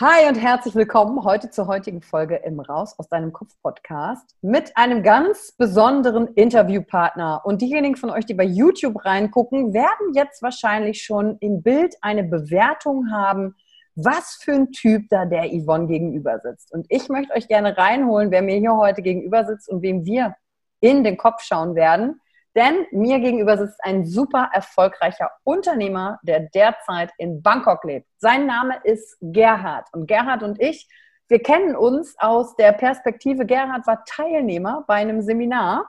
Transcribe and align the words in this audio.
Hi 0.00 0.28
und 0.28 0.36
herzlich 0.36 0.76
willkommen 0.76 1.24
heute 1.24 1.50
zur 1.50 1.66
heutigen 1.66 2.02
Folge 2.02 2.36
im 2.36 2.60
Raus 2.60 2.96
aus 3.00 3.08
deinem 3.08 3.32
Kopf 3.32 3.52
Podcast 3.64 4.36
mit 4.42 4.76
einem 4.76 5.02
ganz 5.02 5.50
besonderen 5.50 6.28
Interviewpartner. 6.34 7.40
Und 7.44 7.62
diejenigen 7.62 7.96
von 7.96 8.10
euch, 8.10 8.24
die 8.24 8.34
bei 8.34 8.44
YouTube 8.44 9.04
reingucken, 9.04 9.74
werden 9.74 10.14
jetzt 10.14 10.40
wahrscheinlich 10.40 11.02
schon 11.02 11.36
im 11.40 11.64
Bild 11.64 11.96
eine 12.00 12.22
Bewertung 12.22 13.10
haben, 13.10 13.56
was 13.96 14.38
für 14.40 14.52
ein 14.52 14.70
Typ 14.70 15.08
da 15.10 15.24
der 15.24 15.48
Yvonne 15.48 15.88
gegenüber 15.88 16.38
sitzt. 16.38 16.72
Und 16.72 16.86
ich 16.90 17.08
möchte 17.08 17.34
euch 17.34 17.48
gerne 17.48 17.76
reinholen, 17.76 18.30
wer 18.30 18.42
mir 18.42 18.54
hier 18.54 18.76
heute 18.76 19.02
gegenüber 19.02 19.46
sitzt 19.46 19.68
und 19.68 19.82
wem 19.82 20.04
wir 20.04 20.36
in 20.78 21.02
den 21.02 21.16
Kopf 21.16 21.42
schauen 21.42 21.74
werden. 21.74 22.20
Denn 22.58 22.86
mir 22.90 23.20
gegenüber 23.20 23.56
sitzt 23.56 23.78
ein 23.84 24.04
super 24.04 24.50
erfolgreicher 24.52 25.30
Unternehmer, 25.44 26.18
der 26.22 26.40
derzeit 26.40 27.12
in 27.16 27.40
Bangkok 27.40 27.84
lebt. 27.84 28.08
Sein 28.16 28.46
Name 28.46 28.80
ist 28.82 29.16
Gerhard. 29.20 29.86
Und 29.92 30.08
Gerhard 30.08 30.42
und 30.42 30.60
ich, 30.60 30.88
wir 31.28 31.40
kennen 31.40 31.76
uns 31.76 32.16
aus 32.18 32.56
der 32.56 32.72
Perspektive, 32.72 33.46
Gerhard 33.46 33.86
war 33.86 34.04
Teilnehmer 34.06 34.82
bei 34.88 34.94
einem 34.94 35.22
Seminar. 35.22 35.88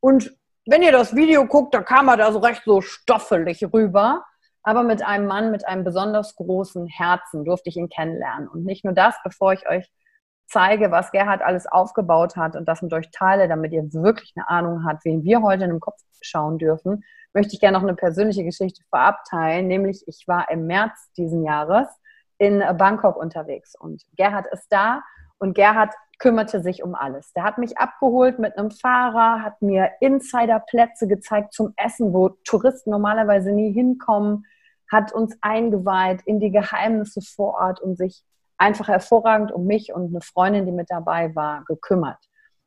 Und 0.00 0.36
wenn 0.66 0.82
ihr 0.82 0.90
das 0.90 1.14
Video 1.14 1.46
guckt, 1.46 1.72
da 1.72 1.82
kam 1.82 2.08
er 2.08 2.16
da 2.16 2.32
so 2.32 2.40
recht 2.40 2.62
so 2.64 2.80
stoffelig 2.80 3.64
rüber. 3.72 4.24
Aber 4.64 4.82
mit 4.82 5.06
einem 5.06 5.28
Mann 5.28 5.52
mit 5.52 5.68
einem 5.68 5.84
besonders 5.84 6.34
großen 6.34 6.88
Herzen 6.88 7.44
durfte 7.44 7.68
ich 7.68 7.76
ihn 7.76 7.88
kennenlernen. 7.88 8.48
Und 8.48 8.64
nicht 8.64 8.84
nur 8.84 8.92
das, 8.92 9.14
bevor 9.22 9.52
ich 9.52 9.68
euch 9.68 9.88
zeige, 10.48 10.90
was 10.90 11.12
Gerhard 11.12 11.42
alles 11.42 11.66
aufgebaut 11.66 12.36
hat 12.36 12.56
und 12.56 12.66
das 12.66 12.82
mit 12.82 12.92
euch 12.92 13.10
teile, 13.10 13.48
damit 13.48 13.72
ihr 13.72 13.92
wirklich 13.92 14.32
eine 14.36 14.48
Ahnung 14.48 14.84
habt, 14.84 15.04
wen 15.04 15.22
wir 15.22 15.42
heute 15.42 15.64
in 15.64 15.70
den 15.70 15.80
Kopf 15.80 16.00
schauen 16.20 16.58
dürfen, 16.58 17.04
möchte 17.34 17.54
ich 17.54 17.60
gerne 17.60 17.76
noch 17.76 17.84
eine 17.84 17.94
persönliche 17.94 18.44
Geschichte 18.44 18.82
vorab 18.88 19.24
teilen, 19.28 19.68
nämlich 19.68 20.02
ich 20.06 20.24
war 20.26 20.50
im 20.50 20.66
März 20.66 21.12
diesen 21.16 21.44
Jahres 21.44 21.86
in 22.38 22.62
Bangkok 22.76 23.16
unterwegs 23.16 23.74
und 23.78 24.02
Gerhard 24.16 24.46
ist 24.52 24.66
da 24.70 25.02
und 25.38 25.54
Gerhard 25.54 25.94
kümmerte 26.18 26.62
sich 26.62 26.82
um 26.82 26.94
alles. 26.94 27.32
Der 27.32 27.44
hat 27.44 27.58
mich 27.58 27.78
abgeholt 27.78 28.38
mit 28.38 28.58
einem 28.58 28.70
Fahrer, 28.70 29.42
hat 29.42 29.62
mir 29.62 29.90
Insiderplätze 30.00 31.06
gezeigt 31.06 31.52
zum 31.52 31.74
Essen, 31.76 32.12
wo 32.12 32.30
Touristen 32.44 32.90
normalerweise 32.90 33.52
nie 33.52 33.72
hinkommen, 33.72 34.44
hat 34.90 35.12
uns 35.12 35.36
eingeweiht 35.42 36.22
in 36.24 36.40
die 36.40 36.50
Geheimnisse 36.50 37.20
vor 37.20 37.54
Ort 37.54 37.80
und 37.80 37.96
sich 37.96 38.24
einfach 38.58 38.88
hervorragend 38.88 39.52
um 39.52 39.66
mich 39.66 39.92
und 39.92 40.08
eine 40.08 40.20
Freundin, 40.20 40.66
die 40.66 40.72
mit 40.72 40.90
dabei 40.90 41.34
war, 41.34 41.64
gekümmert. 41.64 42.18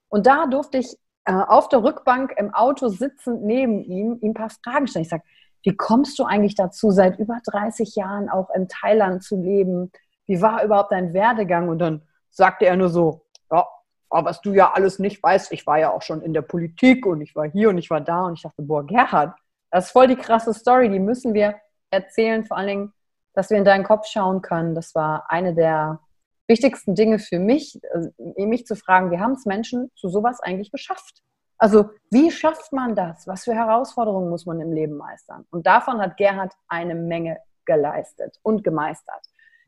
Und 0.10 0.26
da 0.26 0.48
durfte 0.48 0.78
ich 0.78 0.98
äh, 1.26 1.34
auf 1.34 1.70
der 1.70 1.84
Rückbank 1.84 2.34
im 2.38 2.54
Auto 2.54 2.88
sitzend 2.88 3.44
neben 3.44 3.84
ihm 3.84 4.18
ihm 4.22 4.32
ein 4.32 4.34
paar 4.34 4.50
Fragen 4.50 4.88
stellen. 4.88 5.04
Ich 5.04 5.10
sage, 5.10 5.24
wie 5.64 5.76
kommst 5.76 6.18
du 6.18 6.24
eigentlich 6.24 6.56
dazu, 6.56 6.92
seit 6.92 7.20
über 7.20 7.38
30 7.46 7.96
Jahren 7.96 8.30
auch 8.30 8.50
in 8.56 8.68
Thailand 8.68 9.24
zu 9.24 9.40
leben? 9.40 9.92
Wie 10.26 10.42
war 10.42 10.64
überhaupt 10.64 10.92
dein 10.92 11.14
Werdegang? 11.14 11.70
Und 11.70 11.80
dann 11.80 12.02
sagte 12.32 12.66
er 12.66 12.76
nur 12.76 12.90
so, 12.90 13.26
ja, 13.52 13.68
aber 14.10 14.30
was 14.30 14.42
du 14.42 14.54
ja 14.54 14.72
alles 14.74 14.98
nicht 15.00 15.22
weißt, 15.22 15.52
ich 15.52 15.68
war 15.68 15.78
ja 15.78 15.92
auch 15.92 16.02
schon 16.02 16.22
in 16.22 16.34
der 16.34 16.42
Politik 16.42 17.06
und 17.06 17.22
ich 17.22 17.36
war 17.36 17.50
hier 17.50 17.70
und 17.70 17.78
ich 17.78 17.90
war 17.90 18.02
da 18.02 18.26
und 18.26 18.34
ich 18.34 18.42
dachte, 18.42 18.62
boah, 18.64 18.86
Gerhard, 18.86 19.38
das 19.70 19.86
ist 19.86 19.92
voll 19.92 20.08
die 20.08 20.16
krasse 20.16 20.54
Story, 20.54 20.90
die 20.90 21.00
müssen 21.00 21.34
wir 21.34 21.56
erzählen, 21.92 22.46
vor 22.46 22.58
allen 22.58 22.68
Dingen 22.68 22.94
dass 23.34 23.50
wir 23.50 23.58
in 23.58 23.66
deinen 23.66 23.84
Kopf 23.84 24.08
schauen 24.08 24.42
können, 24.42 24.76
das 24.76 24.96
war 24.96 25.26
eine 25.30 25.54
der 25.54 26.00
wichtigsten 26.48 26.96
Dinge 26.96 27.20
für 27.20 27.40
mich, 27.40 27.80
äh, 27.84 28.46
mich 28.46 28.66
zu 28.66 28.76
fragen, 28.76 29.12
wie 29.12 29.20
haben 29.20 29.34
es 29.34 29.46
Menschen 29.46 29.92
zu 29.96 30.10
sowas 30.10 30.40
eigentlich 30.42 30.72
geschafft? 30.72 31.22
Also 31.58 31.92
wie 32.10 32.32
schafft 32.32 32.74
man 32.74 32.96
das? 32.96 33.28
Was 33.28 33.44
für 33.44 33.54
Herausforderungen 33.54 34.30
muss 34.30 34.46
man 34.46 34.60
im 34.60 34.74
Leben 34.74 34.98
meistern? 34.98 35.46
Und 35.52 35.68
davon 35.68 36.02
hat 36.02 36.18
Gerhard 36.18 36.54
eine 36.68 36.96
Menge 36.96 37.38
geleistet 37.66 38.38
und 38.42 38.64
gemeistert. 38.64 39.22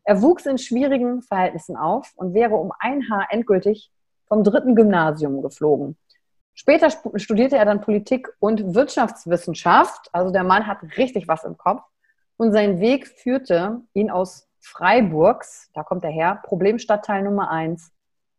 Er 0.03 0.21
wuchs 0.21 0.45
in 0.45 0.57
schwierigen 0.57 1.21
Verhältnissen 1.21 1.77
auf 1.77 2.11
und 2.15 2.33
wäre 2.33 2.55
um 2.55 2.73
ein 2.79 3.09
Haar 3.09 3.27
endgültig 3.29 3.91
vom 4.27 4.43
dritten 4.43 4.75
Gymnasium 4.75 5.41
geflogen. 5.41 5.97
Später 6.55 6.89
studierte 7.15 7.57
er 7.57 7.65
dann 7.65 7.81
Politik 7.81 8.27
und 8.39 8.75
Wirtschaftswissenschaft. 8.75 10.09
Also 10.11 10.31
der 10.31 10.43
Mann 10.43 10.67
hat 10.67 10.79
richtig 10.97 11.27
was 11.27 11.43
im 11.43 11.57
Kopf. 11.57 11.83
Und 12.37 12.51
sein 12.51 12.79
Weg 12.79 13.07
führte 13.07 13.81
ihn 13.93 14.09
aus 14.09 14.47
Freiburgs, 14.59 15.69
da 15.73 15.83
kommt 15.83 16.03
er 16.03 16.09
her, 16.09 16.39
Problemstadtteil 16.43 17.23
Nummer 17.23 17.49
eins, 17.49 17.91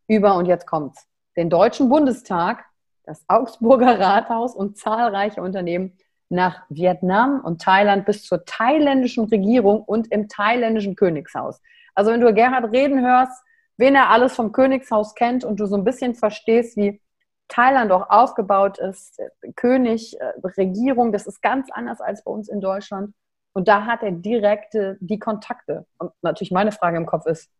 über, 0.08 0.36
und 0.36 0.46
jetzt 0.46 0.66
kommt's, 0.66 1.06
den 1.36 1.50
Deutschen 1.50 1.88
Bundestag, 1.88 2.64
das 3.04 3.24
Augsburger 3.28 4.00
Rathaus 4.00 4.54
und 4.54 4.78
zahlreiche 4.78 5.42
Unternehmen 5.42 5.96
nach 6.30 6.62
Vietnam 6.68 7.40
und 7.44 7.60
Thailand 7.60 8.06
bis 8.06 8.24
zur 8.24 8.44
thailändischen 8.44 9.24
Regierung 9.24 9.82
und 9.82 10.10
im 10.10 10.28
thailändischen 10.28 10.96
Königshaus. 10.96 11.60
Also 11.94 12.10
wenn 12.10 12.20
du 12.20 12.32
Gerhard 12.32 12.72
reden 12.72 13.04
hörst, 13.04 13.42
wen 13.76 13.94
er 13.94 14.10
alles 14.10 14.34
vom 14.34 14.52
Königshaus 14.52 15.14
kennt 15.14 15.44
und 15.44 15.60
du 15.60 15.66
so 15.66 15.76
ein 15.76 15.84
bisschen 15.84 16.14
verstehst, 16.14 16.76
wie 16.76 17.00
Thailand 17.48 17.92
auch 17.92 18.08
aufgebaut 18.08 18.78
ist, 18.78 19.20
König, 19.54 20.18
äh, 20.18 20.32
Regierung, 20.56 21.12
das 21.12 21.26
ist 21.26 21.42
ganz 21.42 21.68
anders 21.70 22.00
als 22.00 22.24
bei 22.24 22.30
uns 22.30 22.48
in 22.48 22.60
Deutschland 22.60 23.14
Und 23.54 23.68
da 23.68 23.86
hat 23.86 24.02
er 24.02 24.10
direkte 24.10 24.98
die 25.00 25.18
Kontakte. 25.18 25.86
Und 25.98 26.12
natürlich 26.22 26.50
meine 26.50 26.72
Frage 26.72 26.96
im 26.96 27.06
Kopf 27.06 27.26
ist, 27.26 27.50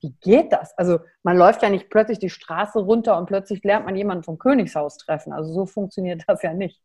wie 0.00 0.14
geht 0.20 0.52
das? 0.52 0.76
Also 0.78 1.00
man 1.22 1.36
läuft 1.36 1.62
ja 1.62 1.70
nicht 1.70 1.90
plötzlich 1.90 2.18
die 2.20 2.30
Straße 2.30 2.78
runter 2.78 3.18
und 3.18 3.26
plötzlich 3.26 3.64
lernt 3.64 3.86
man 3.86 3.96
jemanden 3.96 4.22
vom 4.22 4.38
Königshaus 4.38 4.96
treffen. 4.98 5.32
Also 5.32 5.52
so 5.52 5.66
funktioniert 5.66 6.22
das 6.28 6.42
ja 6.42 6.52
nicht. 6.52 6.80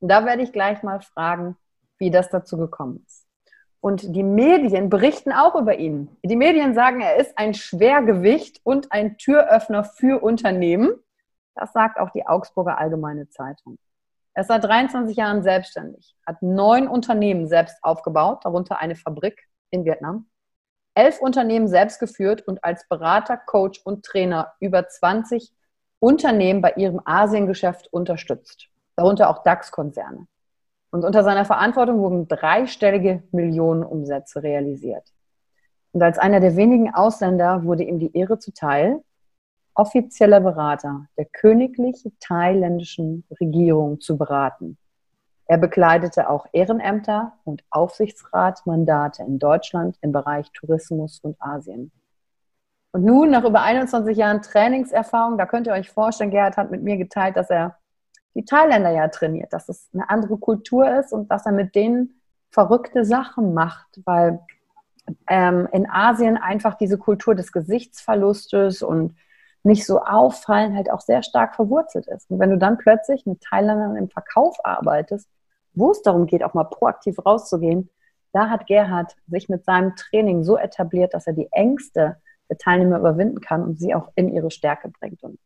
Und 0.00 0.08
da 0.08 0.26
werde 0.26 0.42
ich 0.42 0.52
gleich 0.52 0.82
mal 0.82 1.00
fragen, 1.00 1.56
wie 1.98 2.10
das 2.10 2.28
dazu 2.28 2.58
gekommen 2.58 3.02
ist. 3.06 3.24
Und 3.80 4.14
die 4.14 4.24
Medien 4.24 4.90
berichten 4.90 5.32
auch 5.32 5.54
über 5.54 5.78
ihn. 5.78 6.16
Die 6.24 6.36
Medien 6.36 6.74
sagen, 6.74 7.00
er 7.00 7.16
ist 7.16 7.38
ein 7.38 7.54
Schwergewicht 7.54 8.60
und 8.64 8.90
ein 8.90 9.16
Türöffner 9.18 9.84
für 9.84 10.22
Unternehmen. 10.22 10.90
Das 11.54 11.72
sagt 11.72 11.98
auch 11.98 12.10
die 12.10 12.26
Augsburger 12.26 12.78
Allgemeine 12.78 13.28
Zeitung. 13.28 13.78
Er 14.38 14.42
ist 14.42 14.48
seit 14.48 14.62
23 14.62 15.16
Jahren 15.16 15.42
selbstständig, 15.42 16.14
hat 16.24 16.42
neun 16.42 16.86
Unternehmen 16.86 17.48
selbst 17.48 17.76
aufgebaut, 17.82 18.44
darunter 18.44 18.78
eine 18.78 18.94
Fabrik 18.94 19.48
in 19.70 19.84
Vietnam, 19.84 20.28
elf 20.94 21.20
Unternehmen 21.20 21.66
selbst 21.66 21.98
geführt 21.98 22.46
und 22.46 22.62
als 22.62 22.86
Berater, 22.86 23.36
Coach 23.36 23.80
und 23.82 24.04
Trainer 24.04 24.52
über 24.60 24.86
20 24.86 25.52
Unternehmen 25.98 26.62
bei 26.62 26.72
ihrem 26.74 27.00
Asiengeschäft 27.04 27.92
unterstützt, 27.92 28.68
darunter 28.94 29.28
auch 29.28 29.42
DAX-Konzerne. 29.42 30.28
Und 30.92 31.04
unter 31.04 31.24
seiner 31.24 31.44
Verantwortung 31.44 31.98
wurden 31.98 32.28
dreistellige 32.28 33.24
Millionenumsätze 33.32 34.44
realisiert. 34.44 35.02
Und 35.90 36.00
als 36.00 36.16
einer 36.16 36.38
der 36.38 36.54
wenigen 36.54 36.94
Ausländer 36.94 37.64
wurde 37.64 37.82
ihm 37.82 37.98
die 37.98 38.16
Ehre 38.16 38.38
zuteil, 38.38 39.02
offizieller 39.78 40.40
Berater 40.40 41.06
der 41.16 41.26
königlich 41.26 42.04
thailändischen 42.20 43.24
Regierung 43.40 44.00
zu 44.00 44.18
beraten. 44.18 44.76
Er 45.46 45.56
bekleidete 45.56 46.28
auch 46.28 46.46
Ehrenämter 46.52 47.34
und 47.44 47.62
Aufsichtsratmandate 47.70 49.22
in 49.22 49.38
Deutschland 49.38 49.96
im 50.02 50.12
Bereich 50.12 50.50
Tourismus 50.52 51.20
und 51.20 51.40
Asien. 51.40 51.92
Und 52.90 53.04
nun, 53.04 53.30
nach 53.30 53.44
über 53.44 53.62
21 53.62 54.16
Jahren 54.16 54.42
Trainingserfahrung, 54.42 55.38
da 55.38 55.46
könnt 55.46 55.68
ihr 55.68 55.72
euch 55.74 55.90
vorstellen, 55.90 56.30
Gerhard 56.30 56.56
hat 56.56 56.70
mit 56.70 56.82
mir 56.82 56.96
geteilt, 56.96 57.36
dass 57.36 57.48
er 57.48 57.76
die 58.34 58.44
Thailänder 58.44 58.90
ja 58.90 59.08
trainiert, 59.08 59.52
dass 59.52 59.68
es 59.68 59.88
eine 59.94 60.10
andere 60.10 60.38
Kultur 60.38 60.90
ist 60.98 61.12
und 61.12 61.30
dass 61.30 61.46
er 61.46 61.52
mit 61.52 61.74
denen 61.74 62.20
verrückte 62.50 63.04
Sachen 63.04 63.54
macht, 63.54 64.00
weil 64.04 64.40
ähm, 65.28 65.68
in 65.72 65.88
Asien 65.88 66.36
einfach 66.36 66.74
diese 66.74 66.98
Kultur 66.98 67.34
des 67.34 67.52
Gesichtsverlustes 67.52 68.82
und 68.82 69.14
nicht 69.62 69.86
so 69.86 70.00
auffallen, 70.00 70.76
halt 70.76 70.90
auch 70.90 71.00
sehr 71.00 71.22
stark 71.22 71.54
verwurzelt 71.54 72.06
ist. 72.06 72.30
Und 72.30 72.38
wenn 72.38 72.50
du 72.50 72.58
dann 72.58 72.78
plötzlich 72.78 73.26
mit 73.26 73.40
Thailändern 73.40 73.96
im 73.96 74.08
Verkauf 74.08 74.56
arbeitest, 74.64 75.28
wo 75.74 75.90
es 75.90 76.02
darum 76.02 76.26
geht, 76.26 76.42
auch 76.42 76.54
mal 76.54 76.64
proaktiv 76.64 77.24
rauszugehen, 77.24 77.90
da 78.32 78.50
hat 78.50 78.66
Gerhard 78.66 79.14
sich 79.26 79.48
mit 79.48 79.64
seinem 79.64 79.96
Training 79.96 80.44
so 80.44 80.58
etabliert, 80.58 81.14
dass 81.14 81.26
er 81.26 81.32
die 81.32 81.48
Ängste 81.50 82.16
der 82.48 82.58
Teilnehmer 82.58 82.98
überwinden 82.98 83.40
kann 83.40 83.62
und 83.62 83.78
sie 83.78 83.94
auch 83.94 84.10
in 84.14 84.32
ihre 84.32 84.50
Stärke 84.50 84.88
bringt. 84.88 85.22
Und 85.22 85.38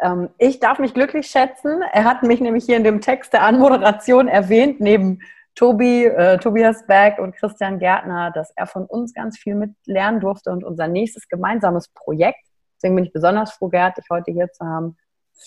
ähm, 0.00 0.30
ich 0.38 0.60
darf 0.60 0.78
mich 0.78 0.94
glücklich 0.94 1.26
schätzen. 1.26 1.82
Er 1.92 2.04
hat 2.04 2.22
mich 2.22 2.40
nämlich 2.40 2.64
hier 2.64 2.76
in 2.76 2.84
dem 2.84 3.00
Text 3.00 3.32
der 3.32 3.42
Anmoderation 3.42 4.28
erwähnt, 4.28 4.80
neben 4.80 5.20
Tobi, 5.54 6.06
äh, 6.06 6.38
Tobias 6.38 6.86
Beck 6.86 7.18
und 7.18 7.36
Christian 7.36 7.78
Gärtner, 7.78 8.30
dass 8.30 8.52
er 8.56 8.66
von 8.66 8.86
uns 8.86 9.12
ganz 9.12 9.38
viel 9.38 9.54
mit 9.54 9.72
lernen 9.84 10.20
durfte 10.20 10.50
und 10.50 10.64
unser 10.64 10.88
nächstes 10.88 11.28
gemeinsames 11.28 11.88
Projekt 11.88 12.44
Deswegen 12.82 12.96
bin 12.96 13.04
ich 13.04 13.12
besonders 13.12 13.52
froh, 13.52 13.68
Gerd, 13.68 13.96
dich 13.96 14.06
heute 14.10 14.32
hier 14.32 14.50
zu 14.50 14.66
haben. 14.66 14.96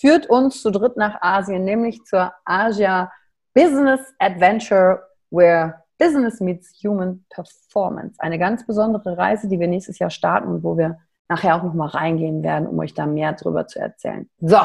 Führt 0.00 0.26
uns 0.26 0.62
zu 0.62 0.70
dritt 0.70 0.96
nach 0.96 1.20
Asien, 1.20 1.64
nämlich 1.64 2.02
zur 2.04 2.32
Asia 2.46 3.12
Business 3.52 4.00
Adventure, 4.18 5.02
where 5.30 5.82
Business 5.98 6.40
meets 6.40 6.72
Human 6.82 7.26
Performance. 7.28 8.16
Eine 8.20 8.38
ganz 8.38 8.66
besondere 8.66 9.18
Reise, 9.18 9.48
die 9.48 9.60
wir 9.60 9.68
nächstes 9.68 9.98
Jahr 9.98 10.08
starten 10.08 10.48
und 10.48 10.62
wo 10.62 10.78
wir 10.78 10.98
nachher 11.28 11.56
auch 11.56 11.62
nochmal 11.62 11.88
reingehen 11.88 12.42
werden, 12.42 12.66
um 12.66 12.78
euch 12.78 12.94
da 12.94 13.04
mehr 13.04 13.34
drüber 13.34 13.66
zu 13.66 13.80
erzählen. 13.80 14.30
So, 14.38 14.60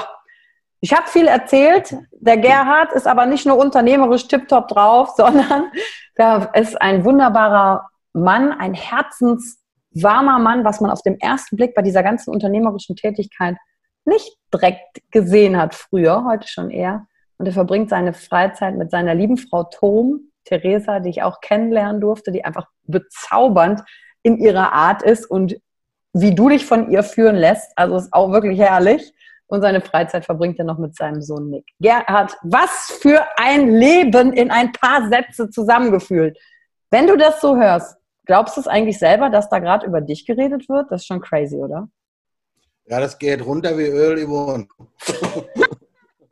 ich 0.80 0.94
habe 0.94 1.08
viel 1.08 1.28
erzählt. 1.28 1.96
Der 2.12 2.38
Gerhard 2.38 2.94
ist 2.94 3.08
aber 3.08 3.26
nicht 3.26 3.46
nur 3.46 3.58
unternehmerisch 3.58 4.28
tiptop 4.28 4.70
drauf, 4.70 5.10
sondern 5.18 5.72
da 6.16 6.46
ist 6.54 6.82
ein 6.82 7.04
wunderbarer 7.04 7.90
Mann, 8.14 8.54
ein 8.54 8.74
Herzens 8.74 9.61
warmer 9.94 10.40
Mann, 10.40 10.64
was 10.64 10.82
man 10.82 10.92
auf 10.92 11.02
dem 11.02 11.18
ersten 11.20 11.56
Blick 11.56 11.76
bei 11.76 11.82
dieser 11.82 12.04
ganzen 12.04 12.32
unternehmerischen 12.32 12.96
Tätigkeit 12.96 13.58
nicht 14.06 14.36
direkt 14.54 15.02
gesehen 15.12 15.58
hat 15.58 15.76
früher, 15.76 16.26
heute 16.26 16.48
schon 16.48 16.70
eher. 16.70 17.06
Und 17.38 17.46
er 17.46 17.54
verbringt 17.54 17.90
seine 17.90 18.14
Freizeit 18.14 18.76
mit 18.76 18.92
seiner 18.92 19.14
lieben 19.14 19.38
Frau 19.38 19.64
Tom, 19.64 20.32
Theresa, 20.46 21.00
die 21.00 21.10
ich 21.10 21.24
auch 21.24 21.40
kennenlernen 21.42 22.02
durfte, 22.02 22.32
die 22.32 22.44
einfach 22.44 22.68
bezaubernd 22.84 23.82
in 24.24 24.38
ihrer 24.38 24.74
Art 24.74 25.04
ist 25.04 25.26
und 25.26 25.56
wie 26.14 26.36
du 26.36 26.50
dich 26.50 26.66
von 26.66 26.92
ihr 26.92 27.04
führen 27.04 27.36
lässt. 27.36 27.72
Also 27.76 27.96
ist 27.96 28.14
auch 28.14 28.32
wirklich 28.32 28.60
herrlich. 28.60 29.14
Und 29.48 29.62
seine 29.62 29.82
Freizeit 29.82 30.24
verbringt 30.24 30.60
er 30.60 30.66
noch 30.66 30.78
mit 30.78 30.96
seinem 30.96 31.22
Sohn 31.22 31.50
Nick. 31.50 31.66
Gerhard, 31.80 32.38
was 32.42 32.98
für 33.02 33.22
ein 33.36 33.68
Leben 33.68 34.32
in 34.32 34.50
ein 34.50 34.72
paar 34.72 35.10
Sätze 35.10 35.50
zusammengefühlt. 35.50 36.38
Wenn 36.90 37.08
du 37.08 37.18
das 37.18 37.42
so 37.42 37.58
hörst, 37.58 37.98
Glaubst 38.26 38.56
du 38.56 38.62
es 38.62 38.68
eigentlich 38.68 39.00
selber, 39.00 39.30
dass 39.30 39.50
da 39.50 39.60
gerade 39.60 39.86
über 39.86 40.02
dich 40.02 40.26
geredet 40.26 40.70
wird? 40.70 40.92
Das 40.92 41.02
ist 41.02 41.08
schon 41.08 41.22
crazy, 41.22 41.58
oder? 41.58 41.90
Ja, 42.86 43.00
das 43.00 43.18
geht 43.18 43.46
runter 43.46 43.78
wie 43.78 43.88
Öl, 43.88 44.26
Yvonne. 44.26 44.68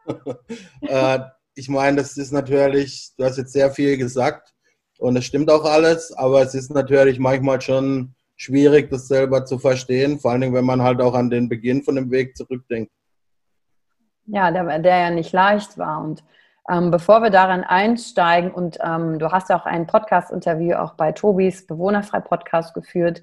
äh, 0.82 1.20
ich 1.56 1.70
meine, 1.70 1.98
das 1.98 2.18
ist 2.18 2.32
natürlich, 2.32 3.12
du 3.18 3.26
hast 3.26 3.38
jetzt 3.38 3.54
sehr 3.54 3.72
viel 3.72 3.98
gesagt 3.98 4.54
und 5.00 5.16
es 5.18 5.26
stimmt 5.26 5.50
auch 5.50 5.66
alles, 5.66 6.12
aber 6.12 6.42
es 6.42 6.54
ist 6.54 6.72
natürlich 6.72 7.20
manchmal 7.20 7.62
schon 7.62 8.16
schwierig, 8.36 8.90
das 8.90 9.08
selber 9.08 9.46
zu 9.46 9.60
verstehen, 9.60 10.20
vor 10.20 10.32
allen 10.32 10.42
Dingen, 10.42 10.54
wenn 10.54 10.66
man 10.66 10.82
halt 10.82 11.02
auch 11.02 11.14
an 11.14 11.30
den 11.30 11.50
Beginn 11.50 11.84
von 11.84 11.96
dem 11.96 12.12
Weg 12.12 12.38
zurückdenkt. 12.38 12.92
Ja, 14.26 14.52
der, 14.52 14.80
der 14.80 14.98
ja 14.98 15.10
nicht 15.10 15.32
leicht 15.32 15.78
war 15.78 16.02
und 16.04 16.24
ähm, 16.70 16.92
bevor 16.92 17.22
wir 17.22 17.30
daran 17.30 17.64
einsteigen, 17.64 18.52
und 18.52 18.78
ähm, 18.84 19.20
du 19.20 19.32
hast 19.32 19.50
ja 19.50 19.60
auch 19.60 19.66
ein 19.66 19.88
Podcast-Interview 19.88 20.76
auch 20.76 20.94
bei 20.94 21.12
Tobis 21.12 21.66
Bewohnerfrei-Podcast 21.66 22.74
geführt, 22.74 23.22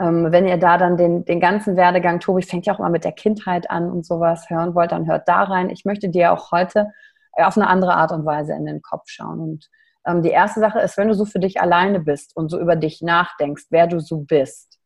ähm, 0.00 0.30
wenn 0.30 0.46
ihr 0.46 0.58
da 0.58 0.78
dann 0.78 0.96
den, 0.96 1.24
den 1.24 1.40
ganzen 1.40 1.76
Werdegang, 1.76 2.20
Tobi 2.20 2.42
fängt 2.42 2.66
ja 2.66 2.74
auch 2.74 2.78
immer 2.78 2.90
mit 2.90 3.04
der 3.04 3.12
Kindheit 3.12 3.70
an 3.70 3.90
und 3.90 4.06
sowas 4.06 4.48
hören 4.48 4.74
wollt, 4.74 4.92
dann 4.92 5.08
hört 5.08 5.28
da 5.28 5.42
rein. 5.42 5.70
Ich 5.70 5.84
möchte 5.84 6.08
dir 6.08 6.32
auch 6.32 6.52
heute 6.52 6.92
auf 7.32 7.56
eine 7.56 7.68
andere 7.68 7.94
Art 7.94 8.12
und 8.12 8.24
Weise 8.24 8.52
in 8.54 8.64
den 8.64 8.82
Kopf 8.82 9.04
schauen. 9.08 9.40
Und 9.40 9.68
ähm, 10.06 10.22
die 10.22 10.30
erste 10.30 10.60
Sache 10.60 10.80
ist, 10.80 10.96
wenn 10.96 11.08
du 11.08 11.14
so 11.14 11.24
für 11.24 11.40
dich 11.40 11.60
alleine 11.60 12.00
bist 12.00 12.36
und 12.36 12.48
so 12.48 12.60
über 12.60 12.76
dich 12.76 13.02
nachdenkst, 13.02 13.66
wer 13.70 13.86
du 13.86 14.00
so 14.00 14.18
bist. 14.18 14.78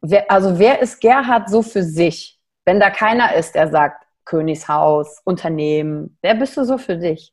Wer, 0.00 0.30
also 0.30 0.58
wer 0.58 0.80
ist 0.80 1.00
Gerhard 1.00 1.48
so 1.48 1.62
für 1.62 1.82
sich? 1.82 2.40
Wenn 2.64 2.80
da 2.80 2.90
keiner 2.90 3.34
ist, 3.34 3.54
der 3.54 3.68
sagt, 3.68 4.03
Königshaus, 4.24 5.20
Unternehmen? 5.24 6.16
Wer 6.22 6.34
bist 6.34 6.56
du 6.56 6.64
so 6.64 6.78
für 6.78 6.96
dich? 6.96 7.32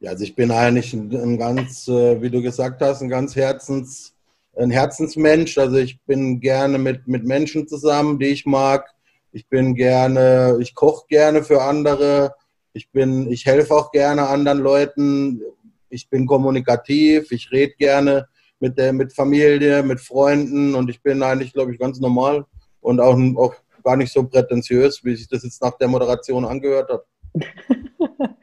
Ja, 0.00 0.10
also 0.10 0.24
ich 0.24 0.34
bin 0.34 0.50
eigentlich 0.50 0.92
ein, 0.94 1.14
ein 1.14 1.38
ganz, 1.38 1.86
äh, 1.86 2.20
wie 2.20 2.30
du 2.30 2.42
gesagt 2.42 2.82
hast, 2.82 3.02
ein 3.02 3.08
ganz 3.08 3.36
Herzens, 3.36 4.14
ein 4.56 4.70
Herzensmensch. 4.70 5.58
Also 5.58 5.76
ich 5.76 6.02
bin 6.02 6.40
gerne 6.40 6.78
mit, 6.78 7.06
mit 7.06 7.24
Menschen 7.24 7.68
zusammen, 7.68 8.18
die 8.18 8.26
ich 8.26 8.44
mag. 8.44 8.88
Ich 9.30 9.48
bin 9.48 9.74
gerne, 9.74 10.58
ich 10.60 10.74
koche 10.74 11.06
gerne 11.08 11.44
für 11.44 11.62
andere. 11.62 12.34
Ich 12.72 12.90
bin, 12.90 13.30
ich 13.30 13.46
helfe 13.46 13.74
auch 13.74 13.92
gerne 13.92 14.26
anderen 14.26 14.58
Leuten. 14.58 15.40
Ich 15.88 16.08
bin 16.10 16.26
kommunikativ. 16.26 17.30
Ich 17.30 17.52
rede 17.52 17.74
gerne 17.78 18.26
mit 18.62 18.78
der, 18.78 18.92
mit 18.92 19.12
Familie, 19.12 19.82
mit 19.82 20.00
Freunden 20.00 20.74
und 20.74 20.88
ich 20.88 21.02
bin 21.02 21.22
eigentlich, 21.22 21.52
glaube 21.52 21.72
ich, 21.72 21.78
ganz 21.78 21.98
normal 21.98 22.44
und 22.80 23.00
auch, 23.00 23.18
auch 23.36 23.54
gar 23.82 23.96
nicht 23.96 24.12
so 24.12 24.26
prätentiös, 24.26 25.04
wie 25.04 25.16
sich 25.16 25.28
das 25.28 25.42
jetzt 25.44 25.62
nach 25.62 25.76
der 25.78 25.88
Moderation 25.88 26.44
angehört 26.44 26.90
hat. 26.90 27.04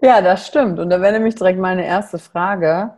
ja, 0.00 0.20
das 0.20 0.46
stimmt. 0.46 0.78
Und 0.78 0.90
da 0.90 1.00
wäre 1.00 1.12
nämlich 1.12 1.34
direkt 1.34 1.58
meine 1.58 1.86
erste 1.86 2.18
Frage. 2.18 2.96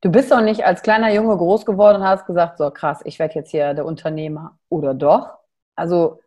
Du 0.00 0.10
bist 0.12 0.30
doch 0.30 0.40
nicht 0.40 0.64
als 0.64 0.82
kleiner 0.82 1.12
Junge 1.12 1.36
groß 1.36 1.66
geworden 1.66 2.02
und 2.02 2.08
hast 2.08 2.26
gesagt, 2.26 2.58
so 2.58 2.70
krass, 2.70 3.00
ich 3.04 3.18
werde 3.18 3.34
jetzt 3.34 3.50
hier 3.50 3.74
der 3.74 3.84
Unternehmer. 3.84 4.58
Oder 4.68 4.94
doch? 4.94 5.38
Also, 5.74 6.20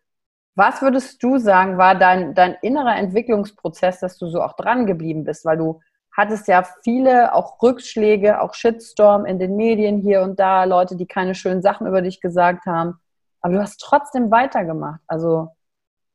was 0.56 0.82
würdest 0.82 1.24
du 1.24 1.38
sagen, 1.38 1.78
war 1.78 1.96
dein, 1.96 2.34
dein 2.34 2.56
innerer 2.62 2.98
Entwicklungsprozess, 2.98 4.00
dass 4.02 4.18
du 4.18 4.28
so 4.28 4.42
auch 4.42 4.56
dran 4.58 4.86
geblieben 4.86 5.24
bist? 5.24 5.46
Weil 5.46 5.58
du 5.58 5.80
hattest 6.12 6.48
ja 6.48 6.64
viele 6.84 7.34
auch 7.34 7.62
Rückschläge, 7.62 8.42
auch 8.42 8.54
Shitstorm 8.54 9.26
in 9.26 9.40
den 9.40 9.56
Medien 9.56 10.00
hier 10.00 10.22
und 10.22 10.40
da, 10.40 10.66
Leute, 10.66 10.96
die 10.98 11.08
keine 11.08 11.36
schönen 11.36 11.62
Sachen 11.62 11.88
über 11.88 12.02
dich 12.02 12.20
gesagt 12.20 12.66
haben. 12.66 13.00
Aber 13.42 13.54
du 13.54 13.62
hast 13.62 13.80
trotzdem 13.80 14.32
weitergemacht. 14.32 15.02
Also, 15.08 15.50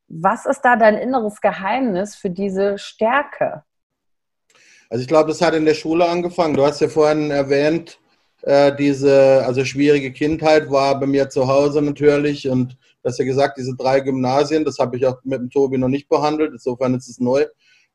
was 0.09 0.47
ist 0.47 0.61
da 0.63 0.77
dein 0.77 0.97
inneres 0.97 1.41
Geheimnis 1.41 2.15
für 2.15 2.31
diese 2.31 2.79
Stärke? 2.79 3.65
Also 4.89 5.03
ich 5.03 5.09
glaube, 5.09 5.29
das 5.29 5.43
hat 5.43 5.55
in 5.55 5.65
der 5.65 5.75
Schule 5.75 6.09
angefangen. 6.09 6.55
Du 6.55 6.65
hast 6.65 6.81
ja 6.81 6.89
vorhin 6.89 7.31
erwähnt, 7.33 7.99
äh, 8.43 8.75
diese 8.77 9.43
also 9.45 9.65
schwierige 9.65 10.13
Kindheit 10.13 10.71
war 10.71 10.99
bei 11.01 11.07
mir 11.07 11.29
zu 11.29 11.49
Hause 11.49 11.83
natürlich 11.83 12.49
und 12.49 12.73
du 13.03 13.09
hast 13.09 13.19
ja 13.19 13.25
gesagt, 13.25 13.59
diese 13.59 13.75
drei 13.75 14.01
Gymnasien, 14.01 14.65
das 14.65 14.79
habe 14.79 14.97
ich 14.97 15.07
auch 15.07 15.17
mit 15.25 15.41
dem 15.41 15.51
Tobi 15.51 15.79
noch 15.79 15.89
nicht 15.89 16.09
behandelt, 16.09 16.53
insofern 16.53 16.95
ist 16.95 17.09
es 17.09 17.19
neu. 17.19 17.47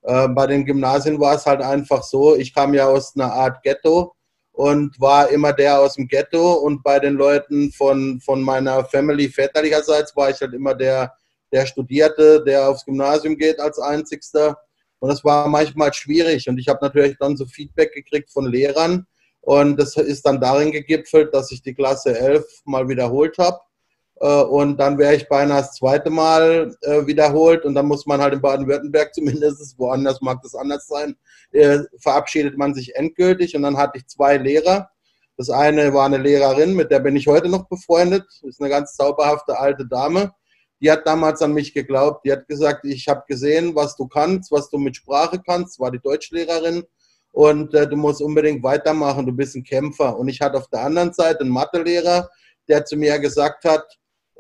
Äh, 0.01 0.27
bei 0.29 0.47
den 0.47 0.65
Gymnasien 0.65 1.19
war 1.19 1.35
es 1.35 1.45
halt 1.45 1.61
einfach 1.61 2.03
so, 2.03 2.35
ich 2.35 2.53
kam 2.53 2.73
ja 2.73 2.87
aus 2.87 3.15
einer 3.15 3.31
Art 3.31 3.63
Ghetto 3.63 4.15
und 4.51 4.99
war 4.99 5.29
immer 5.29 5.53
der 5.53 5.79
aus 5.79 5.95
dem 5.95 6.07
Ghetto 6.07 6.53
und 6.53 6.83
bei 6.83 6.99
den 6.99 7.15
Leuten 7.15 7.71
von, 7.71 8.19
von 8.21 8.41
meiner 8.41 8.85
Family 8.85 9.29
väterlicherseits 9.29 10.15
war 10.15 10.29
ich 10.29 10.41
halt 10.41 10.53
immer 10.53 10.75
der, 10.75 11.13
der 11.51 11.65
Studierte, 11.65 12.43
der 12.43 12.69
aufs 12.69 12.85
Gymnasium 12.85 13.37
geht 13.37 13.59
als 13.59 13.79
einzigster. 13.79 14.57
Und 14.99 15.09
das 15.09 15.23
war 15.23 15.47
manchmal 15.47 15.93
schwierig 15.93 16.47
und 16.47 16.57
ich 16.59 16.67
habe 16.67 16.79
natürlich 16.85 17.17
dann 17.17 17.35
so 17.37 17.45
Feedback 17.45 17.93
gekriegt 17.93 18.31
von 18.31 18.45
Lehrern 18.45 19.07
und 19.39 19.77
das 19.77 19.97
ist 19.97 20.25
dann 20.25 20.39
darin 20.39 20.71
gegipfelt, 20.71 21.33
dass 21.33 21.51
ich 21.51 21.63
die 21.63 21.73
Klasse 21.73 22.17
11 22.17 22.45
mal 22.65 22.87
wiederholt 22.87 23.37
habe 23.39 23.59
und 24.27 24.77
dann 24.77 24.97
wäre 24.99 25.15
ich 25.15 25.27
beinahe 25.27 25.61
das 25.61 25.73
zweite 25.73 26.11
Mal 26.11 26.75
äh, 26.81 27.07
wiederholt 27.07 27.65
und 27.65 27.73
dann 27.73 27.87
muss 27.87 28.05
man 28.05 28.21
halt 28.21 28.33
in 28.33 28.41
Baden-Württemberg 28.41 29.11
zumindest, 29.15 29.77
woanders 29.79 30.21
mag 30.21 30.41
das 30.43 30.53
anders 30.53 30.85
sein, 30.87 31.15
äh, 31.51 31.79
verabschiedet 31.99 32.57
man 32.57 32.73
sich 32.75 32.95
endgültig 32.95 33.55
und 33.55 33.63
dann 33.63 33.77
hatte 33.77 33.97
ich 33.97 34.07
zwei 34.07 34.37
Lehrer. 34.37 34.89
Das 35.37 35.49
eine 35.49 35.93
war 35.93 36.05
eine 36.05 36.17
Lehrerin, 36.17 36.75
mit 36.75 36.91
der 36.91 36.99
bin 36.99 37.15
ich 37.15 37.25
heute 37.25 37.49
noch 37.49 37.67
befreundet, 37.67 38.25
ist 38.43 38.61
eine 38.61 38.69
ganz 38.69 38.95
zauberhafte 38.95 39.57
alte 39.57 39.87
Dame. 39.87 40.33
Die 40.81 40.91
hat 40.91 41.07
damals 41.07 41.41
an 41.41 41.53
mich 41.53 41.73
geglaubt. 41.73 42.25
Die 42.25 42.31
hat 42.31 42.47
gesagt, 42.47 42.85
ich 42.85 43.07
habe 43.07 43.23
gesehen, 43.27 43.75
was 43.75 43.95
du 43.95 44.07
kannst, 44.07 44.51
was 44.51 44.69
du 44.69 44.77
mit 44.77 44.95
Sprache 44.95 45.41
kannst, 45.43 45.79
war 45.79 45.91
die 45.91 45.99
Deutschlehrerin 45.99 46.83
und 47.31 47.73
äh, 47.73 47.87
du 47.87 47.95
musst 47.95 48.21
unbedingt 48.21 48.61
weitermachen, 48.61 49.25
du 49.25 49.31
bist 49.31 49.55
ein 49.55 49.63
Kämpfer. 49.63 50.17
Und 50.17 50.27
ich 50.27 50.41
hatte 50.41 50.57
auf 50.57 50.67
der 50.67 50.81
anderen 50.81 51.13
Seite 51.13 51.41
einen 51.41 51.49
Mathelehrer, 51.49 52.29
der 52.67 52.85
zu 52.85 52.97
mir 52.97 53.17
gesagt 53.19 53.65
hat, 53.65 53.83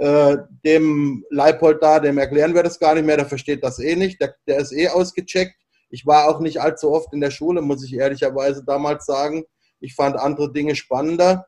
äh, 0.01 0.37
dem 0.65 1.23
Leipold 1.29 1.83
da, 1.83 1.99
dem 1.99 2.17
erklären 2.17 2.55
wir 2.55 2.63
das 2.63 2.79
gar 2.79 2.95
nicht 2.95 3.05
mehr, 3.05 3.17
der 3.17 3.27
versteht 3.27 3.63
das 3.63 3.77
eh 3.77 3.95
nicht, 3.95 4.19
der, 4.19 4.33
der 4.47 4.57
ist 4.57 4.71
eh 4.71 4.87
ausgecheckt. 4.87 5.53
Ich 5.91 6.07
war 6.07 6.27
auch 6.27 6.39
nicht 6.39 6.59
allzu 6.59 6.91
oft 6.91 7.13
in 7.13 7.21
der 7.21 7.29
Schule, 7.29 7.61
muss 7.61 7.85
ich 7.85 7.93
ehrlicherweise 7.93 8.63
damals 8.65 9.05
sagen. 9.05 9.43
Ich 9.79 9.93
fand 9.93 10.15
andere 10.15 10.51
Dinge 10.51 10.75
spannender. 10.75 11.45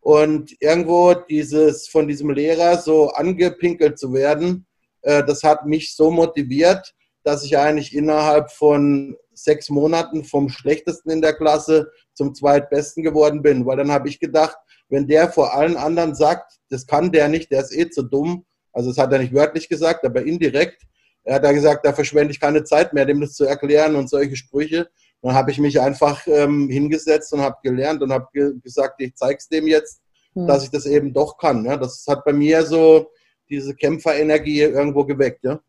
Und 0.00 0.54
irgendwo 0.60 1.14
dieses 1.14 1.88
von 1.88 2.06
diesem 2.06 2.28
Lehrer 2.28 2.76
so 2.76 3.08
angepinkelt 3.08 3.98
zu 3.98 4.12
werden, 4.12 4.66
äh, 5.00 5.24
das 5.24 5.42
hat 5.42 5.64
mich 5.64 5.96
so 5.96 6.10
motiviert, 6.10 6.94
dass 7.22 7.42
ich 7.42 7.56
eigentlich 7.56 7.94
innerhalb 7.96 8.52
von 8.52 9.16
sechs 9.32 9.70
Monaten 9.70 10.24
vom 10.24 10.50
schlechtesten 10.50 11.08
in 11.08 11.22
der 11.22 11.32
Klasse 11.32 11.90
zum 12.12 12.34
zweitbesten 12.34 13.02
geworden 13.02 13.40
bin. 13.40 13.64
Weil 13.64 13.78
dann 13.78 13.90
habe 13.90 14.10
ich 14.10 14.20
gedacht, 14.20 14.58
wenn 14.88 15.06
der 15.06 15.30
vor 15.30 15.54
allen 15.54 15.76
anderen 15.76 16.14
sagt, 16.14 16.58
das 16.70 16.86
kann 16.86 17.12
der 17.12 17.28
nicht, 17.28 17.50
der 17.50 17.62
ist 17.62 17.76
eh 17.76 17.90
zu 17.90 18.02
dumm, 18.02 18.44
also 18.72 18.90
das 18.90 18.98
hat 18.98 19.12
er 19.12 19.18
nicht 19.20 19.34
wörtlich 19.34 19.68
gesagt, 19.68 20.04
aber 20.04 20.22
indirekt, 20.22 20.82
er 21.24 21.36
hat 21.36 21.44
da 21.44 21.52
gesagt, 21.52 21.86
da 21.86 21.92
verschwende 21.92 22.32
ich 22.32 22.40
keine 22.40 22.64
Zeit 22.64 22.92
mehr, 22.92 23.06
dem 23.06 23.20
das 23.20 23.32
zu 23.32 23.44
erklären 23.44 23.96
und 23.96 24.10
solche 24.10 24.36
Sprüche. 24.36 24.88
Dann 25.22 25.34
habe 25.34 25.50
ich 25.50 25.58
mich 25.58 25.80
einfach 25.80 26.26
ähm, 26.26 26.68
hingesetzt 26.68 27.32
und 27.32 27.40
habe 27.40 27.56
gelernt 27.62 28.02
und 28.02 28.12
habe 28.12 28.28
ge 28.32 28.52
gesagt, 28.62 29.00
ich 29.00 29.14
zeige 29.14 29.38
es 29.38 29.48
dem 29.48 29.66
jetzt, 29.66 30.02
hm. 30.34 30.46
dass 30.46 30.64
ich 30.64 30.70
das 30.70 30.84
eben 30.84 31.14
doch 31.14 31.38
kann. 31.38 31.64
Ja? 31.64 31.78
Das 31.78 32.04
hat 32.06 32.24
bei 32.26 32.34
mir 32.34 32.64
so 32.66 33.10
diese 33.48 33.74
Kämpferenergie 33.74 34.60
irgendwo 34.60 35.04
geweckt. 35.04 35.44
Ja? 35.44 35.60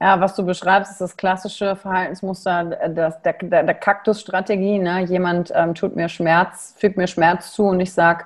Ja, 0.00 0.20
was 0.20 0.36
du 0.36 0.44
beschreibst, 0.44 0.92
ist 0.92 1.00
das 1.00 1.16
klassische 1.16 1.74
Verhaltensmuster 1.74 2.64
das, 2.90 3.20
der, 3.22 3.32
der, 3.32 3.64
der 3.64 3.74
Kaktusstrategie. 3.74 4.78
Ne? 4.78 5.00
Jemand 5.04 5.52
ähm, 5.54 5.74
tut 5.74 5.96
mir 5.96 6.08
Schmerz, 6.08 6.74
fügt 6.78 6.96
mir 6.96 7.08
Schmerz 7.08 7.52
zu 7.52 7.64
und 7.64 7.80
ich 7.80 7.92
sage, 7.92 8.24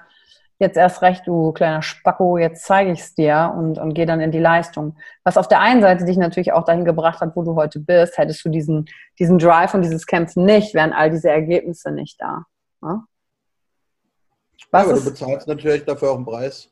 jetzt 0.58 0.76
erst 0.76 1.02
recht, 1.02 1.26
du 1.26 1.52
kleiner 1.52 1.82
Spacko, 1.82 2.36
jetzt 2.36 2.64
zeige 2.64 2.92
ich 2.92 3.00
es 3.00 3.14
dir 3.14 3.54
und, 3.56 3.78
und 3.78 3.94
gehe 3.94 4.06
dann 4.06 4.20
in 4.20 4.30
die 4.30 4.38
Leistung. 4.38 4.96
Was 5.24 5.36
auf 5.36 5.48
der 5.48 5.60
einen 5.60 5.80
Seite 5.80 6.04
dich 6.04 6.18
natürlich 6.18 6.52
auch 6.52 6.64
dahin 6.64 6.84
gebracht 6.84 7.20
hat, 7.20 7.34
wo 7.36 7.42
du 7.42 7.54
heute 7.56 7.80
bist, 7.80 8.18
hättest 8.18 8.44
du 8.44 8.50
diesen, 8.50 8.86
diesen 9.18 9.38
Drive 9.38 9.72
und 9.72 9.82
dieses 9.82 10.06
Kämpfen 10.06 10.44
nicht, 10.44 10.74
wären 10.74 10.92
all 10.92 11.10
diese 11.10 11.30
Ergebnisse 11.30 11.90
nicht 11.90 12.20
da. 12.20 12.44
Ne? 12.82 13.02
Was 14.70 14.82
ja, 14.82 14.88
aber 14.88 14.98
ist, 14.98 15.06
du 15.06 15.10
bezahlst 15.10 15.48
natürlich 15.48 15.84
dafür 15.84 16.12
auch 16.12 16.16
einen 16.16 16.24
Preis. 16.24 16.70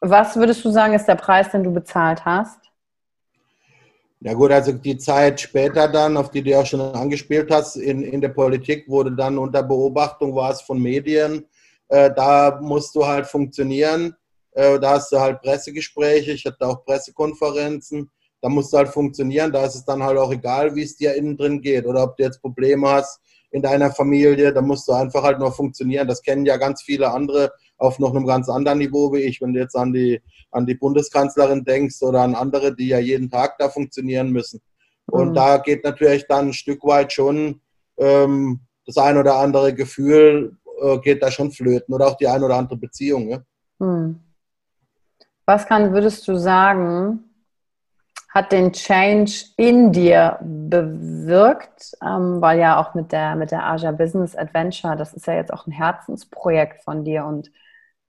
Was 0.00 0.36
würdest 0.36 0.64
du 0.64 0.70
sagen, 0.70 0.94
ist 0.94 1.06
der 1.06 1.14
Preis, 1.14 1.50
den 1.50 1.62
du 1.62 1.72
bezahlt 1.72 2.24
hast? 2.24 2.59
Ja 4.22 4.34
gut, 4.34 4.52
also 4.52 4.72
die 4.72 4.98
Zeit 4.98 5.40
später 5.40 5.88
dann, 5.88 6.18
auf 6.18 6.30
die 6.30 6.42
du 6.42 6.58
auch 6.58 6.66
schon 6.66 6.80
angespielt 6.80 7.50
hast, 7.50 7.76
in, 7.76 8.02
in 8.02 8.20
der 8.20 8.28
Politik 8.28 8.86
wurde 8.86 9.12
dann 9.12 9.38
unter 9.38 9.62
Beobachtung, 9.62 10.34
war 10.34 10.50
es 10.50 10.60
von 10.60 10.78
Medien, 10.78 11.46
äh, 11.88 12.10
da 12.14 12.60
musst 12.60 12.94
du 12.94 13.06
halt 13.06 13.26
funktionieren, 13.26 14.14
äh, 14.52 14.78
da 14.78 14.90
hast 14.90 15.10
du 15.10 15.18
halt 15.18 15.40
Pressegespräche, 15.40 16.32
ich 16.32 16.44
hatte 16.44 16.66
auch 16.66 16.84
Pressekonferenzen, 16.84 18.10
da 18.42 18.50
musst 18.50 18.74
du 18.74 18.76
halt 18.76 18.88
funktionieren, 18.88 19.52
da 19.52 19.64
ist 19.64 19.76
es 19.76 19.84
dann 19.86 20.02
halt 20.02 20.18
auch 20.18 20.32
egal, 20.32 20.74
wie 20.74 20.82
es 20.82 20.96
dir 20.96 21.14
innen 21.14 21.38
drin 21.38 21.62
geht 21.62 21.86
oder 21.86 22.02
ob 22.02 22.18
du 22.18 22.22
jetzt 22.22 22.42
Probleme 22.42 22.90
hast 22.90 23.20
in 23.50 23.62
deiner 23.62 23.90
Familie, 23.90 24.52
da 24.52 24.60
musst 24.60 24.86
du 24.86 24.92
einfach 24.92 25.22
halt 25.22 25.38
noch 25.38 25.56
funktionieren. 25.56 26.06
Das 26.06 26.22
kennen 26.22 26.46
ja 26.46 26.56
ganz 26.56 26.82
viele 26.82 27.10
andere 27.10 27.52
auf 27.80 27.98
noch 27.98 28.14
einem 28.14 28.26
ganz 28.26 28.48
anderen 28.48 28.78
Niveau 28.78 29.12
wie 29.12 29.22
ich. 29.22 29.40
Wenn 29.40 29.54
du 29.54 29.60
jetzt 29.60 29.74
an 29.74 29.92
die, 29.92 30.20
an 30.50 30.66
die 30.66 30.74
Bundeskanzlerin 30.74 31.64
denkst 31.64 32.02
oder 32.02 32.20
an 32.20 32.34
andere, 32.34 32.74
die 32.74 32.88
ja 32.88 32.98
jeden 32.98 33.30
Tag 33.30 33.58
da 33.58 33.68
funktionieren 33.68 34.30
müssen. 34.30 34.60
Und 35.06 35.30
mhm. 35.30 35.34
da 35.34 35.58
geht 35.58 35.82
natürlich 35.82 36.26
dann 36.28 36.48
ein 36.48 36.52
Stück 36.52 36.84
weit 36.84 37.12
schon 37.12 37.60
ähm, 37.98 38.60
das 38.86 38.96
ein 38.96 39.16
oder 39.16 39.36
andere 39.36 39.74
Gefühl 39.74 40.56
äh, 40.80 40.98
geht 40.98 41.22
da 41.22 41.30
schon 41.30 41.50
flöten 41.50 41.94
oder 41.94 42.08
auch 42.08 42.16
die 42.16 42.28
ein 42.28 42.42
oder 42.42 42.56
andere 42.56 42.76
Beziehung. 42.76 43.28
Ja? 43.28 43.40
Mhm. 43.78 44.20
Was 45.46 45.66
kann, 45.66 45.92
würdest 45.92 46.28
du 46.28 46.36
sagen, 46.36 47.24
hat 48.28 48.52
den 48.52 48.72
Change 48.72 49.32
in 49.56 49.90
dir 49.90 50.38
bewirkt, 50.40 51.92
ähm, 52.02 52.40
weil 52.40 52.60
ja 52.60 52.80
auch 52.80 52.94
mit 52.94 53.10
der, 53.10 53.34
mit 53.34 53.50
der 53.50 53.64
Aja 53.64 53.90
Business 53.90 54.36
Adventure, 54.36 54.96
das 54.96 55.14
ist 55.14 55.26
ja 55.26 55.34
jetzt 55.34 55.52
auch 55.52 55.66
ein 55.66 55.72
Herzensprojekt 55.72 56.82
von 56.82 57.04
dir 57.04 57.24
und 57.24 57.50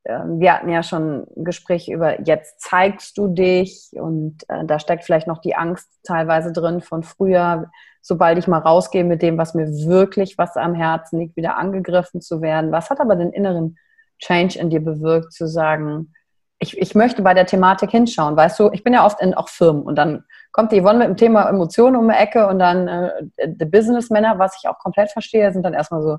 wir 0.03 0.53
hatten 0.53 0.69
ja 0.69 0.81
schon 0.81 1.27
ein 1.37 1.43
Gespräch 1.43 1.87
über, 1.87 2.21
jetzt 2.21 2.59
zeigst 2.61 3.17
du 3.17 3.27
dich 3.27 3.91
und 3.93 4.37
äh, 4.49 4.65
da 4.65 4.79
steckt 4.79 5.03
vielleicht 5.03 5.27
noch 5.27 5.39
die 5.39 5.55
Angst 5.55 5.87
teilweise 6.03 6.51
drin 6.51 6.81
von 6.81 7.03
früher, 7.03 7.69
sobald 8.01 8.39
ich 8.39 8.47
mal 8.47 8.57
rausgehe 8.57 9.03
mit 9.03 9.21
dem, 9.21 9.37
was 9.37 9.53
mir 9.53 9.67
wirklich 9.67 10.37
was 10.39 10.57
am 10.57 10.73
Herzen 10.73 11.19
liegt, 11.19 11.35
wieder 11.35 11.57
angegriffen 11.57 12.19
zu 12.19 12.41
werden. 12.41 12.71
Was 12.71 12.89
hat 12.89 12.99
aber 12.99 13.15
den 13.15 13.31
inneren 13.31 13.77
Change 14.17 14.57
in 14.57 14.71
dir 14.71 14.83
bewirkt, 14.83 15.33
zu 15.33 15.47
sagen, 15.47 16.13
ich, 16.57 16.77
ich 16.77 16.95
möchte 16.95 17.21
bei 17.21 17.33
der 17.33 17.45
Thematik 17.45 17.91
hinschauen, 17.91 18.35
weißt 18.35 18.59
du, 18.59 18.71
ich 18.71 18.83
bin 18.83 18.93
ja 18.93 19.05
oft 19.05 19.21
in 19.21 19.33
auch 19.33 19.49
Firmen 19.49 19.83
und 19.83 19.95
dann 19.95 20.23
kommt 20.51 20.71
die 20.71 20.81
Yvonne 20.81 20.99
mit 20.99 21.07
dem 21.09 21.17
Thema 21.17 21.47
Emotionen 21.47 21.95
um 21.95 22.07
die 22.07 22.15
Ecke 22.15 22.47
und 22.47 22.59
dann 22.59 22.87
äh, 22.87 23.11
die 23.45 23.65
Businessmänner, 23.65 24.39
was 24.39 24.59
ich 24.61 24.67
auch 24.69 24.77
komplett 24.79 25.11
verstehe, 25.11 25.51
sind 25.51 25.63
dann 25.63 25.73
erstmal 25.73 26.01
so, 26.01 26.17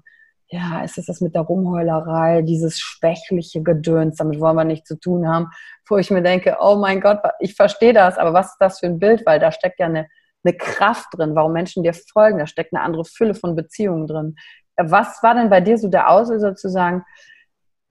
ja, 0.52 0.84
ist 0.84 0.98
es 0.98 1.06
das 1.06 1.22
mit 1.22 1.34
der 1.34 1.42
Rumheulerei, 1.42 2.42
dieses 2.42 2.78
schwächliche 2.78 3.62
Gedöns, 3.62 4.16
damit 4.16 4.38
wollen 4.38 4.56
wir 4.56 4.64
nichts 4.64 4.86
zu 4.86 5.00
tun 5.00 5.26
haben, 5.26 5.48
wo 5.88 5.96
ich 5.96 6.10
mir 6.10 6.22
denke, 6.22 6.58
oh 6.60 6.76
mein 6.76 7.00
Gott, 7.00 7.20
ich 7.40 7.54
verstehe 7.54 7.94
das, 7.94 8.18
aber 8.18 8.34
was 8.34 8.48
ist 8.48 8.58
das 8.60 8.80
für 8.80 8.86
ein 8.86 8.98
Bild, 8.98 9.24
weil 9.24 9.40
da 9.40 9.50
steckt 9.50 9.80
ja 9.80 9.86
eine, 9.86 10.08
eine 10.44 10.54
Kraft 10.54 11.06
drin, 11.12 11.34
warum 11.34 11.52
Menschen 11.52 11.82
dir 11.82 11.94
folgen, 11.94 12.38
da 12.38 12.46
steckt 12.46 12.74
eine 12.74 12.82
andere 12.82 13.06
Fülle 13.06 13.34
von 13.34 13.56
Beziehungen 13.56 14.06
drin. 14.06 14.36
Was 14.76 15.22
war 15.22 15.34
denn 15.34 15.48
bei 15.48 15.62
dir 15.62 15.78
so 15.78 15.88
der 15.88 16.10
Auslöser 16.10 16.54
zu 16.54 16.68
sagen, 16.68 17.02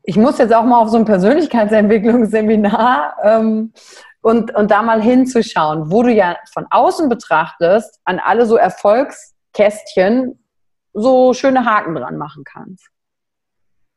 ich 0.04 0.18
muss 0.18 0.38
jetzt 0.38 0.54
auch 0.54 0.64
mal 0.64 0.82
auf 0.82 0.90
so 0.90 0.98
ein 0.98 1.06
Persönlichkeitsentwicklungsseminar 1.06 3.16
ähm, 3.24 3.74
und, 4.22 4.54
und 4.54 4.70
da 4.70 4.84
mal 4.84 5.02
hinzuschauen, 5.02 5.92
wo 5.92 6.04
du 6.04 6.12
ja 6.12 6.38
von 6.54 6.68
außen 6.70 7.10
betrachtest, 7.10 8.00
an 8.04 8.20
alle 8.20 8.46
so 8.46 8.56
Erfolgskästchen 8.56 10.38
so 10.94 11.34
schöne 11.34 11.66
Haken 11.66 11.96
dran 11.96 12.18
machen 12.18 12.44
kannst. 12.44 12.88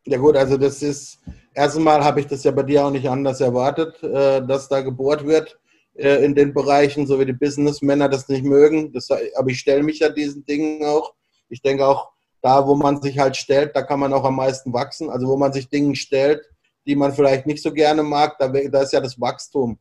Ja 0.06 0.18
gut, 0.18 0.36
also 0.36 0.58
das 0.58 0.82
ist, 0.82 1.18
erstmal 1.54 2.04
habe 2.04 2.20
ich 2.20 2.26
das 2.26 2.44
ja 2.44 2.50
bei 2.50 2.62
dir 2.62 2.84
auch 2.84 2.90
nicht 2.90 3.08
anders 3.08 3.40
erwartet, 3.40 4.02
äh, 4.02 4.46
dass 4.46 4.68
da 4.68 4.82
gebohrt 4.82 5.26
wird 5.26 5.58
äh, 5.94 6.24
in 6.24 6.34
den 6.34 6.52
Bereichen, 6.52 7.06
so 7.06 7.18
wie 7.18 7.24
die 7.24 7.32
Businessmänner 7.32 8.08
das 8.08 8.28
nicht 8.28 8.44
mögen. 8.44 8.92
Das, 8.92 9.08
aber 9.10 9.50
ich 9.50 9.60
stelle 9.60 9.82
mich 9.82 10.00
ja 10.00 10.10
diesen 10.10 10.44
Dingen 10.44 10.84
auch. 10.84 11.14
Ich 11.48 11.62
denke 11.62 11.86
auch, 11.86 12.12
da 12.42 12.66
wo 12.66 12.74
man 12.74 13.00
sich 13.00 13.18
halt 13.18 13.36
stellt, 13.36 13.74
da 13.74 13.82
kann 13.82 14.00
man 14.00 14.12
auch 14.12 14.24
am 14.24 14.36
meisten 14.36 14.72
wachsen. 14.74 15.08
Also 15.08 15.26
wo 15.26 15.36
man 15.38 15.54
sich 15.54 15.70
Dingen 15.70 15.94
stellt, 15.94 16.42
die 16.86 16.96
man 16.96 17.14
vielleicht 17.14 17.46
nicht 17.46 17.62
so 17.62 17.72
gerne 17.72 18.02
mag, 18.02 18.36
da, 18.38 18.48
da 18.48 18.82
ist 18.82 18.92
ja 18.92 19.00
das 19.00 19.18
Wachstum. 19.18 19.78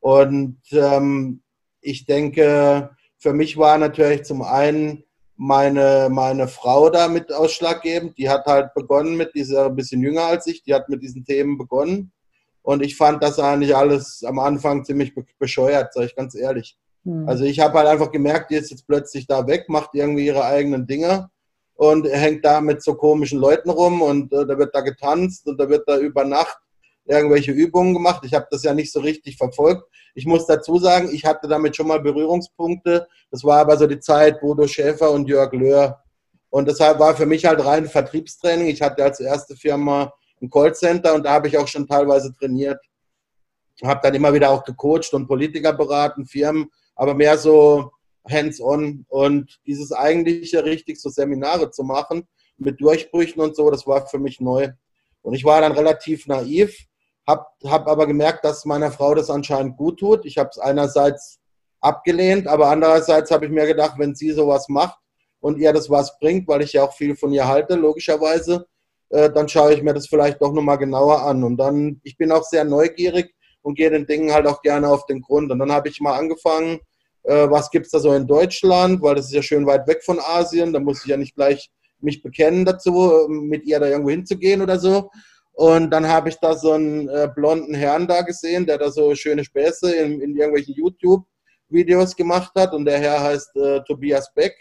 Und 0.00 0.60
ähm, 0.72 1.42
ich 1.82 2.06
denke, 2.06 2.90
für 3.18 3.34
mich 3.34 3.58
war 3.58 3.76
natürlich 3.76 4.24
zum 4.24 4.40
einen 4.40 5.04
meine, 5.38 6.08
meine 6.10 6.48
Frau 6.48 6.90
da 6.90 7.08
mit 7.08 7.32
ausschlaggebend. 7.32 8.18
Die 8.18 8.28
hat 8.28 8.44
halt 8.46 8.74
begonnen 8.74 9.16
mit 9.16 9.34
dieser, 9.34 9.66
ein 9.66 9.76
bisschen 9.76 10.02
jünger 10.02 10.24
als 10.24 10.46
ich, 10.48 10.64
die 10.64 10.74
hat 10.74 10.88
mit 10.88 11.02
diesen 11.02 11.24
Themen 11.24 11.56
begonnen. 11.56 12.12
Und 12.62 12.82
ich 12.82 12.96
fand 12.96 13.22
das 13.22 13.38
eigentlich 13.38 13.74
alles 13.74 14.22
am 14.26 14.38
Anfang 14.40 14.84
ziemlich 14.84 15.14
bescheuert, 15.38 15.94
sage 15.94 16.06
ich 16.06 16.16
ganz 16.16 16.34
ehrlich. 16.34 16.76
Mhm. 17.04 17.28
Also 17.28 17.44
ich 17.44 17.60
habe 17.60 17.78
halt 17.78 17.88
einfach 17.88 18.10
gemerkt, 18.10 18.50
die 18.50 18.56
ist 18.56 18.70
jetzt 18.70 18.86
plötzlich 18.86 19.26
da 19.26 19.46
weg, 19.46 19.68
macht 19.68 19.90
irgendwie 19.94 20.26
ihre 20.26 20.44
eigenen 20.44 20.86
Dinge 20.86 21.30
und 21.74 22.06
hängt 22.06 22.44
da 22.44 22.60
mit 22.60 22.82
so 22.82 22.94
komischen 22.94 23.38
Leuten 23.38 23.70
rum 23.70 24.02
und 24.02 24.32
äh, 24.32 24.44
da 24.44 24.58
wird 24.58 24.74
da 24.74 24.80
getanzt 24.80 25.46
und 25.46 25.58
da 25.58 25.68
wird 25.68 25.88
da 25.88 25.98
über 25.98 26.24
Nacht 26.24 26.58
irgendwelche 27.08 27.52
Übungen 27.52 27.94
gemacht. 27.94 28.22
Ich 28.24 28.34
habe 28.34 28.46
das 28.50 28.62
ja 28.62 28.74
nicht 28.74 28.92
so 28.92 29.00
richtig 29.00 29.36
verfolgt. 29.36 29.84
Ich 30.14 30.26
muss 30.26 30.46
dazu 30.46 30.78
sagen, 30.78 31.08
ich 31.12 31.24
hatte 31.24 31.48
damit 31.48 31.74
schon 31.74 31.88
mal 31.88 32.00
Berührungspunkte. 32.00 33.08
Das 33.30 33.44
war 33.44 33.60
aber 33.60 33.76
so 33.76 33.86
die 33.86 34.00
Zeit 34.00 34.40
Bodo 34.40 34.66
Schäfer 34.66 35.10
und 35.10 35.28
Jörg 35.28 35.52
Löhr. 35.52 36.02
Und 36.50 36.68
deshalb 36.68 36.98
war 36.98 37.16
für 37.16 37.26
mich 37.26 37.44
halt 37.44 37.64
rein 37.64 37.86
Vertriebstraining. 37.86 38.68
Ich 38.68 38.82
hatte 38.82 39.04
als 39.04 39.20
erste 39.20 39.56
Firma 39.56 40.12
ein 40.40 40.50
Callcenter 40.50 41.14
und 41.14 41.24
da 41.24 41.32
habe 41.32 41.48
ich 41.48 41.58
auch 41.58 41.68
schon 41.68 41.86
teilweise 41.86 42.32
trainiert. 42.34 42.80
Habe 43.82 44.00
dann 44.02 44.14
immer 44.14 44.32
wieder 44.32 44.50
auch 44.50 44.64
gecoacht 44.64 45.12
und 45.14 45.26
Politiker 45.28 45.72
beraten, 45.72 46.26
Firmen, 46.26 46.70
aber 46.94 47.14
mehr 47.14 47.38
so 47.38 47.92
hands-on. 48.28 49.04
Und 49.08 49.58
dieses 49.66 49.92
eigentliche 49.92 50.64
richtig 50.64 51.00
so 51.00 51.10
Seminare 51.10 51.70
zu 51.70 51.84
machen 51.84 52.26
mit 52.56 52.80
Durchbrüchen 52.80 53.40
und 53.40 53.54
so, 53.56 53.70
das 53.70 53.86
war 53.86 54.06
für 54.06 54.18
mich 54.18 54.40
neu. 54.40 54.70
Und 55.22 55.34
ich 55.34 55.44
war 55.44 55.60
dann 55.60 55.72
relativ 55.72 56.26
naiv, 56.26 56.76
habe 57.28 57.46
hab 57.64 57.86
aber 57.86 58.06
gemerkt, 58.06 58.44
dass 58.44 58.64
meiner 58.64 58.90
Frau 58.90 59.14
das 59.14 59.28
anscheinend 59.28 59.76
gut 59.76 60.00
tut. 60.00 60.24
Ich 60.24 60.38
habe 60.38 60.48
es 60.50 60.58
einerseits 60.58 61.38
abgelehnt, 61.80 62.48
aber 62.48 62.68
andererseits 62.68 63.30
habe 63.30 63.44
ich 63.44 63.52
mir 63.52 63.66
gedacht, 63.66 63.96
wenn 63.98 64.14
sie 64.14 64.32
sowas 64.32 64.68
macht 64.68 64.98
und 65.40 65.58
ihr 65.58 65.72
das 65.74 65.90
was 65.90 66.18
bringt, 66.18 66.48
weil 66.48 66.62
ich 66.62 66.72
ja 66.72 66.84
auch 66.84 66.94
viel 66.94 67.14
von 67.14 67.32
ihr 67.32 67.46
halte, 67.46 67.74
logischerweise, 67.74 68.66
äh, 69.10 69.30
dann 69.30 69.46
schaue 69.46 69.74
ich 69.74 69.82
mir 69.82 69.92
das 69.92 70.08
vielleicht 70.08 70.40
doch 70.40 70.52
nochmal 70.52 70.78
genauer 70.78 71.22
an. 71.22 71.44
Und 71.44 71.58
dann, 71.58 72.00
ich 72.02 72.16
bin 72.16 72.32
auch 72.32 72.44
sehr 72.44 72.64
neugierig 72.64 73.34
und 73.60 73.76
gehe 73.76 73.90
den 73.90 74.06
Dingen 74.06 74.32
halt 74.32 74.46
auch 74.46 74.62
gerne 74.62 74.88
auf 74.88 75.04
den 75.04 75.20
Grund. 75.20 75.52
Und 75.52 75.58
dann 75.58 75.70
habe 75.70 75.90
ich 75.90 76.00
mal 76.00 76.18
angefangen, 76.18 76.80
äh, 77.24 77.48
was 77.50 77.70
gibt 77.70 77.86
es 77.86 77.92
da 77.92 77.98
so 78.00 78.14
in 78.14 78.26
Deutschland, 78.26 79.02
weil 79.02 79.16
das 79.16 79.26
ist 79.26 79.34
ja 79.34 79.42
schön 79.42 79.66
weit 79.66 79.86
weg 79.86 80.02
von 80.02 80.18
Asien, 80.18 80.72
da 80.72 80.80
muss 80.80 81.02
ich 81.02 81.10
ja 81.10 81.18
nicht 81.18 81.34
gleich 81.34 81.70
mich 82.00 82.22
bekennen 82.22 82.64
dazu, 82.64 83.26
mit 83.28 83.66
ihr 83.66 83.78
da 83.80 83.86
irgendwo 83.86 84.10
hinzugehen 84.10 84.62
oder 84.62 84.78
so. 84.78 85.10
Und 85.58 85.90
dann 85.90 86.06
habe 86.06 86.28
ich 86.28 86.36
da 86.36 86.54
so 86.54 86.70
einen 86.70 87.08
äh, 87.08 87.28
blonden 87.34 87.74
Herrn 87.74 88.06
da 88.06 88.22
gesehen, 88.22 88.64
der 88.64 88.78
da 88.78 88.92
so 88.92 89.12
schöne 89.16 89.42
Späße 89.42 89.92
in, 89.92 90.20
in 90.20 90.36
irgendwelchen 90.36 90.72
YouTube-Videos 90.76 92.14
gemacht 92.14 92.52
hat. 92.54 92.72
Und 92.74 92.84
der 92.84 93.00
Herr 93.00 93.20
heißt 93.20 93.56
äh, 93.56 93.80
Tobias 93.82 94.32
Beck. 94.34 94.54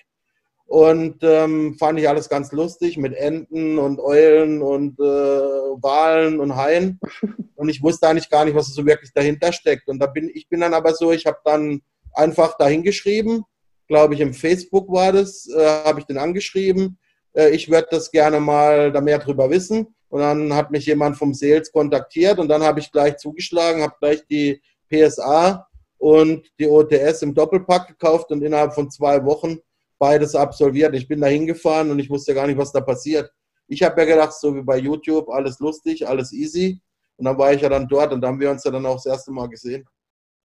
Und 0.65 1.17
ähm, 1.21 1.75
fand 1.77 1.99
ich 1.99 2.09
alles 2.09 2.27
ganz 2.29 2.51
lustig 2.51 2.97
mit 2.97 3.13
Enten 3.13 3.77
und 3.77 3.99
Eulen 3.99 4.63
und 4.63 4.99
äh, 4.99 5.03
Walen 5.03 6.39
und 6.39 6.55
Haien. 6.55 6.99
Und 7.55 7.69
ich 7.69 7.81
wusste 7.81 8.07
eigentlich 8.07 8.29
gar 8.29 8.45
nicht, 8.45 8.53
was 8.53 8.67
so 8.67 8.85
wirklich 8.85 9.11
dahinter 9.13 9.51
steckt. 9.51 9.87
Und 9.87 9.99
da 9.99 10.05
bin 10.05 10.29
ich 10.31 10.47
bin 10.47 10.59
dann 10.59 10.75
aber 10.75 10.93
so, 10.93 11.11
ich 11.11 11.25
habe 11.25 11.39
dann 11.43 11.81
einfach 12.13 12.55
dahin 12.57 12.83
geschrieben, 12.83 13.43
glaube 13.87 14.13
ich, 14.13 14.19
im 14.19 14.33
Facebook 14.33 14.91
war 14.91 15.11
das, 15.11 15.47
äh, 15.47 15.83
habe 15.83 15.99
ich 15.99 16.05
den 16.05 16.19
angeschrieben. 16.19 16.99
Äh, 17.33 17.49
ich 17.49 17.69
würde 17.69 17.87
das 17.89 18.11
gerne 18.11 18.39
mal 18.39 18.91
da 18.91 19.01
mehr 19.01 19.17
drüber 19.17 19.49
wissen. 19.49 19.95
Und 20.09 20.21
dann 20.21 20.53
hat 20.53 20.71
mich 20.71 20.85
jemand 20.85 21.17
vom 21.17 21.33
Sales 21.33 21.71
kontaktiert 21.71 22.39
und 22.39 22.47
dann 22.47 22.63
habe 22.63 22.79
ich 22.79 22.91
gleich 22.91 23.17
zugeschlagen, 23.17 23.81
habe 23.81 23.95
gleich 23.99 24.25
die 24.27 24.61
PSA 24.89 25.67
und 25.97 26.47
die 26.59 26.67
OTS 26.67 27.21
im 27.23 27.33
Doppelpack 27.33 27.87
gekauft 27.87 28.31
und 28.31 28.41
innerhalb 28.41 28.73
von 28.73 28.89
zwei 28.89 29.23
Wochen 29.25 29.57
beides 29.99 30.35
absolviert. 30.35 30.95
Ich 30.95 31.07
bin 31.07 31.21
da 31.21 31.27
hingefahren 31.27 31.91
und 31.91 31.99
ich 31.99 32.09
wusste 32.09 32.33
gar 32.33 32.47
nicht, 32.47 32.57
was 32.57 32.71
da 32.71 32.81
passiert. 32.81 33.31
Ich 33.67 33.83
habe 33.83 33.99
ja 34.01 34.07
gedacht, 34.07 34.33
so 34.33 34.55
wie 34.55 34.61
bei 34.61 34.77
YouTube, 34.77 35.29
alles 35.29 35.59
lustig, 35.59 36.07
alles 36.07 36.31
easy. 36.31 36.81
Und 37.17 37.25
dann 37.25 37.37
war 37.37 37.51
ich 37.51 37.61
ja 37.61 37.69
dann 37.69 37.87
dort 37.87 38.13
und 38.13 38.21
da 38.21 38.27
haben 38.27 38.39
wir 38.39 38.51
uns 38.51 38.63
ja 38.63 38.71
dann 38.71 38.85
auch 38.85 38.95
das 38.95 39.07
erste 39.07 39.31
Mal 39.31 39.49
gesehen. 39.49 39.85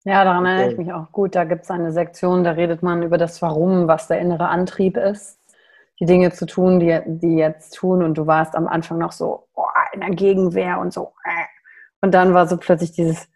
Ja, 0.06 0.24
daran 0.24 0.46
erinnere 0.46 0.72
ich 0.72 0.78
mich 0.78 0.94
auch 0.94 1.12
gut. 1.12 1.36
Da 1.36 1.44
gibt 1.44 1.64
es 1.64 1.72
eine 1.72 1.92
Sektion, 1.92 2.44
da 2.44 2.52
redet 2.52 2.84
man 2.84 3.04
über 3.04 3.18
das 3.18 3.42
Warum, 3.42 3.88
was 3.88 4.08
der 4.08 4.20
innere 4.20 4.48
Antrieb 4.48 4.96
ist, 4.96 5.39
die 6.00 6.06
Dinge 6.06 6.32
zu 6.32 6.46
tun, 6.46 6.80
die, 6.80 7.00
die 7.06 7.36
jetzt 7.36 7.76
tun. 7.76 8.04
Und 8.04 8.18
du 8.18 8.28
warst 8.28 8.56
am 8.56 8.68
Anfang 8.68 8.98
noch 8.98 9.12
so 9.12 9.48
oh, 9.54 9.66
in 9.94 10.02
der 10.02 10.12
Gegenwehr 10.12 10.80
und 10.80 10.94
so. 10.94 11.14
Äh. 11.24 11.46
Und 12.02 12.14
dann 12.14 12.34
war 12.34 12.48
so 12.48 12.58
plötzlich 12.58 12.94
dieses, 12.94 13.28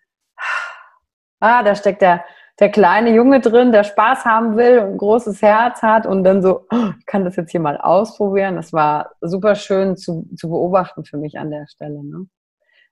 ah, 1.40 1.64
da 1.64 1.76
steckt 1.76 2.02
der, 2.02 2.24
der 2.60 2.70
kleine 2.70 3.14
Junge 3.14 3.42
drin, 3.42 3.72
der 3.72 3.84
Spaß 3.84 4.26
haben 4.26 4.56
will 4.56 4.80
und 4.80 4.92
ein 4.92 4.98
großes 4.98 5.42
Herz 5.42 5.82
hat 5.82 6.06
und 6.06 6.24
dann 6.24 6.42
so, 6.42 6.66
oh, 6.72 6.92
ich 6.98 7.06
kann 7.06 7.26
das 7.26 7.36
jetzt 7.36 7.52
hier 7.52 7.60
mal 7.60 7.78
ausprobieren. 7.78 8.56
Das 8.56 8.72
war 8.72 9.12
super 9.22 9.56
schön 9.56 9.98
zu, 9.98 10.30
zu 10.38 10.50
beobachten 10.50 11.04
für 11.04 11.18
mich 11.18 11.38
an 11.38 11.52
der 11.52 11.68
Stelle. 11.68 12.04
Ne? 12.04 12.28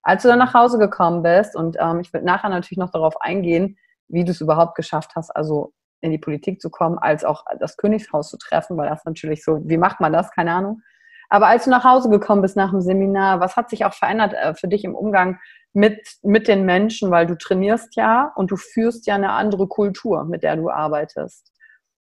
Als 0.03 0.23
du 0.23 0.29
dann 0.29 0.39
nach 0.39 0.53
Hause 0.53 0.79
gekommen 0.79 1.21
bist, 1.21 1.55
und 1.55 1.77
ähm, 1.79 1.99
ich 1.99 2.11
will 2.11 2.23
nachher 2.23 2.49
natürlich 2.49 2.79
noch 2.79 2.91
darauf 2.91 3.21
eingehen, 3.21 3.77
wie 4.07 4.25
du 4.25 4.31
es 4.31 4.41
überhaupt 4.41 4.75
geschafft 4.75 5.11
hast, 5.15 5.29
also 5.29 5.73
in 6.01 6.11
die 6.11 6.17
Politik 6.17 6.61
zu 6.61 6.69
kommen, 6.69 6.97
als 6.97 7.23
auch 7.23 7.45
das 7.59 7.77
Königshaus 7.77 8.29
zu 8.29 8.37
treffen, 8.37 8.77
weil 8.77 8.89
das 8.89 9.05
natürlich 9.05 9.43
so, 9.43 9.61
wie 9.63 9.77
macht 9.77 9.99
man 9.99 10.13
das? 10.13 10.31
Keine 10.31 10.51
Ahnung. 10.51 10.81
Aber 11.29 11.47
als 11.47 11.63
du 11.63 11.69
nach 11.69 11.85
Hause 11.85 12.09
gekommen 12.09 12.41
bist 12.41 12.57
nach 12.57 12.71
dem 12.71 12.81
Seminar, 12.81 13.39
was 13.39 13.55
hat 13.55 13.69
sich 13.69 13.85
auch 13.85 13.93
verändert 13.93 14.33
äh, 14.33 14.53
für 14.53 14.67
dich 14.67 14.83
im 14.83 14.95
Umgang 14.95 15.39
mit, 15.71 16.01
mit 16.23 16.49
den 16.49 16.65
Menschen? 16.65 17.09
Weil 17.09 17.25
du 17.25 17.37
trainierst 17.37 17.95
ja 17.95 18.33
und 18.35 18.51
du 18.51 18.57
führst 18.57 19.07
ja 19.07 19.15
eine 19.15 19.31
andere 19.31 19.67
Kultur, 19.67 20.25
mit 20.25 20.43
der 20.43 20.57
du 20.57 20.69
arbeitest. 20.69 21.53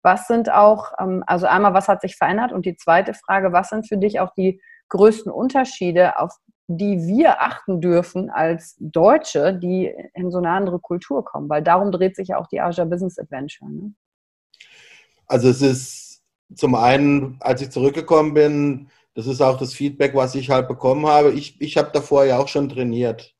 Was 0.01 0.25
sind 0.25 0.51
auch, 0.51 0.93
ähm, 0.99 1.23
also 1.27 1.45
einmal, 1.45 1.75
was 1.75 1.87
hat 1.87 2.01
sich 2.01 2.15
verändert? 2.15 2.51
Und 2.51 2.65
die 2.65 2.75
zweite 2.75 3.13
Frage, 3.13 3.53
was 3.53 3.69
sind 3.69 3.87
für 3.87 3.97
dich 3.97 4.19
auch 4.19 4.33
die 4.33 4.59
größten 4.89 5.31
Unterschiede, 5.31 6.17
auf 6.17 6.35
die 6.77 7.07
wir 7.07 7.41
achten 7.41 7.81
dürfen 7.81 8.29
als 8.29 8.75
Deutsche, 8.79 9.53
die 9.53 9.93
in 10.13 10.31
so 10.31 10.37
eine 10.37 10.49
andere 10.49 10.79
Kultur 10.79 11.23
kommen, 11.23 11.49
weil 11.49 11.61
darum 11.61 11.91
dreht 11.91 12.15
sich 12.15 12.29
ja 12.29 12.37
auch 12.37 12.47
die 12.47 12.61
Asia 12.61 12.85
Business 12.85 13.17
Adventure. 13.17 13.69
Ne? 13.71 13.93
Also 15.27 15.49
es 15.49 15.61
ist 15.61 16.21
zum 16.55 16.75
einen, 16.75 17.37
als 17.39 17.61
ich 17.61 17.71
zurückgekommen 17.71 18.33
bin, 18.33 18.89
das 19.13 19.27
ist 19.27 19.41
auch 19.41 19.57
das 19.57 19.73
Feedback, 19.73 20.15
was 20.15 20.35
ich 20.35 20.49
halt 20.49 20.67
bekommen 20.67 21.05
habe. 21.05 21.31
Ich, 21.31 21.59
ich 21.59 21.77
habe 21.77 21.91
davor 21.91 22.25
ja 22.25 22.37
auch 22.37 22.47
schon 22.47 22.69
trainiert, 22.69 23.35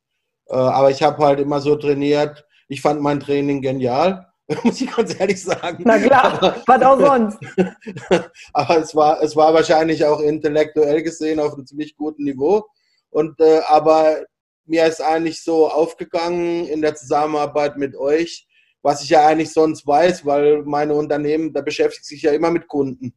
äh, 0.47 0.55
aber 0.55 0.89
ich 0.91 1.03
habe 1.03 1.23
halt 1.23 1.39
immer 1.39 1.61
so 1.61 1.75
trainiert. 1.75 2.45
Ich 2.67 2.81
fand 2.81 3.01
mein 3.01 3.19
Training 3.19 3.61
genial 3.61 4.31
muss 4.63 4.81
ich 4.81 4.91
ganz 4.91 5.19
ehrlich 5.19 5.41
sagen. 5.41 5.83
Na 5.85 5.99
klar, 5.99 6.61
was 6.65 6.81
auch 6.81 6.99
sonst. 6.99 7.39
aber 8.53 8.77
es 8.77 8.95
war, 8.95 9.21
es 9.21 9.35
war 9.35 9.53
wahrscheinlich 9.53 10.03
auch 10.05 10.19
intellektuell 10.19 11.01
gesehen 11.03 11.39
auf 11.39 11.53
einem 11.53 11.65
ziemlich 11.65 11.95
guten 11.95 12.23
Niveau. 12.23 12.65
Und 13.11 13.39
äh, 13.39 13.59
aber 13.67 14.25
mir 14.65 14.85
ist 14.85 15.01
eigentlich 15.01 15.43
so 15.43 15.69
aufgegangen 15.69 16.65
in 16.65 16.81
der 16.81 16.95
Zusammenarbeit 16.95 17.77
mit 17.77 17.95
euch, 17.95 18.47
was 18.81 19.03
ich 19.03 19.09
ja 19.09 19.27
eigentlich 19.27 19.51
sonst 19.51 19.85
weiß, 19.85 20.25
weil 20.25 20.63
meine 20.63 20.93
Unternehmen, 20.95 21.53
da 21.53 21.61
beschäftigt 21.61 22.05
sich 22.05 22.23
ja 22.23 22.31
immer 22.31 22.49
mit 22.49 22.67
Kunden. 22.67 23.13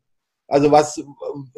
Also 0.46 0.70
was, 0.70 1.02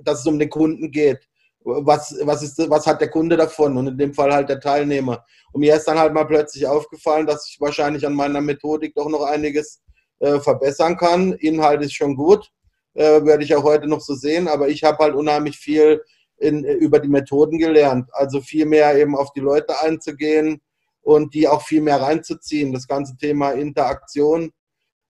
dass 0.05 0.21
es 0.21 0.27
um 0.27 0.39
den 0.39 0.51
Kunden 0.51 0.91
geht. 0.91 1.27
Was, 1.65 2.17
was, 2.23 2.43
ist, 2.45 2.59
was 2.71 2.87
hat 2.87 3.01
der 3.01 3.11
Kunde 3.11 3.37
davon? 3.37 3.77
Und 3.77 3.89
in 3.89 3.99
dem 3.99 4.15
Fall 4.15 4.33
halt 4.33 4.49
der 4.49 4.61
Teilnehmer. 4.61 5.25
Und 5.53 5.61
mir 5.61 5.75
ist 5.75 5.89
dann 5.89 5.99
halt 5.99 6.15
mal 6.15 6.25
plötzlich 6.25 6.65
aufgefallen, 6.67 7.27
dass 7.27 7.49
ich 7.49 7.61
wahrscheinlich 7.61 8.07
an 8.07 8.15
meiner 8.15 8.41
Methodik 8.41 8.95
doch 8.95 9.09
noch 9.09 9.23
einiges 9.23 9.83
äh, 10.21 10.39
verbessern 10.39 10.97
kann. 10.97 11.33
Inhalt 11.33 11.83
ist 11.83 11.95
schon 11.95 12.15
gut, 12.15 12.49
äh, 12.95 13.25
werde 13.25 13.43
ich 13.43 13.55
auch 13.57 13.65
heute 13.65 13.89
noch 13.89 14.01
so 14.01 14.15
sehen, 14.15 14.47
aber 14.47 14.69
ich 14.69 14.85
habe 14.85 14.99
halt 14.99 15.15
unheimlich 15.15 15.59
viel 15.59 16.03
in, 16.39 16.65
über 16.65 16.99
die 16.99 17.09
Methoden 17.09 17.59
gelernt. 17.59 18.09
Also 18.13 18.41
viel 18.41 18.67
mehr 18.67 18.97
eben 18.99 19.17
auf 19.17 19.33
die 19.33 19.41
Leute 19.41 19.81
einzugehen 19.81 20.61
und 21.03 21.35
die 21.35 21.49
auch 21.49 21.63
viel 21.63 21.81
mehr 21.81 22.01
reinzuziehen. 22.01 22.73
Das 22.73 22.87
ganze 22.87 23.17
Thema 23.17 23.53
Interaktion 23.53 24.53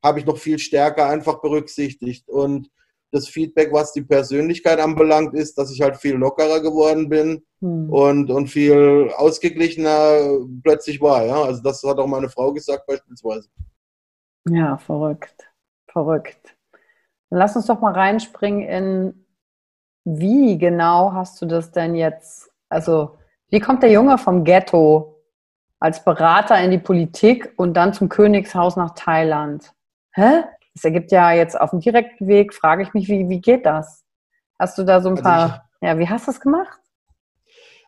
habe 0.03 0.21
ich 0.21 0.27
noch 0.27 0.39
viel 0.39 0.59
stärker 0.59 1.09
einfach 1.09 1.41
berücksichtigt. 1.41 2.29
Und 2.29 2.71
das 3.12 3.29
Feedback, 3.29 3.73
was 3.73 3.93
die 3.93 4.03
Persönlichkeit 4.03 4.79
anbelangt, 4.79 5.35
ist, 5.35 5.57
dass 5.59 5.73
ich 5.73 5.81
halt 5.81 5.97
viel 5.97 6.15
lockerer 6.15 6.61
geworden 6.61 7.09
bin 7.09 7.45
hm. 7.61 7.91
und, 7.91 8.31
und 8.31 8.49
viel 8.49 9.11
ausgeglichener 9.17 10.39
plötzlich 10.62 11.01
war. 11.01 11.25
Ja? 11.25 11.43
Also 11.43 11.62
das 11.62 11.83
hat 11.83 11.99
auch 11.99 12.07
meine 12.07 12.29
Frau 12.29 12.53
gesagt 12.53 12.87
beispielsweise. 12.87 13.49
Ja, 14.49 14.77
verrückt. 14.79 15.51
Verrückt. 15.89 16.57
Dann 17.31 17.39
lass 17.39 17.57
uns 17.57 17.67
doch 17.67 17.81
mal 17.81 17.93
reinspringen 17.93 18.69
in 18.69 19.26
wie 20.07 20.57
genau 20.57 21.12
hast 21.12 21.42
du 21.42 21.47
das 21.47 21.73
denn 21.73 21.97
jetzt? 21.97 22.49
Also, 22.69 23.19
wie 23.51 23.59
kommt 23.59 23.83
der 23.83 23.90
Junge 23.90 24.19
vom 24.19 24.45
Ghetto 24.45 25.21
als 25.81 26.05
Berater 26.05 26.61
in 26.61 26.71
die 26.71 26.79
Politik 26.79 27.53
und 27.57 27.75
dann 27.75 27.92
zum 27.92 28.09
Königshaus 28.09 28.77
nach 28.77 28.95
Thailand? 28.95 29.73
Hä? 30.14 30.45
Das 30.75 30.85
ergibt 30.85 31.11
ja 31.11 31.33
jetzt 31.33 31.61
auf 31.61 31.71
dem 31.71 31.81
direkten 31.81 32.29
Weg, 32.29 32.55
frage 32.55 32.85
ich 32.85 32.95
mich, 32.95 33.09
wie, 33.09 33.29
wie 33.29 33.40
geht 33.40 33.66
das? 33.66 34.05
Hast 34.61 34.79
du 34.79 34.85
da 34.85 35.01
so 35.01 35.09
ein 35.09 35.16
also 35.16 35.25
paar, 35.25 35.69
ich, 35.81 35.88
ja, 35.88 35.99
wie 35.99 36.09
hast 36.09 36.29
du 36.29 36.31
es 36.31 36.40
gemacht? 36.40 36.79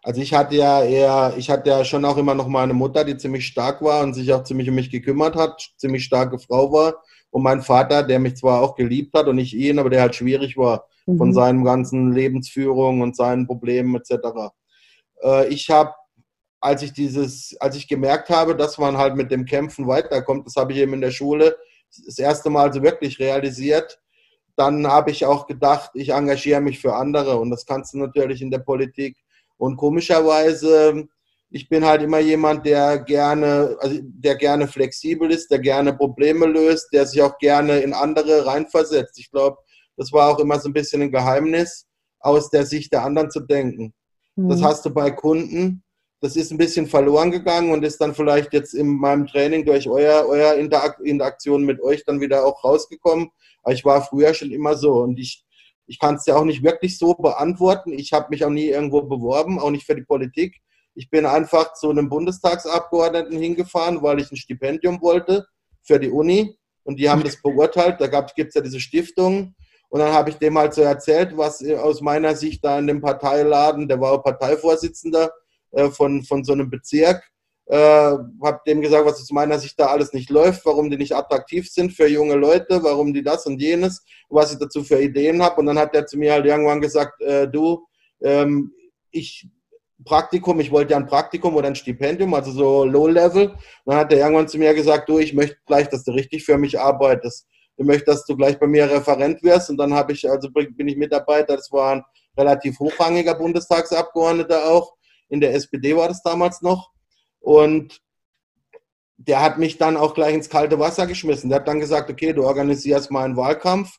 Also 0.02 0.20
ich 0.20 0.34
hatte 0.34 0.56
ja 0.56 0.82
eher, 0.82 1.34
ich 1.36 1.48
hatte 1.48 1.70
ja 1.70 1.84
schon 1.84 2.04
auch 2.04 2.16
immer 2.16 2.34
noch 2.34 2.48
meine 2.48 2.74
Mutter, 2.74 3.04
die 3.04 3.16
ziemlich 3.16 3.46
stark 3.46 3.80
war 3.80 4.02
und 4.02 4.14
sich 4.14 4.32
auch 4.32 4.42
ziemlich 4.42 4.68
um 4.68 4.74
mich 4.74 4.90
gekümmert 4.90 5.36
hat, 5.36 5.70
ziemlich 5.76 6.02
starke 6.02 6.40
Frau 6.40 6.72
war. 6.72 6.94
Und 7.30 7.42
mein 7.42 7.62
Vater, 7.62 8.02
der 8.02 8.18
mich 8.18 8.36
zwar 8.36 8.60
auch 8.60 8.74
geliebt 8.74 9.14
hat 9.14 9.28
und 9.28 9.38
ich 9.38 9.54
ihn, 9.54 9.78
aber 9.78 9.90
der 9.90 10.00
halt 10.00 10.16
schwierig 10.16 10.56
war 10.56 10.88
von 11.16 11.28
mhm. 11.28 11.34
seinem 11.34 11.64
ganzen 11.64 12.12
Lebensführung 12.12 13.00
und 13.00 13.16
seinen 13.16 13.46
Problemen 13.46 13.96
etc. 13.96 14.52
Äh, 15.22 15.48
ich 15.48 15.70
habe, 15.70 15.94
als 16.60 16.82
ich 16.82 16.92
dieses, 16.92 17.56
als 17.60 17.76
ich 17.76 17.88
gemerkt 17.88 18.30
habe, 18.30 18.56
dass 18.56 18.78
man 18.78 18.98
halt 18.98 19.16
mit 19.16 19.30
dem 19.30 19.44
Kämpfen 19.44 19.86
weiterkommt, 19.86 20.46
das 20.46 20.56
habe 20.56 20.72
ich 20.72 20.78
eben 20.78 20.94
in 20.94 21.00
der 21.00 21.10
Schule 21.10 21.56
das 22.04 22.18
erste 22.18 22.50
Mal 22.50 22.72
so 22.72 22.82
wirklich 22.82 23.18
realisiert. 23.18 24.00
Dann 24.56 24.86
habe 24.86 25.10
ich 25.10 25.24
auch 25.24 25.46
gedacht, 25.46 25.92
ich 25.94 26.10
engagiere 26.10 26.60
mich 26.60 26.80
für 26.80 26.94
andere 26.94 27.38
und 27.38 27.50
das 27.50 27.64
kannst 27.64 27.94
du 27.94 27.98
natürlich 27.98 28.42
in 28.42 28.50
der 28.50 28.58
Politik. 28.58 29.16
Und 29.56 29.76
komischerweise 29.76 31.08
ich 31.50 31.68
bin 31.68 31.84
halt 31.84 32.02
immer 32.02 32.18
jemand, 32.18 32.66
der 32.66 32.98
gerne, 32.98 33.76
also 33.80 33.98
der 34.02 34.36
gerne 34.36 34.68
flexibel 34.68 35.30
ist, 35.30 35.50
der 35.50 35.58
gerne 35.58 35.94
Probleme 35.94 36.46
löst, 36.46 36.92
der 36.92 37.06
sich 37.06 37.22
auch 37.22 37.38
gerne 37.38 37.80
in 37.80 37.94
andere 37.94 38.44
reinversetzt. 38.44 39.18
Ich 39.18 39.30
glaube, 39.30 39.56
das 39.98 40.12
war 40.12 40.30
auch 40.30 40.38
immer 40.38 40.58
so 40.58 40.68
ein 40.68 40.72
bisschen 40.72 41.02
ein 41.02 41.12
Geheimnis, 41.12 41.86
aus 42.20 42.50
der 42.50 42.64
Sicht 42.64 42.92
der 42.92 43.04
anderen 43.04 43.30
zu 43.30 43.40
denken. 43.40 43.92
Mhm. 44.36 44.48
Das 44.48 44.62
hast 44.62 44.86
du 44.86 44.90
bei 44.90 45.10
Kunden. 45.10 45.82
Das 46.20 46.34
ist 46.34 46.50
ein 46.50 46.58
bisschen 46.58 46.86
verloren 46.86 47.30
gegangen 47.30 47.70
und 47.72 47.84
ist 47.84 48.00
dann 48.00 48.14
vielleicht 48.14 48.52
jetzt 48.52 48.74
in 48.74 48.96
meinem 48.96 49.26
Training 49.26 49.64
durch 49.64 49.88
euer, 49.88 50.26
euer 50.26 50.54
Interaktion 50.54 51.64
mit 51.64 51.80
euch 51.80 52.04
dann 52.04 52.20
wieder 52.20 52.44
auch 52.44 52.64
rausgekommen. 52.64 53.28
Aber 53.62 53.74
ich 53.74 53.84
war 53.84 54.02
früher 54.02 54.34
schon 54.34 54.50
immer 54.50 54.76
so 54.76 54.94
und 54.94 55.18
ich, 55.18 55.44
ich 55.86 55.98
kann 55.98 56.16
es 56.16 56.26
ja 56.26 56.36
auch 56.36 56.44
nicht 56.44 56.64
wirklich 56.64 56.98
so 56.98 57.14
beantworten. 57.14 57.92
Ich 57.92 58.12
habe 58.12 58.28
mich 58.30 58.44
auch 58.44 58.50
nie 58.50 58.66
irgendwo 58.66 59.02
beworben, 59.02 59.60
auch 59.60 59.70
nicht 59.70 59.86
für 59.86 59.94
die 59.94 60.02
Politik. 60.04 60.56
Ich 60.94 61.08
bin 61.08 61.24
einfach 61.24 61.74
zu 61.74 61.90
einem 61.90 62.08
Bundestagsabgeordneten 62.08 63.38
hingefahren, 63.38 64.02
weil 64.02 64.18
ich 64.18 64.32
ein 64.32 64.36
Stipendium 64.36 65.00
wollte 65.00 65.46
für 65.82 66.00
die 66.00 66.10
Uni. 66.10 66.56
Und 66.82 66.98
die 66.98 67.08
haben 67.08 67.22
das 67.22 67.40
beurteilt. 67.40 68.00
Da 68.00 68.06
gibt 68.08 68.48
es 68.48 68.54
ja 68.54 68.60
diese 68.60 68.80
Stiftung. 68.80 69.54
Und 69.88 70.00
dann 70.00 70.12
habe 70.12 70.30
ich 70.30 70.36
dem 70.36 70.58
halt 70.58 70.74
so 70.74 70.82
erzählt, 70.82 71.36
was 71.36 71.64
aus 71.64 72.00
meiner 72.00 72.36
Sicht 72.36 72.64
da 72.64 72.78
in 72.78 72.86
dem 72.86 73.00
Parteiladen, 73.00 73.88
der 73.88 74.00
war 74.00 74.12
auch 74.12 74.22
Parteivorsitzender 74.22 75.32
äh, 75.72 75.88
von, 75.90 76.22
von 76.22 76.44
so 76.44 76.52
einem 76.52 76.68
Bezirk, 76.68 77.22
äh, 77.66 77.76
habe 77.76 78.60
dem 78.66 78.80
gesagt, 78.80 79.06
was 79.06 79.20
aus 79.20 79.30
meiner 79.30 79.58
Sicht 79.58 79.78
da 79.78 79.86
alles 79.86 80.12
nicht 80.12 80.30
läuft, 80.30 80.64
warum 80.66 80.90
die 80.90 80.96
nicht 80.96 81.14
attraktiv 81.14 81.70
sind 81.70 81.92
für 81.92 82.06
junge 82.06 82.34
Leute, 82.34 82.82
warum 82.82 83.12
die 83.12 83.22
das 83.22 83.46
und 83.46 83.60
jenes, 83.60 84.04
was 84.28 84.52
ich 84.52 84.58
dazu 84.58 84.84
für 84.84 85.00
Ideen 85.00 85.42
habe. 85.42 85.60
Und 85.60 85.66
dann 85.66 85.78
hat 85.78 85.94
er 85.94 86.06
zu 86.06 86.18
mir 86.18 86.32
halt 86.32 86.46
irgendwann 86.46 86.80
gesagt, 86.80 87.20
äh, 87.22 87.48
du, 87.48 87.86
ähm, 88.22 88.72
ich 89.10 89.48
Praktikum, 90.04 90.60
ich 90.60 90.70
wollte 90.70 90.92
ja 90.92 90.96
ein 90.96 91.06
Praktikum 91.06 91.56
oder 91.56 91.66
ein 91.66 91.74
Stipendium, 91.74 92.32
also 92.32 92.52
so 92.52 92.84
Low-Level. 92.84 93.54
Dann 93.84 93.96
hat 93.96 94.12
er 94.12 94.20
irgendwann 94.20 94.48
zu 94.48 94.56
mir 94.56 94.72
gesagt, 94.72 95.08
du, 95.08 95.18
ich 95.18 95.34
möchte 95.34 95.58
gleich, 95.66 95.88
dass 95.88 96.04
du 96.04 96.12
richtig 96.12 96.44
für 96.44 96.56
mich 96.56 96.78
arbeitest. 96.78 97.46
Ich 97.78 97.86
möchte, 97.86 98.06
dass 98.06 98.24
du 98.26 98.36
gleich 98.36 98.58
bei 98.58 98.66
mir 98.66 98.90
Referent 98.90 99.42
wirst. 99.42 99.70
Und 99.70 99.78
dann 99.78 99.94
habe 99.94 100.12
ich, 100.12 100.28
also 100.28 100.50
bin 100.50 100.88
ich 100.88 100.96
Mitarbeiter, 100.96 101.56
das 101.56 101.72
war 101.72 101.92
ein 101.96 102.04
relativ 102.36 102.78
hochrangiger 102.78 103.34
Bundestagsabgeordneter 103.34 104.68
auch. 104.68 104.94
In 105.28 105.40
der 105.40 105.54
SPD 105.54 105.96
war 105.96 106.08
das 106.08 106.22
damals 106.22 106.60
noch. 106.60 106.90
Und 107.40 108.00
der 109.16 109.40
hat 109.42 109.58
mich 109.58 109.78
dann 109.78 109.96
auch 109.96 110.14
gleich 110.14 110.34
ins 110.34 110.50
kalte 110.50 110.78
Wasser 110.78 111.06
geschmissen. 111.06 111.48
Der 111.48 111.60
hat 111.60 111.68
dann 111.68 111.80
gesagt, 111.80 112.10
okay, 112.10 112.32
du 112.32 112.44
organisierst 112.44 113.10
mal 113.10 113.24
einen 113.24 113.36
Wahlkampf 113.36 113.98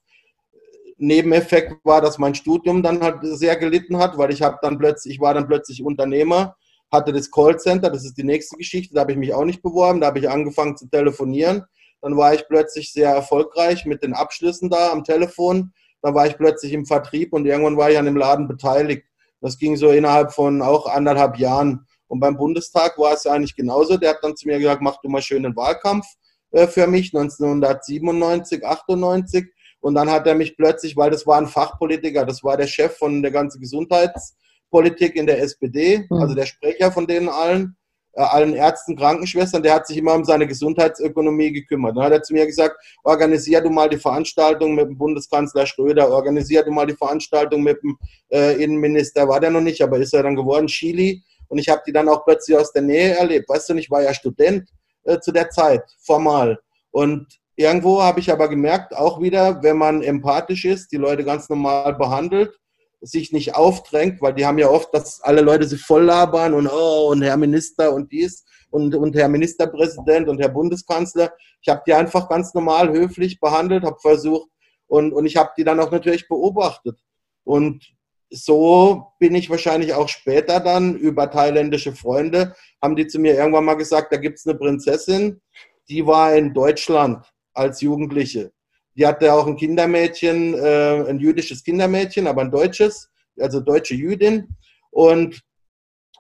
Nebeneffekt 1.00 1.74
war, 1.86 2.02
dass 2.02 2.18
mein 2.18 2.36
Studium 2.36 2.84
dann 2.84 3.02
halt 3.02 3.20
sehr 3.22 3.56
gelitten 3.56 3.98
hat, 3.98 4.18
weil 4.18 4.32
ich 4.32 4.42
habe 4.42 4.58
dann 4.62 4.78
plötzlich, 4.78 5.16
ich 5.16 5.22
war 5.22 5.34
dann 5.34 5.48
plötzlich 5.48 5.82
Unternehmer, 5.82 6.58
hatte 6.92 7.14
das 7.14 7.32
Callcenter, 7.32 7.90
das 7.90 8.04
ist 8.04 8.18
die 8.18 8.24
nächste 8.24 8.58
Geschichte, 8.58 8.94
da 8.94 9.02
habe 9.02 9.14
ich 9.14 9.18
mich 9.18 9.34
auch 9.34 9.46
nicht 9.46 9.62
beworben, 9.62 10.02
da 10.02 10.08
habe 10.08 10.20
ich 10.20 10.30
angefangen 10.30 10.76
zu 10.76 10.90
telefonieren. 10.90 11.64
Dann 12.02 12.18
war 12.18 12.34
ich 12.34 12.48
plötzlich 12.48 12.94
sehr 12.94 13.10
erfolgreich 13.10 13.86
mit 13.86 14.04
den 14.04 14.14
Abschlüssen 14.14 14.70
da 14.70 14.92
am 14.92 15.04
Telefon. 15.04 15.74
Dann 16.02 16.16
war 16.16 16.28
ich 16.28 16.38
plötzlich 16.38 16.74
im 16.74 16.86
Vertrieb 16.86 17.34
und 17.34 17.46
irgendwann 17.46 17.78
war 17.78 17.92
ich 17.92 17.98
an 17.98 18.06
dem 18.06 18.16
Laden 18.16 18.48
beteiligt. 18.48 19.04
Das 19.42 19.58
ging 19.58 19.76
so 19.76 19.90
innerhalb 19.90 20.34
von 20.34 20.62
auch 20.62 20.88
anderthalb 20.88 21.38
Jahren. 21.38 21.86
Und 22.08 22.20
beim 22.20 22.38
Bundestag 22.38 22.98
war 22.98 23.14
es 23.14 23.26
eigentlich 23.26 23.56
genauso. 23.56 23.98
Der 23.98 24.12
hat 24.12 24.20
dann 24.22 24.36
zu 24.36 24.48
mir 24.48 24.58
gesagt, 24.58 24.82
mach 24.82 25.00
du 25.02 25.10
mal 25.10 25.22
schön 25.22 25.46
einen 25.46 25.56
Wahlkampf 25.56 26.06
äh, 26.52 26.68
für 26.68 26.88
mich, 26.88 27.14
1997, 27.14 28.66
98. 28.66 29.46
Und 29.82 29.96
dann 29.96 30.10
hat 30.10 30.28
er 30.28 30.36
mich 30.36 30.58
plötzlich, 30.58 30.98
weil 30.98 31.12
das 31.12 31.26
war 31.26 31.38
ein 31.38 31.48
Fachpolitiker, 31.48 32.26
das 32.26 32.44
war 32.44 32.58
der 32.58 32.68
Chef 32.68 32.98
von 32.98 33.22
der 33.22 33.32
ganzen 33.32 33.62
Gesundheitspolitik 33.62 35.16
in 35.16 35.26
der 35.26 35.42
SPD, 35.42 36.06
mhm. 36.10 36.18
also 36.22 36.36
der 36.36 36.46
Sprecher 36.46 36.92
von 36.92 37.08
denen 37.08 37.30
allen, 37.30 37.78
allen 38.14 38.54
Ärzten, 38.54 38.96
Krankenschwestern, 38.96 39.64
der 39.64 39.76
hat 39.76 39.88
sich 39.88 39.98
immer 39.98 40.14
um 40.14 40.24
seine 40.24 40.48
Gesundheitsökonomie 40.48 41.52
gekümmert. 41.52 41.96
Dann 41.96 42.06
hat 42.06 42.12
er 42.12 42.24
zu 42.24 42.34
mir 42.34 42.46
gesagt, 42.46 42.76
organisier 43.04 43.62
du 43.62 43.70
mal 43.70 43.90
die 43.90 43.98
Veranstaltung 43.98 44.76
mit 44.76 44.88
dem 44.88 44.98
Bundeskanzler 44.98 45.66
Schröder, 45.66 46.12
organisier 46.12 46.64
du 46.64 46.72
mal 46.72 46.86
die 46.86 46.96
Veranstaltung 46.96 47.64
mit 47.64 47.82
dem 47.84 47.98
äh, 48.32 48.62
Innenminister, 48.64 49.28
war 49.28 49.40
der 49.40 49.52
noch 49.52 49.62
nicht, 49.62 49.82
aber 49.82 49.98
ist 49.98 50.14
er 50.14 50.24
dann 50.24 50.36
geworden, 50.36 50.68
Chili. 50.68 51.24
Und 51.48 51.58
ich 51.58 51.70
habe 51.70 51.82
die 51.86 51.92
dann 51.92 52.10
auch 52.10 52.26
plötzlich 52.26 52.58
aus 52.58 52.72
der 52.72 52.84
Nähe 52.84 53.16
erlebt. 53.16 53.50
Weißt 53.50 53.70
du, 53.70 53.76
ich 53.76 53.90
war 53.90 54.04
ja 54.04 54.14
Student 54.14 54.70
äh, 55.04 55.20
zu 55.20 55.32
der 55.32 55.50
Zeit, 55.50 55.84
formal. 56.00 56.60
Und 56.92 57.40
Irgendwo 57.60 58.02
habe 58.02 58.22
ich 58.22 58.32
aber 58.32 58.48
gemerkt, 58.48 58.96
auch 58.96 59.22
wieder, 59.22 59.62
wenn 59.62 59.78
man 59.78 60.02
empathisch 60.02 60.64
ist, 60.64 60.94
die 60.94 60.98
Leute 60.98 61.26
ganz 61.26 61.50
normal 61.50 61.94
behandelt, 61.94 62.58
sich 63.02 63.32
nicht 63.32 63.56
aufdrängt, 63.56 64.22
weil 64.22 64.34
die 64.34 64.46
haben 64.46 64.58
ja 64.58 64.70
oft, 64.70 64.94
dass 64.94 65.22
alle 65.22 65.42
Leute 65.42 65.68
sich 65.68 65.82
voll 65.82 66.04
labern 66.04 66.54
und 66.54 66.68
oh, 66.68 67.10
und 67.12 67.22
Herr 67.22 67.38
Minister 67.38 67.94
und 67.94 68.12
dies 68.12 68.46
und, 68.72 68.94
und 68.96 69.16
Herr 69.16 69.30
Ministerpräsident 69.30 70.28
und 70.28 70.40
Herr 70.40 70.50
Bundeskanzler. 70.50 71.32
Ich 71.62 71.70
habe 71.70 71.82
die 71.88 71.94
einfach 71.94 72.30
ganz 72.30 72.54
normal 72.54 72.92
höflich 72.92 73.40
behandelt, 73.40 73.84
habe 73.84 74.00
versucht 74.02 74.50
und, 74.88 75.14
und 75.14 75.26
ich 75.26 75.38
habe 75.38 75.52
die 75.58 75.64
dann 75.64 75.80
auch 75.80 75.92
natürlich 75.92 76.28
beobachtet. 76.28 77.00
Und 77.44 77.94
so 78.30 79.08
bin 79.20 79.34
ich 79.34 79.50
wahrscheinlich 79.50 79.94
auch 79.94 80.08
später 80.08 80.60
dann 80.60 80.96
über 80.96 81.32
thailändische 81.32 81.94
Freunde, 81.94 82.56
haben 82.82 82.96
die 82.96 83.08
zu 83.08 83.20
mir 83.20 83.36
irgendwann 83.36 83.66
mal 83.66 83.76
gesagt, 83.76 84.14
da 84.14 84.18
gibt 84.18 84.38
es 84.38 84.46
eine 84.46 84.58
Prinzessin, 84.58 85.42
die 85.90 86.06
war 86.06 86.36
in 86.36 86.54
Deutschland 86.54 87.26
als 87.54 87.82
Jugendliche. 87.82 88.52
Die 89.00 89.08
hatte 89.08 89.34
auch 89.34 89.48
ein 89.48 89.56
Kindermädchen, 89.56 90.56
äh, 90.56 91.10
ein 91.10 91.20
jüdisches 91.20 91.64
Kindermädchen, 91.64 92.28
aber 92.28 92.42
ein 92.42 92.52
deutsches, 92.52 93.10
also 93.40 93.62
deutsche 93.62 93.96
Jüdin. 93.96 94.50
Und 94.92 95.42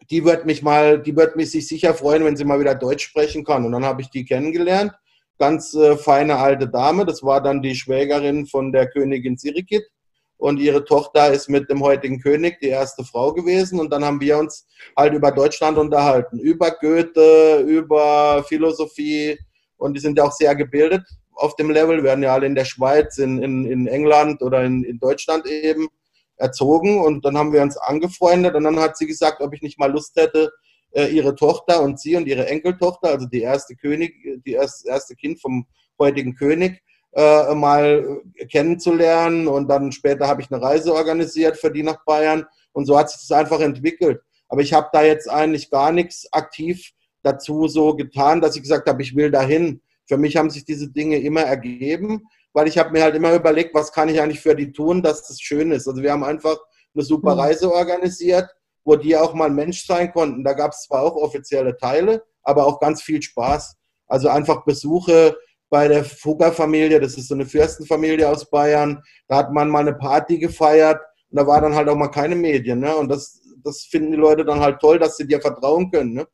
die 0.10 0.24
wird 0.24 0.46
mich 0.46 0.62
mal, 0.62 1.02
die 1.02 1.14
wird 1.14 1.36
mich 1.36 1.52
sich 1.52 1.68
sicher 1.68 1.94
freuen, 1.94 2.24
wenn 2.24 2.38
sie 2.38 2.46
mal 2.46 2.62
wieder 2.62 2.76
Deutsch 2.76 3.04
sprechen 3.04 3.44
kann. 3.44 3.66
Und 3.66 3.74
dann 3.74 3.84
habe 3.84 4.02
ich 4.02 4.10
die 4.10 4.24
kennengelernt. 4.24 4.94
Ganz 5.38 5.74
äh, 5.74 5.98
feine 5.98 6.38
alte 6.38 6.70
Dame. 6.70 7.06
Das 7.06 7.22
war 7.22 7.44
dann 7.44 7.62
die 7.62 7.76
Schwägerin 7.76 8.48
von 8.48 8.72
der 8.72 8.88
Königin 8.90 9.36
Sirikit. 9.36 9.84
Und 10.38 10.58
ihre 10.58 10.86
Tochter 10.86 11.34
ist 11.34 11.50
mit 11.50 11.70
dem 11.70 11.84
heutigen 11.84 12.22
König 12.22 12.62
die 12.62 12.70
erste 12.70 13.04
Frau 13.04 13.34
gewesen. 13.34 13.78
Und 13.78 13.92
dann 13.92 14.06
haben 14.06 14.22
wir 14.22 14.38
uns 14.38 14.66
halt 14.96 15.14
über 15.14 15.34
Deutschland 15.34 15.78
unterhalten. 15.78 16.40
Über 16.40 16.72
Goethe, 16.72 17.60
über 17.68 18.42
Philosophie. 18.48 19.38
Und 19.76 19.96
die 19.96 20.00
sind 20.00 20.18
ja 20.18 20.24
auch 20.24 20.32
sehr 20.32 20.56
gebildet 20.56 21.04
auf 21.40 21.56
dem 21.56 21.70
Level, 21.72 22.04
werden 22.04 22.24
ja 22.24 22.34
alle 22.34 22.46
in 22.46 22.56
der 22.56 22.66
Schweiz, 22.66 23.18
in, 23.18 23.42
in, 23.42 23.66
in 23.66 23.88
England 23.88 24.42
oder 24.42 24.64
in, 24.64 24.84
in 24.84 25.00
Deutschland 25.00 25.46
eben 25.48 25.88
erzogen. 26.36 27.00
Und 27.00 27.26
dann 27.26 27.38
haben 27.38 27.54
wir 27.54 27.62
uns 27.62 27.78
angefreundet 27.78 28.56
und 28.56 28.64
dann 28.64 28.80
hat 28.80 28.98
sie 28.98 29.08
gesagt, 29.08 29.42
ob 29.42 29.54
ich 29.54 29.62
nicht 29.62 29.80
mal 29.80 29.92
Lust 29.92 30.16
hätte, 30.16 30.52
äh, 30.92 31.08
ihre 31.08 31.36
Tochter 31.36 31.82
und 31.82 32.00
sie 32.00 32.16
und 32.16 32.28
ihre 32.28 32.48
Enkeltochter, 32.48 33.10
also 33.10 33.28
die 33.28 33.42
erste 33.42 33.76
König, 33.76 34.14
die 34.46 34.54
erste, 34.54 34.90
erste 34.90 35.16
Kind 35.16 35.42
vom 35.42 35.66
heutigen 36.00 36.36
König, 36.36 36.82
äh, 37.14 37.54
mal 37.54 38.22
kennenzulernen. 38.52 39.48
Und 39.48 39.68
dann 39.70 39.92
später 39.92 40.28
habe 40.28 40.42
ich 40.42 40.52
eine 40.52 40.62
Reise 40.62 40.94
organisiert 40.94 41.58
für 41.58 41.72
die 41.72 41.84
nach 41.84 42.04
Bayern. 42.06 42.46
Und 42.72 42.86
so 42.86 42.98
hat 42.98 43.10
sich 43.10 43.28
das 43.28 43.38
einfach 43.38 43.60
entwickelt. 43.60 44.22
Aber 44.48 44.62
ich 44.62 44.74
habe 44.74 44.90
da 44.92 45.04
jetzt 45.04 45.30
eigentlich 45.30 45.70
gar 45.70 45.92
nichts 45.92 46.32
aktiv 46.32 46.92
dazu 47.22 47.68
so 47.68 47.96
getan, 47.96 48.42
dass 48.42 48.56
ich 48.56 48.64
gesagt 48.64 48.88
habe, 48.88 49.02
ich 49.02 49.16
will 49.16 49.30
dahin 49.30 49.82
für 50.10 50.18
mich 50.18 50.36
haben 50.36 50.50
sich 50.50 50.66
diese 50.66 50.90
Dinge 50.90 51.20
immer 51.20 51.42
ergeben, 51.42 52.28
weil 52.52 52.68
ich 52.68 52.80
habe 52.80 52.90
mir 52.90 53.04
halt 53.04 53.16
immer 53.16 53.34
überlegt, 53.34 53.76
was 53.76 53.94
kann 53.94 54.10
ich 54.10 54.20
eigentlich 54.20 54.42
für 54.42 54.56
die 54.56 54.72
tun, 54.72 55.04
dass 55.04 55.28
das 55.28 55.40
schön 55.40 55.72
ist. 55.72 55.88
Also 55.88 56.02
wir 56.02 56.12
haben 56.12 56.24
einfach 56.24 56.58
eine 56.96 57.04
super 57.04 57.36
mhm. 57.36 57.42
Reise 57.42 57.72
organisiert, 57.72 58.50
wo 58.84 58.96
die 58.96 59.16
auch 59.16 59.36
mal 59.36 59.52
Mensch 59.52 59.86
sein 59.86 60.12
konnten. 60.12 60.44
Da 60.44 60.54
gab 60.54 60.72
es 60.72 60.82
zwar 60.82 61.04
auch 61.04 61.16
offizielle 61.16 61.78
Teile, 61.78 62.24
aber 62.42 62.66
auch 62.66 62.80
ganz 62.80 63.04
viel 63.04 63.22
Spaß. 63.22 63.76
Also 64.08 64.30
einfach 64.30 64.66
Besuche 64.66 65.38
bei 65.70 65.88
der 65.88 66.04
Fugger-Familie, 66.04 67.00
das 67.00 67.16
ist 67.16 67.28
so 67.28 67.36
eine 67.36 67.46
Fürstenfamilie 67.46 68.28
aus 68.28 68.50
Bayern. 68.50 69.04
Da 69.28 69.38
hat 69.38 69.54
man 69.54 69.70
mal 69.70 69.82
eine 69.82 69.94
Party 69.94 70.40
gefeiert 70.40 71.00
und 71.30 71.40
da 71.40 71.46
war 71.46 71.62
dann 71.62 71.76
halt 71.76 71.88
auch 71.88 71.96
mal 71.96 72.08
keine 72.08 72.36
Medien. 72.36 72.80
Ne? 72.80 72.96
Und 72.96 73.10
das, 73.10 73.40
das 73.64 73.84
finden 73.84 74.12
die 74.12 74.18
Leute 74.18 74.44
dann 74.44 74.60
halt 74.60 74.80
toll, 74.80 74.98
dass 74.98 75.18
sie 75.18 75.28
dir 75.28 75.40
vertrauen 75.40 75.92
können. 75.92 76.14
Ne? 76.14 76.28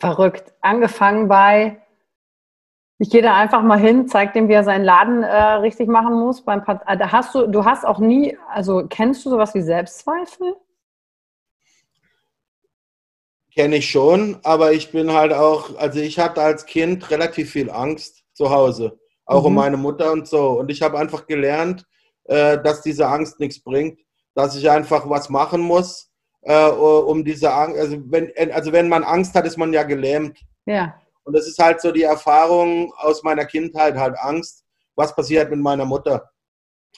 Verrückt. 0.00 0.52
Angefangen 0.60 1.28
bei, 1.28 1.80
ich 2.98 3.10
gehe 3.10 3.22
da 3.22 3.36
einfach 3.36 3.62
mal 3.62 3.78
hin, 3.78 4.08
zeig 4.08 4.32
dem, 4.32 4.48
wie 4.48 4.52
er 4.52 4.64
seinen 4.64 4.84
Laden 4.84 5.22
äh, 5.22 5.36
richtig 5.54 5.88
machen 5.88 6.14
muss. 6.14 6.42
Beim 6.42 6.64
Part 6.64 6.82
äh, 6.86 6.96
da 6.96 7.12
hast 7.12 7.34
du, 7.34 7.46
du 7.46 7.64
hast 7.64 7.84
auch 7.84 7.98
nie, 7.98 8.36
also 8.48 8.86
kennst 8.88 9.24
du 9.24 9.30
sowas 9.30 9.54
wie 9.54 9.62
Selbstzweifel? 9.62 10.56
Kenne 13.54 13.76
ich 13.76 13.88
schon, 13.88 14.38
aber 14.42 14.72
ich 14.72 14.90
bin 14.90 15.12
halt 15.12 15.32
auch, 15.32 15.76
also 15.76 16.00
ich 16.00 16.18
hatte 16.18 16.42
als 16.42 16.66
Kind 16.66 17.10
relativ 17.10 17.52
viel 17.52 17.70
Angst 17.70 18.24
zu 18.32 18.50
Hause, 18.50 18.98
auch 19.26 19.42
mhm. 19.42 19.46
um 19.46 19.54
meine 19.54 19.76
Mutter 19.76 20.10
und 20.10 20.26
so. 20.26 20.58
Und 20.58 20.70
ich 20.70 20.82
habe 20.82 20.98
einfach 20.98 21.26
gelernt, 21.26 21.86
äh, 22.24 22.60
dass 22.60 22.82
diese 22.82 23.06
Angst 23.06 23.38
nichts 23.38 23.62
bringt, 23.62 24.00
dass 24.34 24.56
ich 24.56 24.68
einfach 24.70 25.08
was 25.08 25.28
machen 25.28 25.60
muss 25.60 26.13
äh, 26.44 26.68
um 26.68 27.24
diese 27.24 27.52
Angst. 27.52 27.78
Also 27.78 27.98
wenn, 28.06 28.32
also 28.52 28.72
wenn 28.72 28.88
man 28.88 29.04
Angst 29.04 29.34
hat, 29.34 29.46
ist 29.46 29.58
man 29.58 29.72
ja 29.72 29.82
gelähmt. 29.82 30.38
Ja. 30.66 30.94
Und 31.24 31.34
das 31.34 31.46
ist 31.46 31.58
halt 31.58 31.80
so 31.80 31.90
die 31.90 32.02
Erfahrung 32.02 32.92
aus 32.96 33.22
meiner 33.22 33.44
Kindheit, 33.44 33.96
halt 33.96 34.16
Angst, 34.18 34.64
was 34.94 35.14
passiert 35.14 35.50
mit 35.50 35.60
meiner 35.60 35.84
Mutter. 35.84 36.30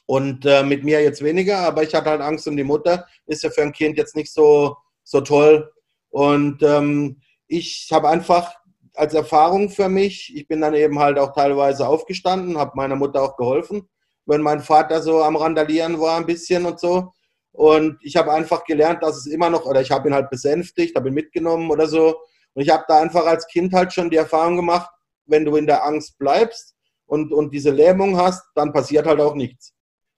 Und 0.07 0.45
äh, 0.47 0.63
mit 0.63 0.85
mir 0.85 1.03
jetzt 1.03 1.23
weniger, 1.23 1.59
aber 1.59 1.83
ich 1.83 1.95
hatte 1.95 2.11
halt 2.11 2.21
Angst 2.21 2.47
um 2.47 2.57
die 2.57 2.65
Mutter. 2.65 3.07
Ist 3.27 3.43
ja 3.43 3.51
für 3.51 3.63
ein 3.63 3.73
Kind 3.73 3.97
jetzt 3.97 4.15
nicht 4.15 4.33
so 4.33 4.77
so 5.07 5.21
toll. 5.23 5.73
Und 6.11 6.63
ähm, 6.63 7.21
ich 7.47 7.89
habe 7.93 8.09
einfach 8.09 8.55
als 8.95 9.15
Erfahrung 9.15 9.71
für 9.71 9.89
mich, 9.89 10.35
ich 10.35 10.49
bin 10.49 10.61
dann 10.61 10.75
eben 10.75 10.99
halt 10.99 11.19
auch 11.19 11.33
teilweise 11.33 11.87
aufgestanden, 11.87 12.59
habe 12.59 12.73
meiner 12.75 12.97
Mutter 12.97 13.23
auch 13.23 13.37
geholfen, 13.37 13.89
wenn 14.27 14.41
mein 14.41 14.61
Vater 14.61 15.03
so 15.03 15.23
am 15.23 15.37
Randalieren 15.37 16.01
war 16.01 16.17
ein 16.17 16.27
bisschen 16.27 16.67
und 16.67 16.81
so. 16.81 17.13
Und 17.57 17.99
ich 18.03 18.17
habe 18.17 18.33
einfach 18.33 18.65
gelernt, 18.65 19.03
dass 19.03 19.17
es 19.17 19.27
immer 19.27 19.49
noch, 19.49 19.65
oder 19.65 19.81
ich 19.81 19.91
habe 19.91 20.09
ihn 20.09 20.15
halt 20.15 20.29
besänftigt, 20.29 20.95
habe 20.95 21.09
ihn 21.09 21.15
mitgenommen 21.15 21.71
oder 21.71 21.87
so. 21.87 22.19
Und 22.53 22.63
ich 22.63 22.69
habe 22.69 22.85
da 22.87 23.01
einfach 23.01 23.25
als 23.25 23.47
Kind 23.47 23.73
halt 23.73 23.95
schon 23.95 24.11
die 24.11 24.19
Erfahrung 24.19 24.57
gemacht, 24.57 24.91
wenn 25.25 25.47
du 25.47 25.57
in 25.57 25.67
der 25.67 25.85
Angst 25.85 26.19
bleibst 26.19 26.75
und, 27.07 27.33
und 27.33 27.55
diese 27.55 27.71
Lähmung 27.71 28.19
hast, 28.19 28.43
dann 28.55 28.75
passiert 28.75 29.07
halt 29.07 29.21
auch 29.21 29.35
nichts. 29.35 29.73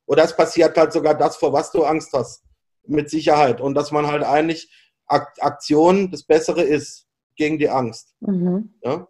Oder 0.07 0.25
es 0.25 0.35
passiert 0.35 0.77
halt 0.77 0.93
sogar 0.93 1.15
das, 1.15 1.37
vor 1.37 1.53
was 1.53 1.71
du 1.71 1.85
Angst 1.85 2.13
hast. 2.13 2.43
Mit 2.85 3.09
Sicherheit. 3.09 3.61
Und 3.61 3.75
dass 3.75 3.93
man 3.93 4.09
halt 4.09 4.25
eigentlich 4.25 4.69
Aktion 5.07 6.11
das 6.11 6.25
Bessere 6.25 6.63
ist 6.63 7.07
gegen 7.37 7.59
die 7.59 7.69
Angst. 7.69 8.15
Mhm. 8.21 8.75
Ja? 8.83 9.07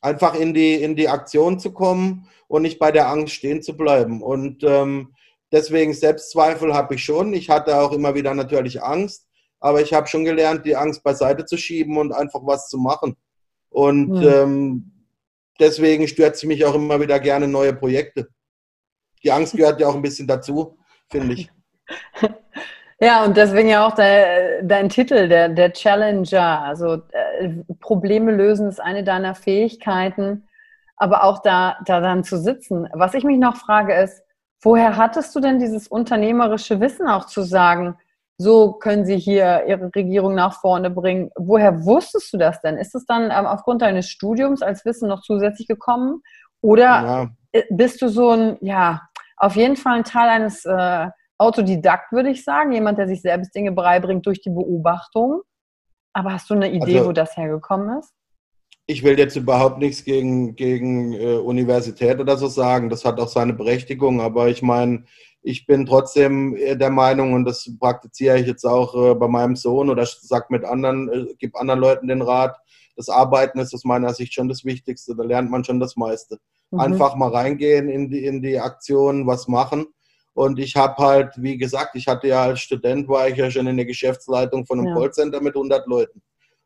Einfach 0.00 0.34
in 0.34 0.54
die, 0.54 0.74
in 0.74 0.96
die 0.96 1.08
Aktion 1.08 1.58
zu 1.58 1.72
kommen 1.72 2.28
und 2.46 2.62
nicht 2.62 2.78
bei 2.78 2.90
der 2.90 3.08
Angst 3.08 3.34
stehen 3.34 3.62
zu 3.62 3.76
bleiben. 3.76 4.22
Und 4.22 4.64
ähm, 4.64 5.14
deswegen 5.52 5.94
Selbstzweifel 5.94 6.74
habe 6.74 6.94
ich 6.94 7.04
schon. 7.04 7.32
Ich 7.32 7.50
hatte 7.50 7.78
auch 7.80 7.92
immer 7.92 8.14
wieder 8.14 8.34
natürlich 8.34 8.82
Angst, 8.82 9.26
aber 9.60 9.80
ich 9.80 9.92
habe 9.92 10.06
schon 10.06 10.24
gelernt, 10.24 10.64
die 10.66 10.76
Angst 10.76 11.02
beiseite 11.02 11.44
zu 11.44 11.56
schieben 11.56 11.96
und 11.98 12.12
einfach 12.12 12.40
was 12.42 12.68
zu 12.68 12.78
machen. 12.78 13.16
Und 13.70 14.10
mhm. 14.10 14.22
ähm, 14.22 14.92
deswegen 15.60 16.08
stürze 16.08 16.44
ich 16.44 16.48
mich 16.48 16.64
auch 16.64 16.74
immer 16.74 17.00
wieder 17.00 17.20
gerne 17.20 17.48
neue 17.48 17.74
Projekte. 17.74 18.28
Die 19.22 19.32
Angst 19.32 19.56
gehört 19.56 19.80
ja 19.80 19.88
auch 19.88 19.94
ein 19.94 20.02
bisschen 20.02 20.26
dazu, 20.26 20.78
finde 21.10 21.34
ich. 21.34 21.50
Ja, 23.00 23.24
und 23.24 23.36
deswegen 23.36 23.68
ja 23.68 23.86
auch 23.86 23.94
der, 23.94 24.62
dein 24.64 24.88
Titel, 24.88 25.28
der, 25.28 25.48
der 25.48 25.72
Challenger. 25.72 26.62
Also 26.62 26.94
äh, 27.12 27.48
Probleme 27.80 28.32
lösen 28.32 28.68
ist 28.68 28.80
eine 28.80 29.04
deiner 29.04 29.36
Fähigkeiten, 29.36 30.48
aber 30.96 31.22
auch 31.22 31.40
da, 31.40 31.78
da 31.86 32.00
dann 32.00 32.24
zu 32.24 32.38
sitzen. 32.38 32.88
Was 32.92 33.14
ich 33.14 33.22
mich 33.22 33.38
noch 33.38 33.56
frage 33.56 33.94
ist, 33.94 34.20
woher 34.62 34.96
hattest 34.96 35.34
du 35.34 35.40
denn 35.40 35.58
dieses 35.58 35.88
unternehmerische 35.88 36.80
Wissen 36.80 37.08
auch 37.08 37.26
zu 37.26 37.42
sagen, 37.42 37.96
so 38.38 38.72
können 38.72 39.04
sie 39.04 39.18
hier 39.18 39.64
ihre 39.66 39.90
Regierung 39.94 40.34
nach 40.34 40.60
vorne 40.60 40.90
bringen? 40.90 41.30
Woher 41.36 41.84
wusstest 41.84 42.32
du 42.32 42.36
das 42.36 42.60
denn? 42.60 42.76
Ist 42.76 42.94
es 42.94 43.04
dann 43.04 43.24
ähm, 43.24 43.46
aufgrund 43.46 43.82
deines 43.82 44.08
Studiums 44.08 44.62
als 44.62 44.84
Wissen 44.84 45.08
noch 45.08 45.22
zusätzlich 45.22 45.66
gekommen? 45.66 46.22
Oder 46.60 46.84
ja. 47.52 47.62
Bist 47.70 48.02
du 48.02 48.08
so 48.08 48.30
ein, 48.30 48.58
ja, 48.60 49.08
auf 49.36 49.56
jeden 49.56 49.76
Fall 49.76 49.96
ein 49.96 50.04
Teil 50.04 50.28
eines 50.28 50.64
äh, 50.64 51.08
Autodidakt, 51.38 52.12
würde 52.12 52.30
ich 52.30 52.44
sagen, 52.44 52.72
jemand, 52.72 52.98
der 52.98 53.08
sich 53.08 53.22
selbst 53.22 53.54
Dinge 53.54 53.72
beibringt 53.72 54.26
durch 54.26 54.40
die 54.40 54.50
Beobachtung. 54.50 55.42
Aber 56.12 56.32
hast 56.32 56.50
du 56.50 56.54
eine 56.54 56.70
Idee, 56.70 56.98
also, 56.98 57.08
wo 57.08 57.12
das 57.12 57.36
hergekommen 57.36 57.98
ist? 57.98 58.12
Ich 58.88 59.04
will 59.04 59.18
jetzt 59.18 59.36
überhaupt 59.36 59.78
nichts 59.78 60.02
gegen, 60.02 60.56
gegen 60.56 61.12
äh, 61.12 61.36
Universität 61.36 62.18
oder 62.18 62.36
so 62.36 62.48
sagen. 62.48 62.88
Das 62.88 63.04
hat 63.04 63.20
auch 63.20 63.28
seine 63.28 63.52
Berechtigung. 63.52 64.20
Aber 64.20 64.48
ich 64.48 64.62
meine, 64.62 65.04
ich 65.42 65.66
bin 65.66 65.86
trotzdem 65.86 66.56
der 66.56 66.90
Meinung, 66.90 67.34
und 67.34 67.44
das 67.44 67.70
praktiziere 67.78 68.40
ich 68.40 68.46
jetzt 68.46 68.64
auch 68.64 68.94
äh, 68.94 69.14
bei 69.14 69.28
meinem 69.28 69.56
Sohn 69.56 69.90
oder 69.90 70.06
sag 70.06 70.50
mit 70.50 70.64
anderen, 70.64 71.08
äh, 71.08 71.34
gebe 71.38 71.60
anderen 71.60 71.80
Leuten 71.80 72.08
den 72.08 72.22
Rat, 72.22 72.56
das 72.96 73.08
Arbeiten 73.08 73.60
ist 73.60 73.72
aus 73.72 73.84
meiner 73.84 74.12
Sicht 74.12 74.34
schon 74.34 74.48
das 74.48 74.64
Wichtigste. 74.64 75.14
Da 75.14 75.22
lernt 75.22 75.50
man 75.50 75.62
schon 75.62 75.78
das 75.78 75.96
meiste. 75.96 76.38
Mhm. 76.70 76.80
Einfach 76.80 77.14
mal 77.14 77.30
reingehen 77.30 77.88
in 77.88 78.10
die, 78.10 78.24
in 78.24 78.42
die 78.42 78.58
Aktion, 78.58 79.26
was 79.26 79.46
machen 79.46 79.86
und 80.38 80.60
ich 80.60 80.76
habe 80.76 80.96
halt, 80.98 81.32
wie 81.36 81.58
gesagt, 81.58 81.96
ich 81.96 82.06
hatte 82.06 82.28
ja 82.28 82.44
als 82.44 82.60
Student, 82.60 83.08
war 83.08 83.28
ich 83.28 83.36
ja 83.36 83.50
schon 83.50 83.66
in 83.66 83.76
der 83.76 83.86
Geschäftsleitung 83.86 84.64
von 84.66 84.78
einem 84.78 84.90
ja. 84.90 84.94
Callcenter 84.94 85.40
mit 85.40 85.56
100 85.56 85.84
Leuten. 85.88 86.22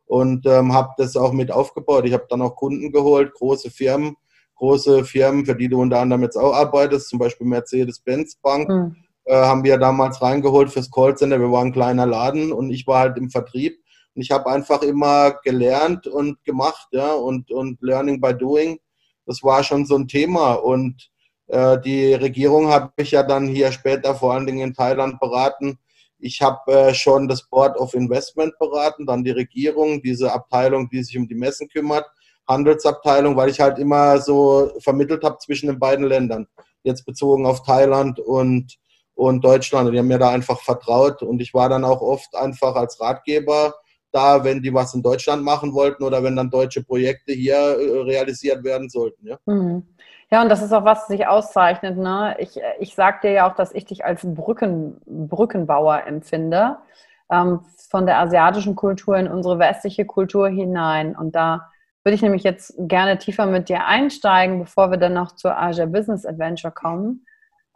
Und 0.07 0.47
ähm, 0.47 0.73
habe 0.73 0.91
das 0.99 1.17
auch 1.17 1.33
mit 1.33 1.51
aufgebaut. 1.51 2.05
Ich 2.05 2.13
habe 2.13 2.27
dann 2.29 2.43
auch 2.43 2.57
Kunden 2.57 2.93
geholt, 2.93 3.33
große 3.35 3.71
Firmen, 3.71 4.17
große 4.57 5.05
Firmen, 5.05 5.47
für 5.47 5.57
die 5.57 5.69
du 5.69 5.81
unter 5.81 6.01
anderem 6.01 6.23
jetzt 6.23 6.37
auch 6.37 6.55
arbeitest, 6.55 7.09
zum 7.09 7.19
Beispiel 7.19 7.47
Mercedes-Benz 7.47 8.37
Bank, 8.37 8.69
mhm. 8.69 8.97
äh, 9.25 9.35
haben 9.35 9.65
wir 9.65 9.79
damals 9.79 10.21
reingeholt 10.21 10.71
fürs 10.71 10.91
Callcenter. 10.91 11.41
Wir 11.41 11.51
waren 11.51 11.69
ein 11.69 11.73
kleiner 11.73 12.07
Laden 12.07 12.53
und 12.53 12.71
ich 12.71 12.87
war 12.87 13.01
halt 13.01 13.17
im 13.17 13.31
Vertrieb. 13.31 13.79
Und 14.15 14.23
ich 14.23 14.31
habe 14.31 14.51
einfach 14.51 14.83
immer 14.83 15.33
gelernt 15.43 16.07
und 16.07 16.45
gemacht, 16.45 16.89
ja, 16.93 17.15
und, 17.15 17.51
und 17.51 17.81
Learning 17.81 18.21
by 18.21 18.35
Doing. 18.35 18.79
Das 19.27 19.43
war 19.43 19.65
schon 19.65 19.87
so 19.87 19.97
ein 19.97 20.09
Thema. 20.09 20.55
Und 20.55 21.11
äh, 21.47 21.81
die 21.81 22.15
Regierung 22.15 22.69
habe 22.69 22.93
ich 22.97 23.13
ja 23.13 23.23
dann 23.23 23.47
hier 23.47 23.73
später 23.73 24.15
vor 24.15 24.35
allen 24.35 24.47
Dingen 24.47 24.69
in 24.69 24.75
Thailand 24.75 25.19
beraten. 25.21 25.79
Ich 26.23 26.41
habe 26.41 26.73
äh, 26.73 26.95
schon 26.95 27.27
das 27.27 27.49
Board 27.49 27.77
of 27.79 27.95
Investment 27.95 28.57
beraten, 28.59 29.07
dann 29.07 29.25
die 29.25 29.33
Regierung, 29.33 30.01
diese 30.03 30.33
Abteilung, 30.33 30.89
die 30.89 31.03
sich 31.03 31.19
um 31.19 31.27
die 31.27 31.35
Messen 31.35 31.69
kümmert, 31.69 32.07
Handelsabteilung, 32.49 33.37
weil 33.37 33.51
ich 33.51 33.61
halt 33.61 33.79
immer 33.79 34.21
so 34.21 34.71
vermittelt 34.79 35.25
habe 35.25 35.39
zwischen 35.39 35.67
den 35.67 35.79
beiden 35.79 36.07
Ländern. 36.07 36.47
Jetzt 36.85 37.05
bezogen 37.05 37.45
auf 37.45 37.63
Thailand 37.63 38.21
und, 38.21 38.77
und 39.15 39.45
Deutschland. 39.45 39.93
Die 39.93 39.99
haben 39.99 40.09
mir 40.09 40.19
da 40.19 40.31
einfach 40.31 40.61
vertraut. 40.61 41.23
Und 41.23 41.43
ich 41.43 41.55
war 41.55 41.69
dann 41.69 41.85
auch 41.85 42.01
oft 42.01 42.35
einfach 42.37 42.75
als 42.77 43.01
Ratgeber 43.01 43.75
da, 44.13 44.45
wenn 44.45 44.63
die 44.63 44.73
was 44.73 44.95
in 44.95 45.03
Deutschland 45.03 45.43
machen 45.43 45.73
wollten 45.73 46.05
oder 46.05 46.23
wenn 46.23 46.37
dann 46.37 46.51
deutsche 46.51 46.85
Projekte 46.85 47.33
hier 47.33 47.57
äh, 47.57 48.01
realisiert 48.03 48.63
werden 48.63 48.89
sollten. 48.89 49.27
Ja? 49.27 49.39
Mhm. 49.47 49.83
Ja, 50.33 50.41
und 50.41 50.49
das 50.49 50.63
ist 50.63 50.73
auch 50.73 50.87
was 50.87 51.09
sich 51.09 51.27
auszeichnet. 51.27 51.99
Ne? 51.99 52.35
Ich, 52.39 52.59
ich 52.81 52.95
sag 52.95 53.21
dir 53.21 53.33
ja 53.33 53.51
auch, 53.51 53.55
dass 53.55 53.75
ich 53.75 53.85
dich 53.85 54.07
als 54.07 54.23
Brücken, 54.25 54.99
Brückenbauer 55.05 56.07
empfinde, 56.07 56.79
ähm, 57.31 57.61
von 57.91 58.07
der 58.07 58.19
asiatischen 58.19 58.75
Kultur 58.75 59.19
in 59.19 59.29
unsere 59.29 59.59
westliche 59.59 60.07
Kultur 60.07 60.49
hinein. 60.49 61.15
Und 61.15 61.35
da 61.35 61.71
würde 62.03 62.15
ich 62.15 62.23
nämlich 62.23 62.45
jetzt 62.45 62.73
gerne 62.79 63.19
tiefer 63.19 63.45
mit 63.45 63.69
dir 63.69 63.85
einsteigen, 63.85 64.61
bevor 64.61 64.91
wir 64.91 64.97
dann 64.97 65.13
noch 65.13 65.37
zur 65.37 65.61
Asia 65.61 65.85
Business 65.85 66.25
Adventure 66.25 66.73
kommen, 66.73 67.27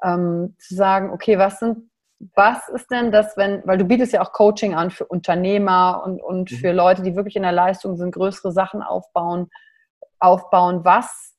ähm, 0.03 0.57
zu 0.59 0.75
sagen, 0.75 1.11
okay, 1.11 1.39
was 1.39 1.59
sind 1.59 1.91
was 2.35 2.71
ist 2.71 2.91
denn 2.91 3.13
das, 3.13 3.37
wenn, 3.37 3.61
weil 3.67 3.77
du 3.77 3.85
bietest 3.85 4.15
ja 4.15 4.23
auch 4.23 4.33
Coaching 4.33 4.75
an 4.75 4.91
für 4.91 5.05
Unternehmer 5.05 6.03
und, 6.03 6.23
und 6.23 6.51
mhm. 6.51 6.57
für 6.57 6.73
Leute, 6.73 7.03
die 7.03 7.15
wirklich 7.15 7.37
in 7.37 7.43
der 7.43 7.53
Leistung 7.53 7.99
sind, 7.99 8.13
größere 8.13 8.53
Sachen 8.53 8.81
aufbauen, 8.81 9.51
aufbauen. 10.19 10.83
Was 10.87 11.36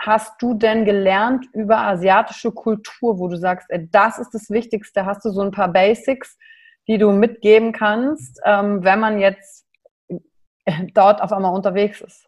hast 0.00 0.40
du 0.40 0.54
denn 0.54 0.84
gelernt 0.84 1.46
über 1.52 1.78
asiatische 1.78 2.52
Kultur, 2.52 3.18
wo 3.18 3.26
du 3.28 3.36
sagst, 3.36 3.68
das 3.90 4.18
ist 4.18 4.32
das 4.32 4.50
Wichtigste? 4.50 5.04
Hast 5.04 5.24
du 5.24 5.30
so 5.30 5.42
ein 5.42 5.50
paar 5.50 5.66
Basics, 5.68 6.38
die 6.88 6.96
du 6.98 7.12
mitgeben 7.12 7.72
kannst, 7.72 8.40
ähm, 8.44 8.82
wenn 8.82 8.98
man 8.98 9.20
jetzt 9.20 9.66
dort 10.94 11.22
auf 11.22 11.32
einmal 11.32 11.54
unterwegs 11.54 12.00
ist? 12.00 12.26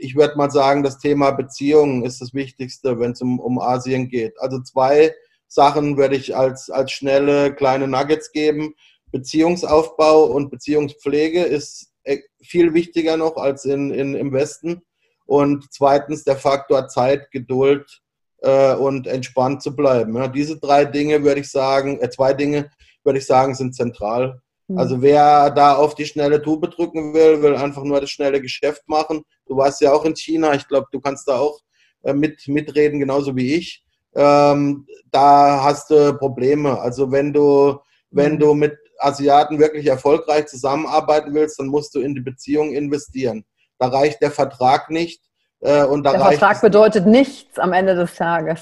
Ich 0.00 0.16
würde 0.16 0.36
mal 0.36 0.50
sagen, 0.50 0.82
das 0.82 0.98
Thema 0.98 1.30
Beziehungen 1.30 2.04
ist 2.04 2.20
das 2.20 2.34
Wichtigste, 2.34 2.98
wenn 2.98 3.12
es 3.12 3.22
um, 3.22 3.38
um 3.38 3.58
Asien 3.58 4.08
geht. 4.08 4.38
Also 4.40 4.60
zwei 4.62 5.14
Sachen 5.48 5.96
würde 5.96 6.16
ich 6.16 6.36
als, 6.36 6.70
als 6.70 6.92
schnelle 6.92 7.54
kleine 7.54 7.88
Nuggets 7.88 8.32
geben. 8.32 8.74
Beziehungsaufbau 9.10 10.24
und 10.26 10.50
Beziehungspflege 10.50 11.42
ist 11.42 11.92
äh, 12.04 12.18
viel 12.42 12.74
wichtiger 12.74 13.16
noch 13.16 13.36
als 13.36 13.64
in, 13.64 13.90
in, 13.90 14.14
im 14.14 14.32
Westen. 14.32 14.82
Und 15.26 15.66
zweitens 15.70 16.24
der 16.24 16.36
Faktor 16.36 16.88
Zeit, 16.88 17.30
Geduld 17.30 18.00
äh, 18.42 18.74
und 18.74 19.06
entspannt 19.06 19.62
zu 19.62 19.74
bleiben. 19.74 20.16
Ja, 20.16 20.28
diese 20.28 20.58
drei 20.58 20.84
Dinge 20.84 21.22
würde 21.22 21.40
ich 21.40 21.50
sagen, 21.50 22.00
äh, 22.00 22.10
zwei 22.10 22.32
Dinge 22.32 22.70
würde 23.04 23.18
ich 23.18 23.26
sagen, 23.26 23.54
sind 23.54 23.74
zentral. 23.74 24.40
Mhm. 24.68 24.78
Also 24.78 25.02
wer 25.02 25.50
da 25.50 25.74
auf 25.74 25.94
die 25.94 26.06
schnelle 26.06 26.40
Tube 26.40 26.70
drücken 26.70 27.12
will, 27.14 27.42
will 27.42 27.56
einfach 27.56 27.82
nur 27.82 28.00
das 28.00 28.10
schnelle 28.10 28.40
Geschäft 28.40 28.82
machen. 28.88 29.22
Du 29.46 29.56
warst 29.56 29.80
ja 29.80 29.92
auch 29.92 30.04
in 30.04 30.14
China, 30.14 30.54
ich 30.54 30.66
glaube, 30.68 30.86
du 30.92 31.00
kannst 31.00 31.26
da 31.28 31.38
auch 31.38 31.58
äh, 32.02 32.12
mit, 32.12 32.46
mitreden, 32.46 33.00
genauso 33.00 33.34
wie 33.36 33.54
ich. 33.54 33.84
Ähm, 34.14 34.86
da 35.10 35.62
hast 35.62 35.90
du 35.90 36.16
Probleme. 36.16 36.78
Also 36.80 37.10
wenn 37.10 37.32
du, 37.32 37.78
wenn 38.10 38.32
hm. 38.32 38.38
du 38.38 38.54
mit 38.54 38.76
Asiaten 38.98 39.58
wirklich 39.58 39.86
erfolgreich 39.86 40.46
zusammenarbeiten 40.46 41.34
willst, 41.34 41.58
dann 41.58 41.66
musst 41.66 41.94
du 41.94 42.00
in 42.00 42.14
die 42.14 42.20
Beziehung 42.20 42.72
investieren. 42.72 43.44
Da 43.78 43.88
reicht 43.88 44.20
der 44.20 44.30
Vertrag 44.30 44.90
nicht. 44.90 45.22
Äh, 45.60 45.84
und 45.84 46.04
da 46.04 46.12
der 46.12 46.20
Vertrag 46.20 46.60
bedeutet 46.60 47.06
nichts 47.06 47.58
am 47.58 47.72
Ende 47.72 47.94
des 47.94 48.14
Tages. 48.14 48.60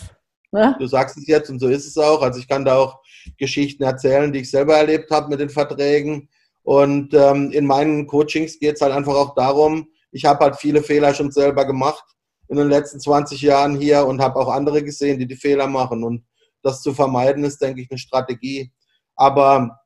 Ne? 0.52 0.76
Du 0.78 0.86
sagst 0.86 1.16
es 1.16 1.26
jetzt 1.26 1.50
und 1.50 1.58
so 1.58 1.68
ist 1.68 1.86
es 1.86 1.96
auch. 1.98 2.22
Also 2.22 2.40
ich 2.40 2.48
kann 2.48 2.64
da 2.64 2.76
auch 2.76 3.00
Geschichten 3.36 3.82
erzählen, 3.82 4.32
die 4.32 4.40
ich 4.40 4.50
selber 4.50 4.76
erlebt 4.76 5.10
habe 5.10 5.28
mit 5.28 5.40
den 5.40 5.50
Verträgen. 5.50 6.28
Und 6.62 7.14
ähm, 7.14 7.50
in 7.50 7.66
meinen 7.66 8.06
Coachings 8.06 8.58
geht 8.58 8.76
es 8.76 8.80
halt 8.80 8.92
einfach 8.92 9.14
auch 9.14 9.34
darum, 9.34 9.88
ich 10.10 10.24
habe 10.24 10.44
halt 10.44 10.56
viele 10.56 10.82
Fehler 10.82 11.14
schon 11.14 11.30
selber 11.30 11.66
gemacht. 11.66 12.04
in 12.48 12.56
den 12.56 12.68
letzten 12.68 12.98
20 12.98 13.42
Jahren 13.42 13.78
hier 13.78 14.06
und 14.06 14.20
habe 14.22 14.36
auch 14.36 14.48
andere 14.48 14.82
gesehen, 14.82 15.18
die 15.18 15.26
die 15.26 15.36
Fehler 15.36 15.66
machen. 15.66 16.02
Und 16.02 16.24
das 16.62 16.82
zu 16.82 16.94
vermeiden, 16.94 17.44
ist, 17.44 17.60
denke 17.60 17.82
ich, 17.82 17.90
eine 17.90 17.98
Strategie. 17.98 18.72
Aber 19.16 19.78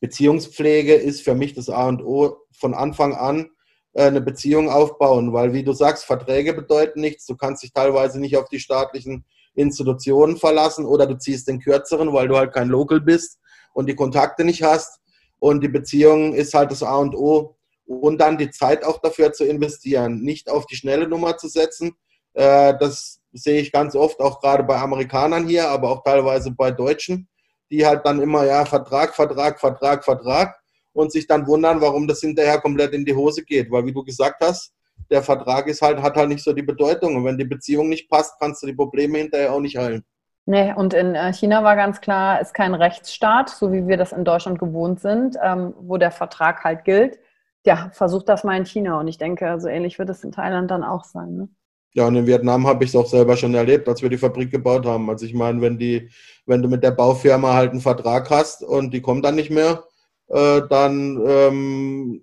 Beziehungspflege 0.00 0.94
ist 0.94 1.22
für 1.22 1.34
mich 1.34 1.54
das 1.54 1.68
A 1.68 1.88
und 1.88 2.02
O 2.02 2.36
von 2.52 2.74
Anfang 2.74 3.14
an 3.14 3.50
äh, 3.94 4.04
eine 4.04 4.20
Beziehung 4.20 4.70
aufbauen, 4.70 5.32
weil 5.32 5.52
wie 5.52 5.64
du 5.64 5.72
sagst, 5.72 6.04
Verträge 6.04 6.52
bedeuten 6.52 7.00
nichts. 7.00 7.26
Du 7.26 7.36
kannst 7.36 7.62
dich 7.62 7.72
teilweise 7.72 8.20
nicht 8.20 8.36
auf 8.36 8.48
die 8.48 8.60
staatlichen 8.60 9.24
Institutionen 9.58 10.36
verlassen 10.36 10.86
oder 10.86 11.06
du 11.06 11.18
ziehst 11.18 11.48
den 11.48 11.60
kürzeren, 11.60 12.12
weil 12.12 12.28
du 12.28 12.36
halt 12.36 12.52
kein 12.52 12.68
Local 12.68 13.00
bist 13.00 13.38
und 13.74 13.88
die 13.88 13.96
Kontakte 13.96 14.44
nicht 14.44 14.62
hast. 14.62 15.00
Und 15.40 15.62
die 15.62 15.68
Beziehung 15.68 16.32
ist 16.34 16.54
halt 16.54 16.70
das 16.70 16.82
A 16.82 16.96
und 16.96 17.14
O. 17.14 17.56
Und 17.86 18.20
dann 18.20 18.38
die 18.38 18.50
Zeit 18.50 18.84
auch 18.84 19.00
dafür 19.00 19.32
zu 19.32 19.44
investieren, 19.44 20.20
nicht 20.20 20.50
auf 20.50 20.66
die 20.66 20.76
schnelle 20.76 21.08
Nummer 21.08 21.36
zu 21.36 21.48
setzen. 21.48 21.94
Äh, 22.34 22.74
das 22.78 23.20
sehe 23.32 23.60
ich 23.60 23.72
ganz 23.72 23.94
oft 23.94 24.20
auch 24.20 24.40
gerade 24.40 24.62
bei 24.62 24.76
Amerikanern 24.76 25.46
hier, 25.46 25.68
aber 25.68 25.90
auch 25.90 26.02
teilweise 26.02 26.50
bei 26.50 26.70
Deutschen, 26.70 27.28
die 27.70 27.86
halt 27.86 28.04
dann 28.04 28.20
immer, 28.20 28.44
ja, 28.44 28.64
Vertrag, 28.64 29.14
Vertrag, 29.14 29.58
Vertrag, 29.58 30.04
Vertrag 30.04 30.58
und 30.92 31.12
sich 31.12 31.26
dann 31.26 31.46
wundern, 31.46 31.80
warum 31.80 32.06
das 32.06 32.20
hinterher 32.20 32.60
komplett 32.60 32.92
in 32.92 33.04
die 33.04 33.14
Hose 33.14 33.42
geht. 33.42 33.70
Weil, 33.70 33.86
wie 33.86 33.92
du 33.92 34.04
gesagt 34.04 34.42
hast, 34.42 34.72
der 35.10 35.22
Vertrag 35.22 35.66
ist 35.68 35.82
halt, 35.82 36.02
hat 36.02 36.16
halt 36.16 36.28
nicht 36.28 36.44
so 36.44 36.52
die 36.52 36.62
Bedeutung. 36.62 37.16
Und 37.16 37.24
wenn 37.24 37.38
die 37.38 37.44
Beziehung 37.44 37.88
nicht 37.88 38.08
passt, 38.08 38.38
kannst 38.38 38.62
du 38.62 38.66
die 38.66 38.74
Probleme 38.74 39.18
hinterher 39.18 39.52
auch 39.52 39.60
nicht 39.60 39.76
heilen. 39.76 40.04
Nee, 40.46 40.72
und 40.72 40.94
in 40.94 41.14
äh, 41.14 41.32
China 41.34 41.62
war 41.62 41.76
ganz 41.76 42.00
klar, 42.00 42.40
ist 42.40 42.54
kein 42.54 42.74
Rechtsstaat, 42.74 43.50
so 43.50 43.70
wie 43.70 43.86
wir 43.86 43.98
das 43.98 44.12
in 44.12 44.24
Deutschland 44.24 44.58
gewohnt 44.58 44.98
sind, 44.98 45.36
ähm, 45.42 45.74
wo 45.78 45.98
der 45.98 46.10
Vertrag 46.10 46.64
halt 46.64 46.84
gilt. 46.86 47.18
Ja, 47.66 47.90
versuch 47.92 48.22
das 48.22 48.44
mal 48.44 48.56
in 48.56 48.64
China 48.64 48.98
und 48.98 49.08
ich 49.08 49.18
denke, 49.18 49.60
so 49.60 49.68
ähnlich 49.68 49.98
wird 49.98 50.08
es 50.08 50.24
in 50.24 50.32
Thailand 50.32 50.70
dann 50.70 50.84
auch 50.84 51.04
sein. 51.04 51.36
Ne? 51.36 51.48
Ja, 51.92 52.06
und 52.06 52.16
in 52.16 52.26
Vietnam 52.26 52.66
habe 52.66 52.84
ich 52.84 52.90
es 52.90 52.96
auch 52.96 53.06
selber 53.06 53.36
schon 53.36 53.54
erlebt, 53.54 53.88
als 53.88 54.00
wir 54.00 54.08
die 54.08 54.16
Fabrik 54.16 54.50
gebaut 54.50 54.86
haben. 54.86 55.10
Also 55.10 55.26
ich 55.26 55.34
meine, 55.34 55.60
wenn 55.60 55.78
die, 55.78 56.08
wenn 56.46 56.62
du 56.62 56.68
mit 56.68 56.82
der 56.82 56.92
Baufirma 56.92 57.52
halt 57.52 57.72
einen 57.72 57.80
Vertrag 57.80 58.30
hast 58.30 58.62
und 58.62 58.94
die 58.94 59.02
kommt 59.02 59.26
dann 59.26 59.34
nicht 59.34 59.50
mehr, 59.50 59.84
äh, 60.28 60.62
dann 60.70 61.22
ähm, 61.26 62.22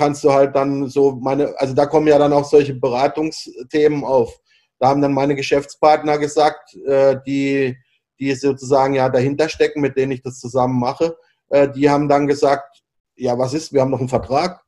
kannst 0.00 0.24
du 0.24 0.32
halt 0.32 0.56
dann 0.56 0.88
so 0.88 1.12
meine, 1.20 1.52
also 1.58 1.74
da 1.74 1.84
kommen 1.84 2.06
ja 2.06 2.18
dann 2.18 2.32
auch 2.32 2.46
solche 2.46 2.72
Beratungsthemen 2.72 4.02
auf. 4.02 4.34
Da 4.78 4.88
haben 4.88 5.02
dann 5.02 5.12
meine 5.12 5.34
Geschäftspartner 5.34 6.16
gesagt, 6.16 6.74
äh, 6.86 7.18
die, 7.26 7.76
die 8.18 8.34
sozusagen 8.34 8.94
ja 8.94 9.10
dahinter 9.10 9.50
stecken, 9.50 9.82
mit 9.82 9.98
denen 9.98 10.12
ich 10.12 10.22
das 10.22 10.40
zusammen 10.40 10.80
mache, 10.80 11.18
äh, 11.50 11.68
die 11.68 11.90
haben 11.90 12.08
dann 12.08 12.26
gesagt, 12.26 12.82
ja, 13.14 13.38
was 13.38 13.52
ist, 13.52 13.74
wir 13.74 13.82
haben 13.82 13.90
noch 13.90 13.98
einen 13.98 14.08
Vertrag, 14.08 14.62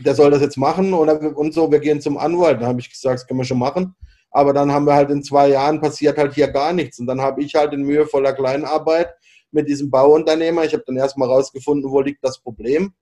der 0.00 0.14
soll 0.14 0.30
das 0.30 0.40
jetzt 0.40 0.56
machen 0.56 0.94
oder, 0.94 1.36
und 1.36 1.52
so, 1.52 1.70
wir 1.70 1.80
gehen 1.80 2.00
zum 2.00 2.16
Anwalt. 2.16 2.62
Da 2.62 2.68
habe 2.68 2.80
ich 2.80 2.90
gesagt, 2.90 3.16
das 3.16 3.26
können 3.26 3.40
wir 3.40 3.44
schon 3.44 3.58
machen. 3.58 3.94
Aber 4.30 4.54
dann 4.54 4.72
haben 4.72 4.86
wir 4.86 4.94
halt 4.94 5.10
in 5.10 5.22
zwei 5.22 5.48
Jahren 5.48 5.82
passiert 5.82 6.16
halt 6.16 6.32
hier 6.32 6.48
gar 6.48 6.72
nichts. 6.72 6.98
Und 6.98 7.06
dann 7.06 7.20
habe 7.20 7.42
ich 7.42 7.54
halt 7.54 7.74
in 7.74 7.82
mühevoller 7.82 8.32
Kleinarbeit 8.32 9.14
mit 9.50 9.68
diesem 9.68 9.90
Bauunternehmer, 9.90 10.64
ich 10.64 10.72
habe 10.72 10.84
dann 10.86 10.96
erstmal 10.96 11.28
rausgefunden, 11.28 11.90
wo 11.90 12.00
liegt 12.00 12.24
das 12.24 12.40
Problem. 12.40 12.94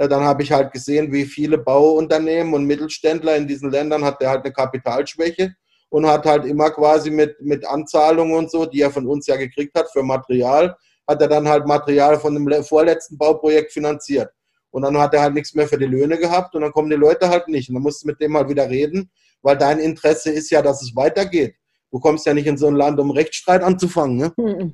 Äh, 0.00 0.08
dann 0.08 0.24
habe 0.24 0.42
ich 0.42 0.50
halt 0.50 0.72
gesehen, 0.72 1.12
wie 1.12 1.26
viele 1.26 1.58
Bauunternehmen 1.58 2.54
und 2.54 2.64
Mittelständler 2.64 3.36
in 3.36 3.46
diesen 3.46 3.70
Ländern 3.70 4.02
hat 4.02 4.20
der 4.22 4.30
halt 4.30 4.44
eine 4.44 4.52
Kapitalschwäche 4.52 5.54
und 5.90 6.06
hat 6.06 6.24
halt 6.24 6.46
immer 6.46 6.70
quasi 6.70 7.10
mit, 7.10 7.38
mit 7.42 7.66
Anzahlungen 7.66 8.34
und 8.34 8.50
so, 8.50 8.64
die 8.64 8.80
er 8.80 8.90
von 8.90 9.06
uns 9.06 9.26
ja 9.26 9.36
gekriegt 9.36 9.78
hat 9.78 9.90
für 9.92 10.02
Material, 10.02 10.74
hat 11.06 11.20
er 11.20 11.28
dann 11.28 11.46
halt 11.46 11.66
Material 11.66 12.18
von 12.18 12.32
dem 12.32 12.64
vorletzten 12.64 13.18
Bauprojekt 13.18 13.72
finanziert. 13.72 14.30
Und 14.70 14.82
dann 14.82 14.96
hat 14.96 15.12
er 15.12 15.20
halt 15.20 15.34
nichts 15.34 15.54
mehr 15.54 15.68
für 15.68 15.76
die 15.76 15.86
Löhne 15.86 16.16
gehabt 16.16 16.54
und 16.54 16.62
dann 16.62 16.72
kommen 16.72 16.88
die 16.88 16.96
Leute 16.96 17.28
halt 17.28 17.48
nicht. 17.48 17.68
Und 17.68 17.74
dann 17.74 17.82
musst 17.82 18.02
du 18.02 18.06
mit 18.06 18.20
dem 18.22 18.34
halt 18.34 18.48
wieder 18.48 18.70
reden, 18.70 19.10
weil 19.42 19.58
dein 19.58 19.80
Interesse 19.80 20.30
ist 20.30 20.48
ja, 20.50 20.62
dass 20.62 20.80
es 20.80 20.96
weitergeht. 20.96 21.56
Du 21.90 22.00
kommst 22.00 22.24
ja 22.24 22.32
nicht 22.32 22.46
in 22.46 22.56
so 22.56 22.68
ein 22.68 22.76
Land, 22.76 22.98
um 23.00 23.10
Rechtsstreit 23.10 23.62
anzufangen. 23.62 24.16
Ne? 24.16 24.72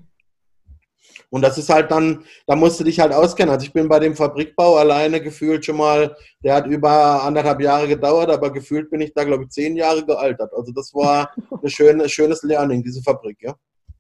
Und 1.31 1.43
das 1.43 1.59
ist 1.59 1.69
halt 1.69 1.91
dann, 1.91 2.25
da 2.47 2.55
musst 2.55 2.79
du 2.79 2.85
dich 2.85 3.01
halt 3.01 3.13
auskennen. 3.13 3.53
Also 3.53 3.67
ich 3.67 3.73
bin 3.73 3.89
bei 3.89 3.99
dem 3.99 4.15
Fabrikbau 4.15 4.77
alleine 4.77 5.21
gefühlt 5.21 5.65
schon 5.65 5.77
mal, 5.77 6.17
der 6.43 6.55
hat 6.55 6.67
über 6.67 7.23
anderthalb 7.25 7.61
Jahre 7.61 7.89
gedauert, 7.89 8.31
aber 8.31 8.53
gefühlt 8.53 8.91
bin 8.91 9.01
ich 9.01 9.13
da, 9.13 9.25
glaube 9.25 9.45
ich, 9.45 9.51
zehn 9.51 9.77
Jahre 9.77 10.05
gealtert. 10.05 10.53
Also 10.55 10.73
das 10.73 10.95
war 10.95 11.31
ein 11.63 11.69
schönes, 11.69 12.13
schönes 12.13 12.43
Learning, 12.43 12.83
diese 12.83 13.03
Fabrik, 13.03 13.39
ja. 13.41 13.55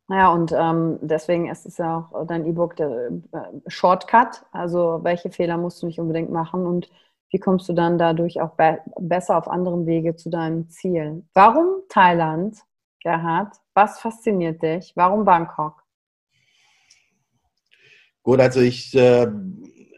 Naja, 0.08 0.32
und 0.32 0.52
ähm, 0.52 0.98
deswegen 1.02 1.50
ist 1.50 1.66
es 1.66 1.78
ja 1.78 2.08
auch 2.12 2.26
dein 2.26 2.46
E-Book 2.46 2.76
der 2.76 3.08
äh, 3.32 3.38
Shortcut. 3.66 4.44
Also 4.52 5.00
welche 5.02 5.30
Fehler 5.30 5.56
musst 5.56 5.82
du 5.82 5.86
nicht 5.86 5.98
unbedingt 5.98 6.30
machen 6.30 6.64
und 6.64 6.88
wie 7.30 7.40
kommst 7.40 7.68
du 7.68 7.72
dann 7.72 7.98
dadurch 7.98 8.40
auch 8.40 8.50
be 8.50 8.78
besser 9.00 9.36
auf 9.36 9.48
anderem 9.48 9.84
Wege 9.84 10.14
zu 10.14 10.30
deinem 10.30 10.68
Ziel? 10.68 11.24
Warum 11.34 11.82
Thailand, 11.88 12.56
Gerhard? 13.02 13.56
Was 13.74 13.98
fasziniert 13.98 14.62
dich? 14.62 14.92
Warum 14.94 15.24
Bangkok? 15.24 15.82
Gut, 18.26 18.40
also 18.40 18.58
ich, 18.58 18.92
äh, 18.96 19.28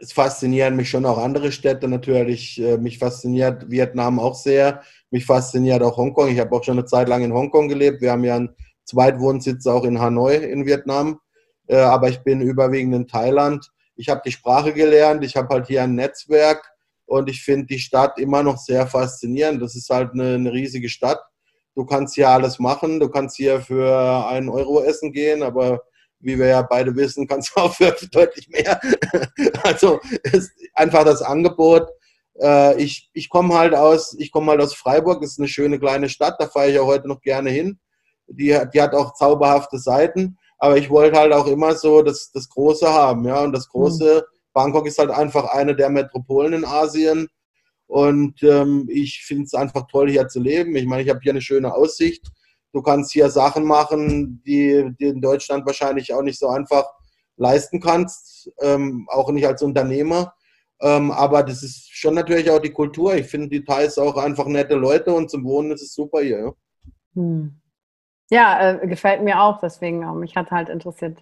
es 0.02 0.12
faszinieren 0.12 0.76
mich 0.76 0.90
schon 0.90 1.06
auch 1.06 1.16
andere 1.16 1.50
Städte 1.50 1.88
natürlich. 1.88 2.60
Äh, 2.60 2.76
mich 2.76 2.98
fasziniert 2.98 3.70
Vietnam 3.70 4.20
auch 4.20 4.34
sehr. 4.34 4.82
Mich 5.10 5.24
fasziniert 5.24 5.82
auch 5.82 5.96
Hongkong. 5.96 6.28
Ich 6.28 6.38
habe 6.38 6.54
auch 6.54 6.62
schon 6.62 6.76
eine 6.78 6.84
Zeit 6.84 7.08
lang 7.08 7.22
in 7.22 7.32
Hongkong 7.32 7.68
gelebt. 7.68 8.02
Wir 8.02 8.12
haben 8.12 8.24
ja 8.24 8.36
ein 8.36 8.50
Zweitwohnsitz 8.84 9.66
auch 9.66 9.82
in 9.84 9.98
Hanoi 9.98 10.34
in 10.34 10.66
Vietnam. 10.66 11.20
Äh, 11.68 11.78
aber 11.78 12.10
ich 12.10 12.18
bin 12.18 12.42
überwiegend 12.42 12.94
in 12.94 13.06
Thailand. 13.06 13.70
Ich 13.96 14.10
habe 14.10 14.20
die 14.22 14.32
Sprache 14.32 14.74
gelernt, 14.74 15.24
ich 15.24 15.34
habe 15.34 15.48
halt 15.48 15.66
hier 15.66 15.84
ein 15.84 15.94
Netzwerk 15.94 16.62
und 17.06 17.30
ich 17.30 17.42
finde 17.42 17.68
die 17.68 17.78
Stadt 17.78 18.18
immer 18.18 18.42
noch 18.42 18.58
sehr 18.58 18.86
faszinierend. 18.86 19.62
Das 19.62 19.74
ist 19.74 19.88
halt 19.88 20.12
eine, 20.12 20.34
eine, 20.34 20.52
riesige 20.52 20.90
Stadt. 20.90 21.22
Du 21.74 21.86
kannst 21.86 22.14
hier 22.14 22.28
alles 22.28 22.58
machen, 22.58 23.00
du 23.00 23.08
kannst 23.08 23.38
hier 23.38 23.62
für 23.62 24.28
einen 24.28 24.50
Euro 24.50 24.82
essen 24.82 25.12
gehen, 25.12 25.42
aber 25.42 25.80
wie 26.20 26.38
wir 26.38 26.46
ja 26.46 26.62
beide 26.62 26.94
wissen, 26.96 27.26
kannst 27.26 27.52
du 27.54 27.60
auch 27.60 27.74
für 27.74 27.94
deutlich 28.12 28.48
mehr. 28.48 28.80
also 29.62 30.00
ist 30.24 30.52
einfach 30.74 31.04
das 31.04 31.22
Angebot. 31.22 31.88
Äh, 32.40 32.82
ich 32.82 33.10
ich 33.12 33.28
komme 33.28 33.56
halt 33.56 33.74
aus, 33.74 34.14
ich 34.18 34.30
komme 34.30 34.52
halt 34.52 34.60
aus 34.60 34.74
Freiburg, 34.74 35.22
ist 35.22 35.38
eine 35.38 35.48
schöne 35.48 35.78
kleine 35.78 36.08
Stadt, 36.08 36.36
da 36.38 36.46
fahre 36.46 36.68
ich 36.68 36.74
ja 36.74 36.82
heute 36.82 37.08
noch 37.08 37.20
gerne 37.20 37.50
hin 37.50 37.78
die, 38.28 38.58
die 38.72 38.82
hat 38.82 38.94
auch 38.94 39.14
zauberhafte 39.14 39.78
Seiten, 39.78 40.38
aber 40.58 40.76
ich 40.76 40.90
wollte 40.90 41.18
halt 41.18 41.32
auch 41.32 41.46
immer 41.46 41.74
so 41.74 42.02
das, 42.02 42.30
das 42.32 42.48
Große 42.48 42.88
haben, 42.88 43.26
ja, 43.26 43.42
und 43.42 43.52
das 43.52 43.68
Große, 43.68 44.24
mhm. 44.26 44.36
Bangkok 44.52 44.86
ist 44.86 44.98
halt 44.98 45.10
einfach 45.10 45.44
eine 45.44 45.74
der 45.74 45.88
Metropolen 45.88 46.52
in 46.52 46.64
Asien 46.64 47.28
und 47.86 48.42
ähm, 48.42 48.86
ich 48.90 49.22
finde 49.24 49.44
es 49.44 49.54
einfach 49.54 49.86
toll, 49.90 50.10
hier 50.10 50.28
zu 50.28 50.40
leben. 50.40 50.74
Ich 50.76 50.84
meine, 50.84 51.02
ich 51.02 51.08
habe 51.08 51.20
hier 51.22 51.32
eine 51.32 51.40
schöne 51.40 51.72
Aussicht. 51.72 52.26
Du 52.72 52.82
kannst 52.82 53.12
hier 53.12 53.30
Sachen 53.30 53.64
machen, 53.64 54.42
die, 54.44 54.94
die 54.98 55.06
in 55.06 55.20
Deutschland 55.20 55.64
wahrscheinlich 55.66 56.12
auch 56.12 56.22
nicht 56.22 56.38
so 56.38 56.48
einfach 56.48 56.84
leisten 57.36 57.80
kannst, 57.80 58.50
ähm, 58.60 59.06
auch 59.10 59.30
nicht 59.30 59.46
als 59.46 59.62
Unternehmer. 59.62 60.34
Ähm, 60.80 61.10
aber 61.10 61.42
das 61.42 61.62
ist 61.62 61.90
schon 61.90 62.14
natürlich 62.14 62.50
auch 62.50 62.60
die 62.60 62.72
Kultur. 62.72 63.14
Ich 63.14 63.26
finde 63.26 63.48
die 63.48 63.64
Thais 63.64 63.98
auch 63.98 64.16
einfach 64.16 64.46
nette 64.46 64.74
Leute 64.74 65.12
und 65.12 65.30
zum 65.30 65.44
Wohnen 65.44 65.72
ist 65.72 65.82
es 65.82 65.94
super 65.94 66.20
hier. 66.20 66.38
Ja. 66.38 66.52
Hm. 67.14 67.60
Ja, 68.30 68.72
äh, 68.72 68.86
gefällt 68.86 69.22
mir 69.22 69.40
auch. 69.40 69.58
Deswegen, 69.60 70.02
äh, 70.02 70.12
mich 70.12 70.36
hat 70.36 70.50
halt 70.50 70.68
interessiert, 70.68 71.18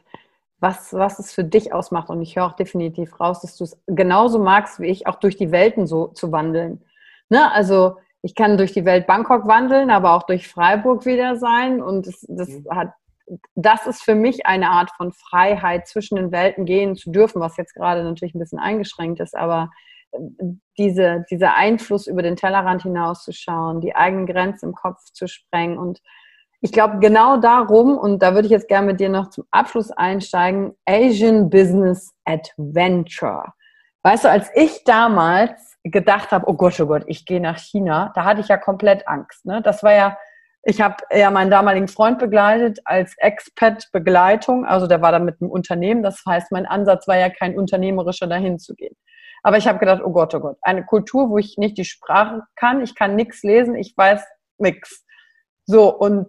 was, 0.58 0.92
was 0.92 1.18
es 1.18 1.32
für 1.32 1.44
dich 1.44 1.72
ausmacht. 1.72 2.10
Und 2.10 2.20
ich 2.20 2.36
höre 2.36 2.46
auch 2.46 2.56
definitiv 2.56 3.18
raus, 3.20 3.40
dass 3.40 3.56
du 3.56 3.64
es 3.64 3.78
genauso 3.86 4.38
magst 4.38 4.80
wie 4.80 4.86
ich, 4.86 5.06
auch 5.06 5.16
durch 5.16 5.36
die 5.36 5.52
Welten 5.52 5.86
so 5.86 6.08
zu 6.08 6.32
wandeln. 6.32 6.84
Ne? 7.28 7.50
Also 7.52 7.96
ich 8.26 8.34
kann 8.34 8.56
durch 8.56 8.72
die 8.72 8.84
Welt 8.84 9.06
Bangkok 9.06 9.46
wandeln, 9.46 9.88
aber 9.88 10.12
auch 10.12 10.24
durch 10.24 10.48
Freiburg 10.48 11.06
wieder 11.06 11.36
sein. 11.36 11.80
Und 11.80 12.08
das, 12.08 12.26
das 12.28 12.48
mhm. 12.48 12.66
hat, 12.70 12.92
das 13.54 13.86
ist 13.86 14.02
für 14.02 14.16
mich 14.16 14.46
eine 14.46 14.70
Art 14.70 14.90
von 14.96 15.12
Freiheit, 15.12 15.86
zwischen 15.86 16.16
den 16.16 16.32
Welten 16.32 16.64
gehen 16.64 16.96
zu 16.96 17.12
dürfen, 17.12 17.40
was 17.40 17.56
jetzt 17.56 17.74
gerade 17.74 18.02
natürlich 18.02 18.34
ein 18.34 18.40
bisschen 18.40 18.58
eingeschränkt 18.58 19.20
ist, 19.20 19.36
aber 19.36 19.70
äh, 20.10 20.18
diese, 20.76 21.24
dieser 21.30 21.54
Einfluss 21.54 22.08
über 22.08 22.22
den 22.22 22.34
Tellerrand 22.34 22.82
hinauszuschauen, 22.82 23.80
die 23.80 23.94
eigenen 23.94 24.26
Grenzen 24.26 24.70
im 24.70 24.74
Kopf 24.74 25.04
zu 25.12 25.28
sprengen 25.28 25.78
und 25.78 26.02
ich 26.60 26.72
glaube, 26.72 26.98
genau 26.98 27.36
darum, 27.36 27.96
und 27.96 28.20
da 28.22 28.34
würde 28.34 28.46
ich 28.46 28.50
jetzt 28.52 28.66
gerne 28.66 28.88
mit 28.88 28.98
dir 28.98 29.10
noch 29.10 29.28
zum 29.30 29.44
Abschluss 29.52 29.92
einsteigen, 29.92 30.74
Asian 30.84 31.48
Business 31.48 32.12
Adventure. 32.24 33.52
Weißt 34.02 34.24
du, 34.24 34.30
als 34.30 34.50
ich 34.54 34.82
damals 34.84 35.75
gedacht 35.90 36.30
habe, 36.32 36.48
oh 36.48 36.54
Gott, 36.54 36.78
oh 36.80 36.86
Gott, 36.86 37.04
ich 37.06 37.24
gehe 37.24 37.40
nach 37.40 37.58
China, 37.58 38.12
da 38.14 38.24
hatte 38.24 38.40
ich 38.40 38.48
ja 38.48 38.56
komplett 38.56 39.06
Angst. 39.06 39.44
Ne? 39.46 39.62
Das 39.62 39.82
war 39.82 39.94
ja, 39.94 40.18
ich 40.62 40.80
habe 40.80 40.96
ja 41.14 41.30
meinen 41.30 41.50
damaligen 41.50 41.88
Freund 41.88 42.18
begleitet 42.18 42.80
als 42.84 43.14
Expat-Begleitung, 43.18 44.64
also 44.64 44.86
der 44.86 45.00
war 45.00 45.12
da 45.12 45.18
mit 45.18 45.40
einem 45.40 45.50
Unternehmen, 45.50 46.02
das 46.02 46.22
heißt, 46.26 46.50
mein 46.50 46.66
Ansatz 46.66 47.06
war 47.06 47.16
ja 47.16 47.30
kein 47.30 47.56
unternehmerischer, 47.56 48.26
dahin 48.26 48.58
zu 48.58 48.74
gehen. 48.74 48.96
Aber 49.42 49.58
ich 49.58 49.68
habe 49.68 49.78
gedacht, 49.78 50.02
oh 50.04 50.10
Gott, 50.10 50.34
oh 50.34 50.40
Gott, 50.40 50.58
eine 50.62 50.84
Kultur, 50.84 51.30
wo 51.30 51.38
ich 51.38 51.56
nicht 51.56 51.78
die 51.78 51.84
Sprache 51.84 52.42
kann, 52.56 52.82
ich 52.82 52.96
kann 52.96 53.14
nichts 53.14 53.44
lesen, 53.44 53.76
ich 53.76 53.96
weiß 53.96 54.24
nichts. 54.58 55.04
So, 55.66 55.94
und 55.94 56.26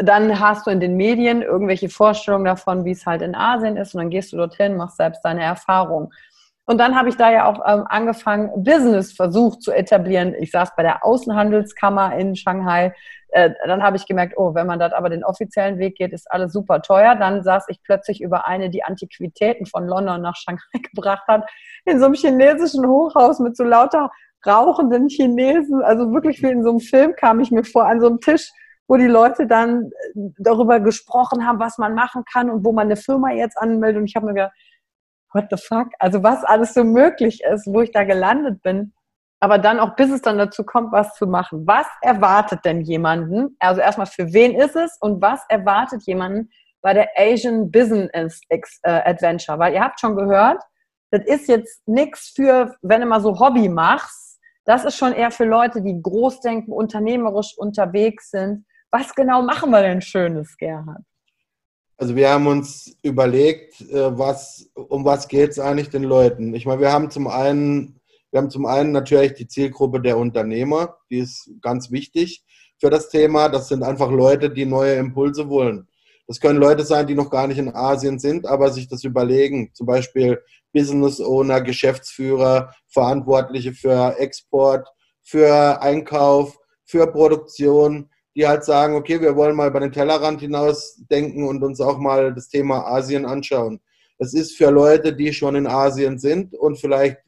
dann 0.00 0.40
hast 0.40 0.66
du 0.66 0.70
in 0.70 0.80
den 0.80 0.96
Medien 0.96 1.42
irgendwelche 1.42 1.88
Vorstellungen 1.88 2.44
davon, 2.44 2.84
wie 2.84 2.90
es 2.90 3.06
halt 3.06 3.22
in 3.22 3.34
Asien 3.34 3.76
ist, 3.76 3.94
und 3.94 4.00
dann 4.00 4.10
gehst 4.10 4.32
du 4.32 4.36
dorthin, 4.36 4.76
machst 4.76 4.96
selbst 4.96 5.22
deine 5.24 5.42
Erfahrung. 5.42 6.12
Und 6.68 6.76
dann 6.76 6.96
habe 6.96 7.08
ich 7.08 7.16
da 7.16 7.32
ja 7.32 7.46
auch 7.46 7.62
ähm, 7.66 7.86
angefangen, 7.88 8.50
Business 8.62 9.14
versucht 9.14 9.62
zu 9.62 9.72
etablieren. 9.72 10.34
Ich 10.38 10.50
saß 10.50 10.76
bei 10.76 10.82
der 10.82 11.02
Außenhandelskammer 11.02 12.14
in 12.18 12.36
Shanghai. 12.36 12.94
Äh, 13.28 13.52
dann 13.64 13.82
habe 13.82 13.96
ich 13.96 14.04
gemerkt, 14.04 14.34
oh, 14.36 14.54
wenn 14.54 14.66
man 14.66 14.78
das 14.78 14.92
aber 14.92 15.08
den 15.08 15.24
offiziellen 15.24 15.78
Weg 15.78 15.96
geht, 15.96 16.12
ist 16.12 16.30
alles 16.30 16.52
super 16.52 16.82
teuer. 16.82 17.16
Dann 17.16 17.42
saß 17.42 17.64
ich 17.70 17.82
plötzlich 17.82 18.20
über 18.20 18.46
eine, 18.46 18.68
die 18.68 18.84
Antiquitäten 18.84 19.64
von 19.64 19.86
London 19.86 20.20
nach 20.20 20.36
Shanghai 20.36 20.60
gebracht 20.94 21.26
hat, 21.26 21.48
in 21.86 21.98
so 21.98 22.04
einem 22.04 22.14
chinesischen 22.14 22.86
Hochhaus 22.86 23.38
mit 23.38 23.56
so 23.56 23.64
lauter 23.64 24.10
rauchenden 24.46 25.08
Chinesen. 25.08 25.80
Also 25.80 26.12
wirklich 26.12 26.42
wie 26.42 26.50
in 26.50 26.62
so 26.62 26.68
einem 26.68 26.80
Film 26.80 27.14
kam 27.16 27.40
ich 27.40 27.50
mir 27.50 27.64
vor, 27.64 27.86
an 27.86 28.02
so 28.02 28.08
einem 28.08 28.20
Tisch 28.20 28.52
wo 28.90 28.96
die 28.96 29.06
Leute 29.06 29.46
dann 29.46 29.90
darüber 30.38 30.80
gesprochen 30.80 31.46
haben, 31.46 31.58
was 31.58 31.76
man 31.76 31.94
machen 31.94 32.24
kann 32.24 32.48
und 32.48 32.64
wo 32.64 32.72
man 32.72 32.86
eine 32.86 32.96
Firma 32.96 33.30
jetzt 33.32 33.58
anmeldet. 33.58 34.00
Und 34.00 34.06
ich 34.06 34.16
habe 34.16 34.24
mir 34.24 34.32
gedacht, 34.32 34.54
what 35.32 35.46
the 35.50 35.56
fuck? 35.56 35.88
Also 35.98 36.22
was 36.22 36.44
alles 36.44 36.74
so 36.74 36.84
möglich 36.84 37.42
ist, 37.44 37.66
wo 37.66 37.80
ich 37.80 37.92
da 37.92 38.04
gelandet 38.04 38.62
bin. 38.62 38.92
Aber 39.40 39.58
dann 39.58 39.78
auch, 39.78 39.94
bis 39.94 40.10
es 40.10 40.22
dann 40.22 40.38
dazu 40.38 40.64
kommt, 40.64 40.92
was 40.92 41.14
zu 41.14 41.26
machen. 41.26 41.66
Was 41.66 41.86
erwartet 42.02 42.64
denn 42.64 42.80
jemanden? 42.80 43.56
Also 43.60 43.80
erstmal, 43.80 44.06
für 44.06 44.32
wen 44.32 44.54
ist 44.54 44.74
es 44.74 44.96
und 45.00 45.22
was 45.22 45.44
erwartet 45.48 46.02
jemanden 46.06 46.50
bei 46.82 46.92
der 46.92 47.08
Asian 47.16 47.70
Business 47.70 48.40
äh, 48.48 48.60
Adventure? 48.82 49.58
Weil 49.58 49.74
ihr 49.74 49.82
habt 49.82 50.00
schon 50.00 50.16
gehört, 50.16 50.60
das 51.10 51.24
ist 51.24 51.48
jetzt 51.48 51.86
nichts 51.86 52.32
für, 52.34 52.76
wenn 52.82 53.00
du 53.00 53.06
mal 53.06 53.20
so 53.20 53.38
Hobby 53.38 53.68
machst. 53.68 54.40
Das 54.64 54.84
ist 54.84 54.96
schon 54.96 55.12
eher 55.12 55.30
für 55.30 55.44
Leute, 55.44 55.82
die 55.82 56.00
groß 56.02 56.40
denken, 56.40 56.72
unternehmerisch 56.72 57.56
unterwegs 57.56 58.30
sind. 58.30 58.66
Was 58.90 59.14
genau 59.14 59.42
machen 59.42 59.70
wir 59.70 59.82
denn 59.82 60.02
Schönes, 60.02 60.56
Gerhard? 60.58 61.02
Also 62.00 62.14
wir 62.14 62.30
haben 62.30 62.46
uns 62.46 62.96
überlegt, 63.02 63.80
äh, 63.80 64.16
was, 64.16 64.70
um 64.74 65.04
was 65.04 65.26
geht 65.26 65.50
es 65.50 65.58
eigentlich 65.58 65.90
den 65.90 66.04
Leuten? 66.04 66.54
Ich 66.54 66.64
meine, 66.64 66.80
wir 66.80 66.92
haben 66.92 67.10
zum 67.10 67.26
einen, 67.26 68.00
wir 68.30 68.38
haben 68.40 68.50
zum 68.50 68.66
einen 68.66 68.92
natürlich 68.92 69.34
die 69.34 69.48
Zielgruppe 69.48 70.00
der 70.00 70.16
Unternehmer, 70.16 70.96
die 71.10 71.18
ist 71.18 71.50
ganz 71.60 71.90
wichtig 71.90 72.44
für 72.78 72.88
das 72.88 73.08
Thema. 73.08 73.48
Das 73.48 73.66
sind 73.66 73.82
einfach 73.82 74.12
Leute, 74.12 74.48
die 74.48 74.64
neue 74.64 74.94
Impulse 74.94 75.48
wollen. 75.48 75.88
Das 76.28 76.38
können 76.38 76.60
Leute 76.60 76.84
sein, 76.84 77.08
die 77.08 77.16
noch 77.16 77.30
gar 77.30 77.48
nicht 77.48 77.58
in 77.58 77.74
Asien 77.74 78.20
sind, 78.20 78.46
aber 78.46 78.70
sich 78.70 78.86
das 78.86 79.02
überlegen. 79.02 79.70
Zum 79.74 79.86
Beispiel 79.86 80.40
Business 80.72 81.20
Owner, 81.20 81.62
Geschäftsführer, 81.62 82.74
Verantwortliche 82.86 83.72
für 83.72 84.14
Export, 84.18 84.86
für 85.22 85.82
Einkauf, 85.82 86.56
für 86.84 87.10
Produktion 87.10 88.08
die 88.38 88.46
halt 88.46 88.62
sagen, 88.62 88.94
okay, 88.94 89.20
wir 89.20 89.34
wollen 89.34 89.56
mal 89.56 89.68
über 89.68 89.80
den 89.80 89.90
Tellerrand 89.90 90.40
hinaus 90.40 91.02
denken 91.10 91.42
und 91.48 91.64
uns 91.64 91.80
auch 91.80 91.98
mal 91.98 92.32
das 92.32 92.48
Thema 92.48 92.86
Asien 92.86 93.26
anschauen. 93.26 93.80
Es 94.18 94.32
ist 94.32 94.56
für 94.56 94.70
Leute, 94.70 95.12
die 95.12 95.32
schon 95.32 95.56
in 95.56 95.66
Asien 95.66 96.20
sind 96.20 96.54
und 96.54 96.78
vielleicht 96.78 97.18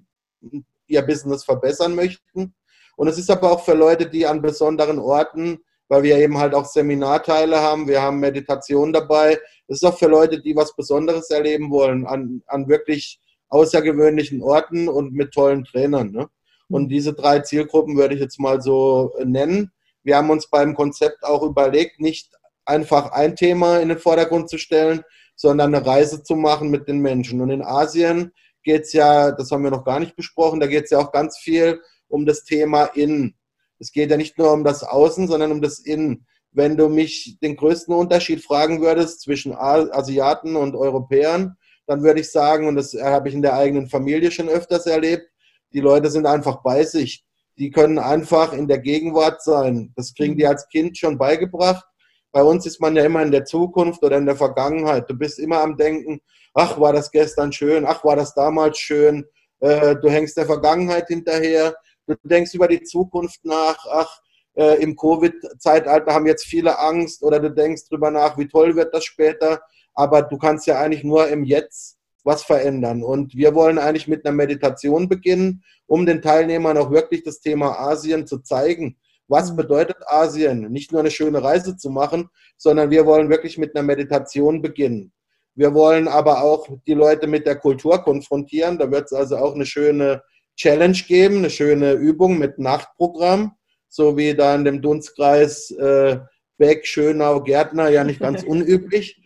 ihr 0.87 1.03
Business 1.03 1.43
verbessern 1.43 1.97
möchten. 1.97 2.55
Und 2.97 3.09
es 3.09 3.19
ist 3.19 3.29
aber 3.29 3.51
auch 3.51 3.65
für 3.65 3.75
Leute, 3.75 4.09
die 4.09 4.25
an 4.25 4.41
besonderen 4.41 5.01
Orten, 5.01 5.59
weil 5.89 6.05
wir 6.05 6.17
eben 6.17 6.39
halt 6.39 6.55
auch 6.55 6.65
Seminarteile 6.65 7.59
haben, 7.59 7.89
wir 7.89 8.01
haben 8.01 8.21
Meditation 8.21 8.93
dabei. 8.93 9.37
Es 9.67 9.83
ist 9.83 9.85
auch 9.85 9.99
für 9.99 10.07
Leute, 10.07 10.41
die 10.41 10.55
was 10.55 10.77
Besonderes 10.77 11.29
erleben 11.31 11.73
wollen, 11.73 12.07
an, 12.07 12.41
an 12.47 12.69
wirklich 12.69 13.21
außergewöhnlichen 13.49 14.43
Orten 14.43 14.89
und 14.89 15.13
mit 15.13 15.33
tollen 15.33 15.65
Trainern. 15.65 16.13
Ne? 16.13 16.29
Und 16.69 16.89
diese 16.89 17.15
drei 17.15 17.41
Zielgruppen 17.41 17.97
würde 17.97 18.15
ich 18.15 18.21
jetzt 18.21 18.39
mal 18.39 18.63
so 18.63 19.13
nennen. 19.25 19.73
Wir 20.03 20.17
haben 20.17 20.31
uns 20.31 20.49
beim 20.49 20.75
Konzept 20.75 21.25
auch 21.25 21.43
überlegt, 21.43 22.01
nicht 22.01 22.31
einfach 22.65 23.13
ein 23.13 23.37
Thema 23.37 23.79
in 23.79 23.89
den 23.89 23.99
Vordergrund 23.99 24.49
zu 24.49 24.59
stellen, 24.59 25.03
sondern 25.37 25.75
eine 25.75 25.87
Reise 25.87 26.23
zu 26.23 26.37
machen 26.37 26.71
mit 26.71 26.89
den 26.89 27.01
Menschen. 27.01 27.41
Und 27.41 27.51
in 27.51 27.63
Asien 27.63 28.33
geht 28.63 28.83
es 28.83 28.93
ja, 28.93 29.33
das 29.33 29.51
haben 29.51 29.65
wir 29.65 29.71
noch 29.71 29.85
gar 29.85 30.01
nicht 30.01 30.17
besprochen, 30.17 30.61
da 30.61 30.67
geht 30.67 30.85
es 30.85 30.91
ja 30.91 30.99
auch 30.99 31.13
ganz 31.13 31.39
viel 31.39 31.81
um 32.09 32.27
das 32.27 32.45
Thema 32.45 32.85
Innen. 32.87 33.37
Es 33.79 33.93
geht 33.93 34.11
ja 34.11 34.17
nicht 34.17 34.37
nur 34.39 34.53
um 34.53 34.65
das 34.65 34.83
Außen, 34.83 35.29
sondern 35.29 35.53
um 35.53 35.63
das 35.63 35.79
Innen. 35.79 36.27
Wenn 36.53 36.77
du 36.77 36.89
mich 36.89 37.39
den 37.41 37.57
größten 37.57 37.95
Unterschied 37.95 38.45
fragen 38.45 38.83
würdest 38.83 39.23
zwischen 39.23 39.55
Asiaten 39.55 40.57
und 40.57 40.75
Europäern, 40.75 41.57
dann 41.87 42.03
würde 42.03 42.21
ich 42.21 42.31
sagen, 42.31 42.69
und 42.69 42.77
das 42.77 42.95
habe 42.95 43.29
ich 43.29 43.35
in 43.35 43.43
der 43.43 43.55
eigenen 43.55 43.89
Familie 43.89 44.31
schon 44.31 44.49
öfters 44.49 44.87
erlebt, 44.87 45.27
die 45.73 45.81
Leute 45.81 46.11
sind 46.11 46.27
einfach 46.27 46.63
bei 46.63 46.85
sich 46.85 47.25
die 47.61 47.71
können 47.71 47.99
einfach 47.99 48.55
in 48.55 48.67
der 48.67 48.79
Gegenwart 48.79 49.43
sein. 49.43 49.93
Das 49.95 50.15
kriegen 50.15 50.35
die 50.35 50.47
als 50.47 50.67
Kind 50.69 50.97
schon 50.97 51.19
beigebracht. 51.19 51.85
Bei 52.33 52.43
uns 52.43 52.65
ist 52.65 52.81
man 52.81 52.97
ja 52.97 53.05
immer 53.05 53.23
in 53.23 53.31
der 53.31 53.45
Zukunft 53.45 54.03
oder 54.03 54.17
in 54.17 54.25
der 54.25 54.37
Vergangenheit. 54.37 55.11
Du 55.11 55.15
bist 55.15 55.39
immer 55.39 55.61
am 55.61 55.77
Denken, 55.77 56.23
ach, 56.55 56.81
war 56.81 56.95
das 56.95 57.11
gestern 57.11 57.53
schön, 57.53 57.85
ach, 57.85 58.03
war 58.03 58.17
das 58.17 58.33
damals 58.35 58.79
schön. 58.79 59.27
Äh, 59.61 59.95
du 59.97 60.09
hängst 60.09 60.39
der 60.39 60.47
Vergangenheit 60.47 61.09
hinterher. 61.09 61.77
Du 62.07 62.15
denkst 62.23 62.55
über 62.55 62.67
die 62.67 62.83
Zukunft 62.83 63.45
nach, 63.45 63.77
ach, 63.91 64.21
äh, 64.55 64.83
im 64.83 64.97
Covid-Zeitalter 64.97 66.15
haben 66.15 66.27
jetzt 66.27 66.47
viele 66.47 66.79
Angst 66.79 67.23
oder 67.23 67.41
du 67.41 67.51
denkst 67.51 67.89
drüber 67.91 68.11
nach, 68.11 68.39
wie 68.39 68.49
toll 68.49 68.75
wird 68.75 68.95
das 68.95 69.05
später. 69.05 69.61
Aber 69.93 70.23
du 70.23 70.39
kannst 70.39 70.67
ja 70.67 70.81
eigentlich 70.81 71.05
nur 71.05 71.29
im 71.29 71.45
Jetzt 71.45 71.99
was 72.25 72.43
verändern. 72.43 73.03
Und 73.03 73.35
wir 73.35 73.55
wollen 73.55 73.79
eigentlich 73.79 74.09
mit 74.09 74.25
einer 74.25 74.35
Meditation 74.35 75.09
beginnen, 75.09 75.63
um 75.87 76.07
den 76.07 76.23
Teilnehmern 76.23 76.79
auch 76.79 76.91
wirklich 76.91 77.23
das 77.23 77.41
Thema 77.41 77.79
Asien 77.79 78.27
zu 78.27 78.39
zeigen. 78.39 78.97
Was 79.29 79.53
mhm. 79.53 79.57
bedeutet 79.57 79.97
Asien? 80.07 80.71
Nicht 80.71 80.93
nur 80.93 81.01
eine 81.01 81.11
schöne 81.11 81.43
Reise 81.43 81.77
zu 81.77 81.91
machen, 81.91 82.29
sondern 82.57 82.91
wir 82.91 83.07
wollen 83.07 83.31
wirklich 83.31 83.59
mit 83.59 83.75
einer 83.75 83.87
Meditation 83.87 84.61
beginnen. 84.61 85.13
Wir 85.55 85.75
wollen 85.75 86.09
aber 86.09 86.43
auch 86.43 86.69
die 86.87 86.95
Leute 86.95 87.27
mit 87.27 87.47
der 87.47 87.57
Kultur 87.57 87.99
konfrontieren. 87.99 88.79
Da 88.79 88.91
wird 88.91 89.07
es 89.07 89.13
also 89.13 89.37
auch 89.37 89.55
eine 89.55 89.67
schöne 89.67 90.23
Challenge 90.57 90.99
geben, 91.07 91.39
eine 91.39 91.51
schöne 91.51 91.93
Übung 91.93 92.39
mit 92.39 92.59
Nachtprogramm, 92.59 93.53
so 93.89 94.17
wie 94.17 94.35
da 94.35 94.55
in 94.55 94.65
dem 94.65 94.83
Dunstkreis 94.83 95.71
äh, 95.73 96.19
Beck, 96.59 96.87
Schönau, 96.87 97.43
Gärtner, 97.43 97.89
ja 97.89 98.05
nicht 98.05 98.21
ganz 98.21 98.43
unüblich. 98.45 99.20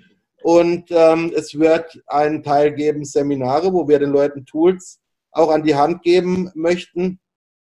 Und 0.44 0.90
ähm, 0.90 1.32
es 1.34 1.58
wird 1.58 2.02
einen 2.06 2.42
Teil 2.42 2.74
geben, 2.74 3.06
Seminare, 3.06 3.72
wo 3.72 3.88
wir 3.88 3.98
den 3.98 4.10
Leuten 4.10 4.44
Tools 4.44 5.00
auch 5.30 5.48
an 5.48 5.62
die 5.62 5.74
Hand 5.74 6.02
geben 6.02 6.50
möchten, 6.54 7.18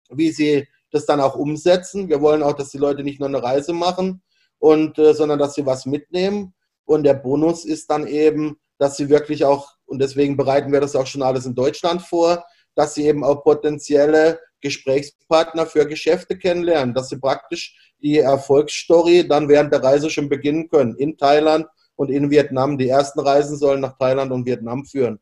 wie 0.10 0.32
sie 0.32 0.68
das 0.90 1.06
dann 1.06 1.22
auch 1.22 1.36
umsetzen. 1.36 2.10
Wir 2.10 2.22
wollen 2.22 2.42
auch, 2.42 2.54
dass 2.54 2.72
die 2.72 2.80
Leute 2.80 3.04
nicht 3.04 3.20
nur 3.20 3.30
eine 3.30 3.44
Reise 3.44 3.72
machen, 3.72 4.24
und, 4.58 4.98
äh, 4.98 5.14
sondern 5.14 5.38
dass 5.38 5.54
sie 5.54 5.68
was 5.68 5.86
mitnehmen. 5.86 6.56
Und 6.86 7.04
der 7.04 7.14
Bonus 7.14 7.66
ist 7.66 7.92
dann 7.92 8.08
eben, 8.08 8.58
dass 8.80 8.98
sie 8.98 9.10
wirklich 9.10 9.46
auch, 9.46 9.76
und 9.86 10.00
deswegen 10.00 10.36
bereiten 10.36 10.72
wir 10.72 10.82
das 10.82 10.96
auch 10.96 11.06
schon 11.06 11.22
alles 11.22 11.46
in 11.46 11.54
Deutschland 11.54 12.02
vor, 12.02 12.46
dass 12.74 12.96
sie 12.96 13.06
eben 13.06 13.24
auch 13.24 13.44
potenzielle 13.44 14.40
Gesprächspartner 14.62 15.68
für 15.68 15.86
Geschäfte 15.86 16.36
kennenlernen, 16.36 16.96
dass 16.96 17.10
sie 17.10 17.20
praktisch 17.20 17.94
die 18.02 18.18
Erfolgsstory 18.18 19.28
dann 19.28 19.50
während 19.50 19.72
der 19.72 19.84
Reise 19.84 20.10
schon 20.10 20.30
beginnen 20.30 20.68
können 20.68 20.96
in 20.96 21.16
Thailand 21.16 21.68
und 21.96 22.10
in 22.10 22.30
Vietnam. 22.30 22.78
Die 22.78 22.90
ersten 22.90 23.20
Reisen 23.20 23.58
sollen 23.58 23.82
nach 23.82 23.98
Thailand 23.98 24.32
und 24.32 24.46
Vietnam 24.46 24.86
führen. 24.86 25.20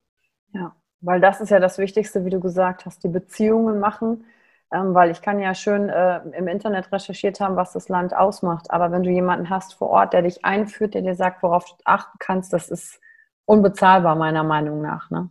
Ja, 0.54 0.76
weil 1.02 1.20
das 1.20 1.42
ist 1.42 1.50
ja 1.50 1.60
das 1.60 1.78
Wichtigste, 1.78 2.26
wie 2.26 2.30
du 2.30 2.40
gesagt 2.40 2.86
hast, 2.86 3.04
die 3.04 3.10
Beziehungen 3.10 3.80
machen. 3.80 4.26
Ähm, 4.74 4.96
weil 4.96 5.12
ich 5.12 5.22
kann 5.22 5.40
ja 5.40 5.54
schön 5.54 5.90
äh, 5.90 6.18
im 6.36 6.48
Internet 6.48 6.92
recherchiert 6.92 7.40
haben, 7.40 7.56
was 7.56 7.74
das 7.74 7.90
Land 7.90 8.16
ausmacht. 8.16 8.72
Aber 8.72 8.92
wenn 8.92 9.04
du 9.04 9.12
jemanden 9.12 9.50
hast 9.52 9.76
vor 9.76 9.90
Ort, 9.90 10.14
der 10.14 10.24
dich 10.24 10.44
einführt, 10.44 10.96
der 10.96 11.04
dir 11.04 11.16
sagt, 11.16 11.44
worauf 11.44 11.66
du 11.66 11.76
achten 11.86 12.18
kannst, 12.18 12.54
das 12.54 12.70
ist 12.70 13.00
unbezahlbar 13.46 14.16
meiner 14.16 14.44
Meinung 14.44 14.82
nach. 14.82 15.12
Ne? 15.12 15.30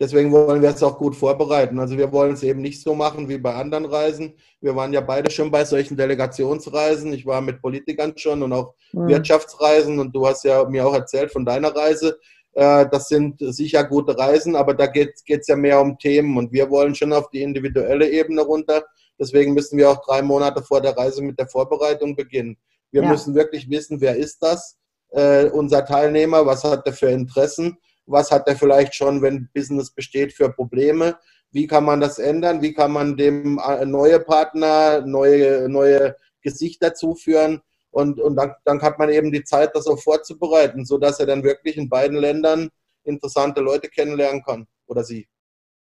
Deswegen 0.00 0.30
wollen 0.30 0.62
wir 0.62 0.70
es 0.70 0.82
auch 0.82 0.96
gut 0.96 1.16
vorbereiten. 1.16 1.80
Also 1.80 1.98
wir 1.98 2.12
wollen 2.12 2.34
es 2.34 2.44
eben 2.44 2.60
nicht 2.60 2.82
so 2.82 2.94
machen 2.94 3.28
wie 3.28 3.38
bei 3.38 3.54
anderen 3.54 3.84
Reisen. 3.84 4.34
Wir 4.60 4.76
waren 4.76 4.92
ja 4.92 5.00
beide 5.00 5.28
schon 5.28 5.50
bei 5.50 5.64
solchen 5.64 5.96
Delegationsreisen. 5.96 7.12
Ich 7.12 7.26
war 7.26 7.40
mit 7.40 7.60
Politikern 7.60 8.16
schon 8.16 8.44
und 8.44 8.52
auch 8.52 8.74
mhm. 8.92 9.08
Wirtschaftsreisen 9.08 9.98
und 9.98 10.14
du 10.14 10.26
hast 10.26 10.44
ja 10.44 10.64
mir 10.68 10.86
auch 10.86 10.94
erzählt 10.94 11.32
von 11.32 11.44
deiner 11.44 11.74
Reise. 11.74 12.16
Äh, 12.52 12.86
das 12.92 13.08
sind 13.08 13.38
sicher 13.40 13.82
gute 13.82 14.16
Reisen, 14.16 14.54
aber 14.54 14.74
da 14.74 14.86
geht 14.86 15.14
es 15.26 15.46
ja 15.48 15.56
mehr 15.56 15.80
um 15.80 15.98
Themen 15.98 16.36
und 16.38 16.52
wir 16.52 16.70
wollen 16.70 16.94
schon 16.94 17.12
auf 17.12 17.28
die 17.30 17.42
individuelle 17.42 18.08
Ebene 18.08 18.42
runter. 18.42 18.84
Deswegen 19.18 19.52
müssen 19.52 19.78
wir 19.78 19.90
auch 19.90 20.04
drei 20.06 20.22
Monate 20.22 20.62
vor 20.62 20.80
der 20.80 20.96
Reise 20.96 21.22
mit 21.22 21.40
der 21.40 21.48
Vorbereitung 21.48 22.14
beginnen. 22.14 22.56
Wir 22.92 23.02
ja. 23.02 23.08
müssen 23.08 23.34
wirklich 23.34 23.68
wissen, 23.68 24.00
wer 24.00 24.14
ist 24.14 24.40
das, 24.44 24.76
äh, 25.10 25.46
unser 25.46 25.84
Teilnehmer, 25.84 26.46
was 26.46 26.62
hat 26.62 26.86
er 26.86 26.92
für 26.92 27.10
Interessen 27.10 27.76
was 28.08 28.30
hat 28.30 28.48
er 28.48 28.56
vielleicht 28.56 28.94
schon, 28.94 29.22
wenn 29.22 29.48
Business 29.54 29.90
besteht, 29.90 30.32
für 30.32 30.50
Probleme, 30.50 31.16
wie 31.50 31.66
kann 31.66 31.84
man 31.84 32.00
das 32.00 32.18
ändern, 32.18 32.62
wie 32.62 32.74
kann 32.74 32.92
man 32.92 33.16
dem 33.16 33.58
äh, 33.58 33.84
neue 33.84 34.20
Partner, 34.20 35.00
neue, 35.02 35.68
neue 35.68 36.16
Gesichter 36.42 36.94
zuführen? 36.94 37.62
Und, 37.90 38.20
und 38.20 38.36
dann, 38.36 38.54
dann 38.64 38.82
hat 38.82 38.98
man 38.98 39.08
eben 39.08 39.32
die 39.32 39.44
Zeit, 39.44 39.74
das 39.74 39.86
auch 39.86 39.98
vorzubereiten, 39.98 40.84
sodass 40.84 41.20
er 41.20 41.26
dann 41.26 41.42
wirklich 41.42 41.76
in 41.76 41.88
beiden 41.88 42.18
Ländern 42.18 42.68
interessante 43.04 43.60
Leute 43.60 43.88
kennenlernen 43.88 44.42
kann 44.44 44.66
oder 44.86 45.04
sie. 45.04 45.26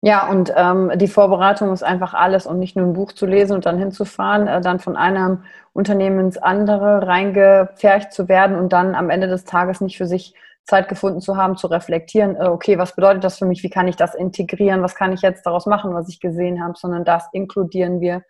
Ja, 0.05 0.29
und 0.29 0.53
ähm, 0.57 0.91
die 0.97 1.07
Vorbereitung 1.07 1.73
ist 1.73 1.85
einfach 1.85 2.13
alles 2.13 2.45
und 2.47 2.59
nicht 2.59 2.75
nur 2.75 2.87
ein 2.87 2.93
Buch 2.93 3.13
zu 3.13 3.25
lesen 3.25 3.55
und 3.55 3.67
dann 3.67 3.79
hinzufahren, 3.79 4.49
äh, 4.49 4.61
dann 4.61 4.81
von 4.81 4.97
einem 4.97 5.45
Unternehmen 5.75 6.19
ins 6.19 6.39
andere 6.39 7.07
reingepfercht 7.07 8.13
zu 8.13 8.29
werden 8.29 8.57
und 8.57 8.73
dann 8.73 8.97
am 8.97 9.11
Ende 9.11 9.29
des 9.29 9.45
Tages 9.45 9.81
nicht 9.81 9.97
für 9.97 10.07
sich 10.07 10.35
Zeit 10.65 10.89
gefunden 10.89 11.21
zu 11.21 11.37
haben, 11.37 11.57
zu 11.57 11.67
reflektieren, 11.67 12.37
äh, 12.37 12.47
okay, 12.47 12.79
was 12.79 12.95
bedeutet 12.95 13.25
das 13.25 13.39
für 13.39 13.47
mich, 13.47 13.63
wie 13.63 13.71
kann 13.71 13.89
ich 13.89 13.97
das 13.97 14.15
integrieren, 14.15 14.83
was 14.83 14.95
kann 14.95 15.13
ich 15.13 15.23
jetzt 15.23 15.45
daraus 15.45 15.67
machen, 15.67 15.95
was 15.95 16.09
ich 16.09 16.21
gesehen 16.21 16.63
habe, 16.63 16.75
sondern 16.77 17.05
das 17.05 17.29
inkludieren 17.33 18.01
wir 18.01 18.23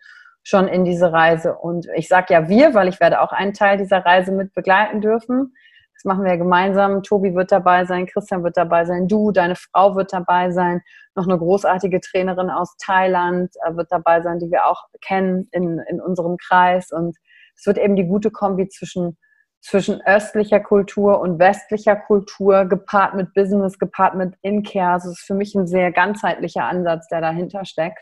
schon 0.43 0.67
in 0.67 0.83
diese 0.83 1.11
Reise. 1.11 1.55
Und 1.55 1.87
ich 1.95 2.07
sage 2.07 2.33
ja 2.33 2.49
wir, 2.49 2.73
weil 2.73 2.87
ich 2.87 2.99
werde 2.99 3.21
auch 3.21 3.31
einen 3.31 3.53
Teil 3.53 3.77
dieser 3.77 4.05
Reise 4.05 4.31
mit 4.31 4.53
begleiten 4.53 4.99
dürfen. 4.99 5.53
Das 5.95 6.03
machen 6.05 6.25
wir 6.25 6.35
gemeinsam. 6.37 7.01
Tobi 7.03 7.33
wird 7.33 7.51
dabei 7.51 7.85
sein, 7.85 8.07
Christian 8.07 8.43
wird 8.43 8.57
dabei 8.57 8.83
sein, 8.83 9.07
du, 9.07 9.31
deine 9.31 9.55
Frau 9.55 9.95
wird 9.95 10.11
dabei 10.11 10.51
sein, 10.51 10.81
noch 11.15 11.27
eine 11.27 11.37
großartige 11.37 12.01
Trainerin 12.01 12.49
aus 12.49 12.75
Thailand 12.77 13.51
äh, 13.65 13.75
wird 13.75 13.91
dabei 13.91 14.21
sein, 14.21 14.39
die 14.39 14.51
wir 14.51 14.65
auch 14.65 14.83
kennen 15.01 15.47
in, 15.51 15.79
in 15.87 16.01
unserem 16.01 16.37
Kreis. 16.37 16.91
Und 16.91 17.15
es 17.55 17.65
wird 17.65 17.77
eben 17.77 17.95
die 17.95 18.07
gute 18.07 18.31
Kombi 18.31 18.67
zwischen 18.67 19.17
zwischen 19.63 20.01
östlicher 20.05 20.59
Kultur 20.59 21.21
und 21.21 21.39
westlicher 21.39 21.95
Kultur, 21.95 22.65
gepaart 22.65 23.15
mit 23.15 23.33
Business, 23.33 23.79
gepaart 23.79 24.15
mit 24.15 24.35
In-Care. 24.41 24.91
Also 24.91 25.09
es 25.09 25.19
ist 25.19 25.25
für 25.25 25.35
mich 25.35 25.55
ein 25.55 25.67
sehr 25.67 25.91
ganzheitlicher 25.91 26.65
Ansatz, 26.65 27.07
der 27.07 27.21
dahinter 27.21 27.63
steckt, 27.63 27.99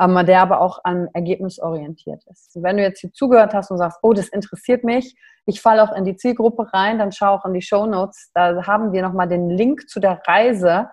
ähm, 0.00 0.24
der 0.24 0.40
aber 0.40 0.60
auch 0.60 0.78
an 0.84 1.08
ergebnisorientiert 1.12 2.22
ist. 2.30 2.56
Wenn 2.62 2.76
du 2.76 2.84
jetzt 2.84 3.00
hier 3.00 3.12
zugehört 3.12 3.52
hast 3.52 3.72
und 3.72 3.78
sagst, 3.78 3.98
oh, 4.02 4.12
das 4.12 4.28
interessiert 4.28 4.84
mich, 4.84 5.16
ich 5.44 5.60
falle 5.60 5.82
auch 5.82 5.92
in 5.92 6.04
die 6.04 6.14
Zielgruppe 6.14 6.72
rein, 6.72 7.00
dann 7.00 7.10
schau 7.10 7.34
auch 7.34 7.44
in 7.44 7.54
die 7.54 7.62
Show 7.62 7.84
Notes. 7.86 8.30
Da 8.32 8.64
haben 8.64 8.92
wir 8.92 9.02
nochmal 9.02 9.28
den 9.28 9.50
Link 9.50 9.88
zu 9.88 9.98
der 9.98 10.22
Reise 10.24 10.90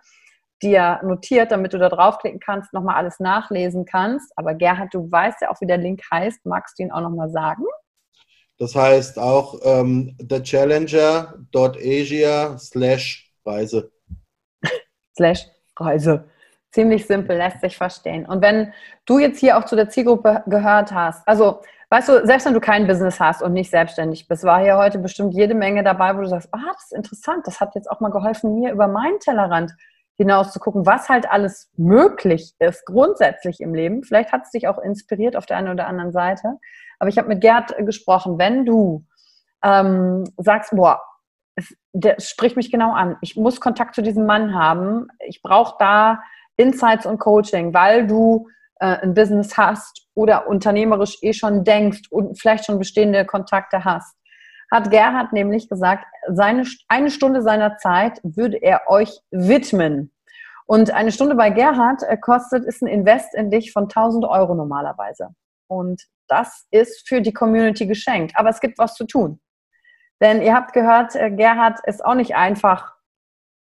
dir 0.63 0.99
notiert, 1.03 1.51
damit 1.51 1.73
du 1.73 1.77
da 1.77 1.87
draufklicken 1.87 2.39
kannst, 2.39 2.73
nochmal 2.73 2.95
alles 2.95 3.19
nachlesen 3.19 3.85
kannst. 3.85 4.33
Aber 4.35 4.55
Gerhard, 4.55 4.93
du 4.93 5.09
weißt 5.09 5.41
ja 5.41 5.51
auch, 5.51 5.61
wie 5.61 5.67
der 5.67 5.77
Link 5.77 6.01
heißt. 6.11 6.45
Magst 6.47 6.79
du 6.79 6.83
ihn 6.83 6.91
auch 6.91 7.01
nochmal 7.01 7.29
sagen? 7.29 7.63
Das 8.59 8.75
heißt 8.75 9.17
auch 9.17 9.55
ähm, 9.63 10.15
thechallenger.asia 10.19 12.57
slash 12.57 13.33
Reise. 13.45 13.89
slash 15.15 15.47
Reise. 15.77 16.25
Ziemlich 16.71 17.07
simpel, 17.07 17.37
lässt 17.37 17.61
sich 17.61 17.77
verstehen. 17.77 18.25
Und 18.25 18.41
wenn 18.41 18.73
du 19.05 19.17
jetzt 19.17 19.39
hier 19.39 19.57
auch 19.57 19.63
zu 19.63 19.77
der 19.77 19.87
Zielgruppe 19.89 20.43
gehört 20.45 20.91
hast, 20.91 21.27
also 21.27 21.61
weißt 21.89 22.09
du, 22.09 22.25
selbst 22.25 22.45
wenn 22.45 22.53
du 22.53 22.59
kein 22.59 22.85
Business 22.85 23.19
hast 23.19 23.41
und 23.41 23.53
nicht 23.53 23.71
selbstständig 23.71 24.27
bist, 24.27 24.43
war 24.43 24.61
hier 24.61 24.77
heute 24.77 24.99
bestimmt 24.99 25.33
jede 25.33 25.55
Menge 25.55 25.81
dabei, 25.81 26.15
wo 26.15 26.21
du 26.21 26.27
sagst, 26.27 26.49
ah, 26.51 26.59
das 26.73 26.83
ist 26.83 26.93
interessant, 26.93 27.47
das 27.47 27.59
hat 27.61 27.73
jetzt 27.75 27.89
auch 27.89 28.01
mal 28.01 28.11
geholfen, 28.11 28.59
mir 28.59 28.73
über 28.73 28.87
meinen 28.87 29.19
Tellerrand 29.19 29.71
hinaus 30.19 30.51
zu 30.51 30.59
gucken, 30.59 30.85
was 30.85 31.07
halt 31.07 31.31
alles 31.31 31.71
möglich 31.77 32.53
ist, 32.59 32.85
grundsätzlich 32.85 33.61
im 33.61 33.73
Leben. 33.73 34.03
Vielleicht 34.03 34.33
hat 34.33 34.43
es 34.43 34.51
dich 34.51 34.67
auch 34.67 34.77
inspiriert 34.77 35.37
auf 35.37 35.45
der 35.45 35.55
einen 35.55 35.69
oder 35.69 35.87
anderen 35.87 36.11
Seite. 36.11 36.57
Aber 36.99 37.07
ich 37.07 37.17
habe 37.17 37.29
mit 37.29 37.39
Gerd 37.39 37.73
gesprochen, 37.85 38.37
wenn 38.37 38.65
du 38.65 39.05
ähm, 39.63 40.25
sagst, 40.35 40.75
boah, 40.75 41.01
der 41.93 42.19
spricht 42.19 42.57
mich 42.57 42.69
genau 42.69 42.91
an, 42.91 43.15
ich 43.21 43.37
muss 43.37 43.61
Kontakt 43.61 43.95
zu 43.95 44.01
diesem 44.01 44.25
Mann 44.25 44.53
haben, 44.53 45.07
ich 45.25 45.41
brauche 45.41 45.75
da 45.79 46.21
Insights 46.57 47.05
und 47.05 47.19
Coaching, 47.19 47.73
weil 47.73 48.05
du 48.05 48.49
äh, 48.81 48.97
ein 48.97 49.13
Business 49.13 49.57
hast 49.57 50.05
oder 50.15 50.47
unternehmerisch 50.47 51.17
eh 51.21 51.31
schon 51.31 51.63
denkst 51.63 52.11
und 52.11 52.37
vielleicht 52.37 52.65
schon 52.65 52.77
bestehende 52.77 53.25
Kontakte 53.25 53.85
hast, 53.85 54.17
hat 54.71 54.91
Gerhard 54.91 55.33
nämlich 55.33 55.69
gesagt, 55.69 56.05
seine, 56.27 56.65
eine 56.87 57.09
Stunde 57.09 57.41
seiner 57.41 57.77
Zeit 57.77 58.19
würde 58.23 58.57
er 58.57 58.81
euch 58.87 59.19
widmen. 59.31 60.11
Und 60.65 60.91
eine 60.91 61.11
Stunde 61.11 61.35
bei 61.35 61.49
Gerhard 61.49 62.03
äh, 62.03 62.17
kostet, 62.17 62.63
ist 62.65 62.83
ein 62.83 62.87
Invest 62.87 63.33
in 63.33 63.49
dich 63.49 63.71
von 63.71 63.85
1000 63.85 64.25
Euro 64.25 64.53
normalerweise. 64.53 65.29
Und 65.67 66.03
das 66.27 66.67
ist 66.69 67.07
für 67.07 67.21
die 67.21 67.33
Community 67.33 67.87
geschenkt. 67.87 68.33
Aber 68.35 68.49
es 68.49 68.59
gibt 68.59 68.77
was 68.77 68.93
zu 68.93 69.05
tun. 69.05 69.39
Denn 70.21 70.41
ihr 70.41 70.53
habt 70.53 70.73
gehört, 70.73 71.15
äh, 71.15 71.31
Gerhard 71.31 71.79
ist 71.85 72.05
auch 72.05 72.13
nicht 72.13 72.35
einfach 72.35 72.93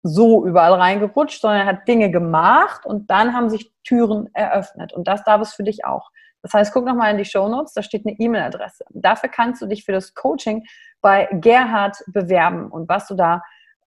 so 0.03 0.45
überall 0.45 0.73
reingerutscht, 0.73 1.41
sondern 1.41 1.61
er 1.61 1.65
hat 1.65 1.87
Dinge 1.87 2.11
gemacht 2.11 2.85
und 2.85 3.09
dann 3.09 3.33
haben 3.33 3.49
sich 3.49 3.73
Türen 3.83 4.29
eröffnet. 4.33 4.93
Und 4.93 5.07
das 5.07 5.23
darf 5.23 5.41
es 5.41 5.53
für 5.53 5.63
dich 5.63 5.85
auch. 5.85 6.11
Das 6.43 6.53
heißt, 6.53 6.73
guck 6.73 6.85
nochmal 6.85 7.11
in 7.11 7.17
die 7.17 7.25
Show 7.25 7.47
Notes, 7.47 7.73
da 7.73 7.81
steht 7.81 8.05
eine 8.05 8.15
E-Mail-Adresse. 8.19 8.85
Dafür 8.91 9.29
kannst 9.29 9.61
du 9.61 9.65
dich 9.65 9.83
für 9.83 9.93
das 9.93 10.13
Coaching 10.13 10.63
bei 11.01 11.27
Gerhard 11.31 11.97
bewerben. 12.07 12.69
Und 12.69 12.87
was 12.87 13.07
du 13.07 13.15
da 13.15 13.41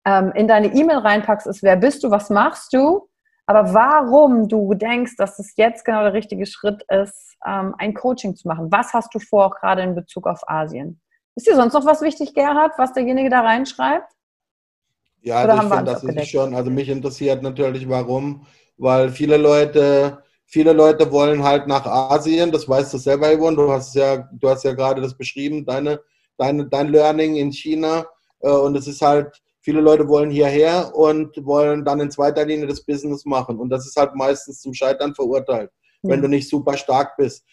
ähm, 0.04 0.32
in 0.34 0.48
deine 0.48 0.68
E-Mail 0.74 0.98
reinpackst, 0.98 1.46
ist, 1.46 1.62
wer 1.62 1.76
bist 1.76 2.02
du, 2.02 2.10
was 2.10 2.30
machst 2.30 2.72
du 2.72 3.08
aber 3.46 3.72
warum 3.72 4.48
du 4.48 4.74
denkst, 4.74 5.16
dass 5.16 5.38
es 5.38 5.54
jetzt 5.56 5.84
genau 5.84 6.02
der 6.02 6.12
richtige 6.12 6.46
Schritt 6.46 6.82
ist, 6.88 7.36
ähm, 7.46 7.74
ein 7.78 7.94
Coaching 7.94 8.34
zu 8.34 8.48
machen. 8.48 8.72
Was 8.72 8.92
hast 8.92 9.14
du 9.14 9.20
vor, 9.20 9.50
gerade 9.50 9.82
in 9.82 9.94
Bezug 9.94 10.26
auf 10.26 10.40
Asien? 10.48 11.00
Ist 11.36 11.46
dir 11.46 11.54
sonst 11.54 11.74
noch 11.74 11.86
was 11.86 12.02
wichtig, 12.02 12.34
Gerhard, 12.34 12.72
was 12.76 12.92
derjenige 12.92 13.30
da 13.30 13.42
reinschreibt? 13.42 14.10
Ja, 15.20 15.36
also 15.36 15.62
ich 15.62 15.72
finde, 15.72 15.84
das 15.84 16.02
ist 16.02 16.28
schon, 16.28 16.54
also 16.54 16.70
mich 16.70 16.88
interessiert 16.88 17.42
natürlich, 17.42 17.88
warum, 17.88 18.46
weil 18.78 19.10
viele 19.10 19.36
Leute, 19.36 20.22
viele 20.46 20.72
Leute 20.72 21.10
wollen 21.12 21.42
halt 21.42 21.66
nach 21.66 21.86
Asien, 21.86 22.50
das 22.50 22.68
weißt 22.68 22.94
du 22.94 22.98
selber, 22.98 23.36
Yvonne, 23.36 23.56
du 23.56 23.70
hast 23.70 23.94
ja, 23.94 24.28
du 24.32 24.48
hast 24.48 24.64
ja 24.64 24.72
gerade 24.72 25.02
das 25.02 25.16
beschrieben, 25.16 25.64
deine, 25.64 26.00
deine, 26.38 26.66
dein 26.66 26.88
Learning 26.88 27.36
in 27.36 27.52
China 27.52 28.06
äh, 28.40 28.50
und 28.50 28.76
es 28.76 28.86
ist 28.86 29.02
halt, 29.02 29.40
Viele 29.66 29.80
Leute 29.80 30.06
wollen 30.06 30.30
hierher 30.30 30.94
und 30.94 31.44
wollen 31.44 31.84
dann 31.84 31.98
in 31.98 32.08
zweiter 32.08 32.46
Linie 32.46 32.68
das 32.68 32.84
Business 32.84 33.24
machen. 33.24 33.58
Und 33.58 33.68
das 33.68 33.84
ist 33.84 33.96
halt 33.96 34.14
meistens 34.14 34.60
zum 34.60 34.72
Scheitern 34.72 35.12
verurteilt, 35.12 35.72
ja. 36.02 36.10
wenn 36.10 36.22
du 36.22 36.28
nicht 36.28 36.48
super 36.48 36.76
stark 36.76 37.16
bist. 37.16 37.44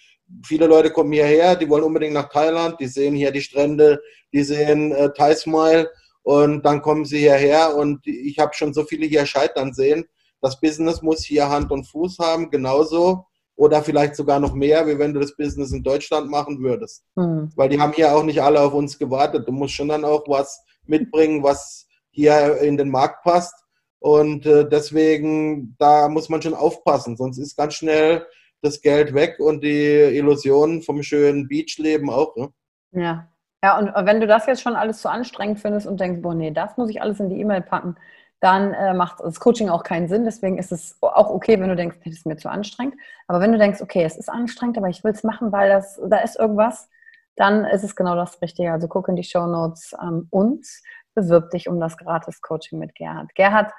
Viele 0.45 0.67
Leute 0.67 0.91
kommen 0.91 1.11
hierher, 1.11 1.55
die 1.55 1.67
wollen 1.67 1.83
unbedingt 1.83 2.13
nach 2.13 2.29
Thailand, 2.29 2.79
die 2.79 2.85
sehen 2.85 3.15
hier 3.15 3.31
die 3.31 3.41
Strände, 3.41 3.99
die 4.31 4.43
sehen 4.43 4.91
äh, 4.91 5.11
Thai 5.11 5.33
Smile 5.33 5.89
und 6.21 6.63
dann 6.63 6.83
kommen 6.83 7.03
sie 7.03 7.17
hierher 7.17 7.75
und 7.75 8.05
ich 8.05 8.37
habe 8.37 8.53
schon 8.53 8.75
so 8.75 8.83
viele 8.83 9.07
hier 9.07 9.25
scheitern 9.25 9.73
sehen. 9.73 10.05
Das 10.43 10.59
Business 10.59 11.01
muss 11.01 11.23
hier 11.23 11.49
Hand 11.49 11.71
und 11.71 11.85
Fuß 11.85 12.19
haben, 12.19 12.51
genauso 12.51 13.25
oder 13.55 13.81
vielleicht 13.81 14.15
sogar 14.15 14.39
noch 14.39 14.53
mehr, 14.53 14.85
wie 14.87 14.99
wenn 14.99 15.13
du 15.13 15.19
das 15.19 15.35
Business 15.35 15.71
in 15.71 15.83
Deutschland 15.83 16.29
machen 16.29 16.59
würdest. 16.59 17.05
Mhm. 17.15 17.51
Weil 17.55 17.69
die 17.69 17.79
haben 17.79 17.93
hier 17.93 18.13
auch 18.13 18.23
nicht 18.23 18.41
alle 18.41 18.59
auf 18.59 18.73
uns 18.73 18.99
gewartet. 18.99 19.47
Du 19.47 19.51
musst 19.51 19.73
schon 19.73 19.87
dann 19.87 20.05
auch 20.05 20.23
was 20.27 20.65
mitbringen, 20.85 21.43
was 21.43 21.87
hier 22.09 22.57
in 22.57 22.77
den 22.77 22.89
Markt 22.89 23.23
passt. 23.23 23.53
Und 23.99 24.45
äh, 24.45 24.67
deswegen, 24.67 25.75
da 25.79 26.09
muss 26.09 26.27
man 26.27 26.41
schon 26.41 26.55
aufpassen, 26.55 27.15
sonst 27.15 27.37
ist 27.37 27.55
ganz 27.55 27.75
schnell 27.75 28.25
das 28.61 28.81
Geld 28.81 29.13
weg 29.13 29.39
und 29.39 29.63
die 29.63 30.17
Illusionen 30.17 30.81
vom 30.81 31.03
schönen 31.03 31.47
Beachleben 31.47 32.09
auch. 32.09 32.35
Ne? 32.35 32.49
Ja. 32.91 33.29
Ja, 33.63 33.79
und 33.79 33.93
wenn 34.05 34.19
du 34.19 34.27
das 34.27 34.45
jetzt 34.45 34.61
schon 34.61 34.75
alles 34.75 34.99
zu 34.99 35.09
anstrengend 35.09 35.57
findest 35.57 35.87
und 35.87 35.97
denkst, 35.97 36.21
boah, 36.21 36.35
nee, 36.35 36.51
das 36.51 36.75
muss 36.75 36.89
ich 36.89 37.01
alles 37.01 37.21
in 37.21 37.29
die 37.29 37.39
E-Mail 37.39 37.61
packen, 37.61 37.95
dann 38.43 38.73
äh, 38.73 38.93
macht 38.93 39.21
das 39.21 39.39
Coaching 39.39 39.69
auch 39.69 39.83
keinen 39.83 40.09
Sinn. 40.09 40.25
Deswegen 40.25 40.57
ist 40.57 40.73
es 40.73 40.97
auch 41.01 41.29
okay, 41.29 41.57
wenn 41.61 41.69
du 41.69 41.77
denkst, 41.77 41.99
das 42.03 42.13
ist 42.13 42.25
mir 42.25 42.35
zu 42.35 42.49
anstrengend. 42.49 42.95
Aber 43.27 43.39
wenn 43.39 43.53
du 43.53 43.57
denkst, 43.57 43.81
okay, 43.81 44.03
es 44.03 44.17
ist 44.17 44.27
anstrengend, 44.27 44.77
aber 44.77 44.89
ich 44.89 45.01
will 45.05 45.13
es 45.13 45.23
machen, 45.23 45.53
weil 45.53 45.69
das, 45.69 45.97
da 46.09 46.17
ist 46.17 46.37
irgendwas, 46.37 46.89
dann 47.37 47.63
ist 47.63 47.85
es 47.85 47.95
genau 47.95 48.15
das 48.15 48.41
Richtige. 48.41 48.73
Also 48.73 48.89
guck 48.89 49.07
in 49.07 49.15
die 49.15 49.23
Show 49.23 49.47
Notes 49.47 49.95
ähm, 50.01 50.27
und 50.29 50.67
bewirb 51.13 51.51
dich 51.51 51.69
um 51.69 51.79
das 51.79 51.95
Gratis-Coaching 51.95 52.79
mit 52.79 52.95
Gerhard. 52.95 53.33
Gerhard, 53.33 53.71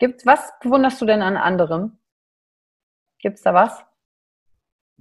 gibt, 0.00 0.26
was 0.26 0.52
bewunderst 0.60 1.00
du 1.00 1.06
denn 1.06 1.22
an 1.22 1.36
anderen? 1.36 2.00
Gibt 3.20 3.36
es 3.36 3.44
da 3.44 3.54
was? 3.54 3.84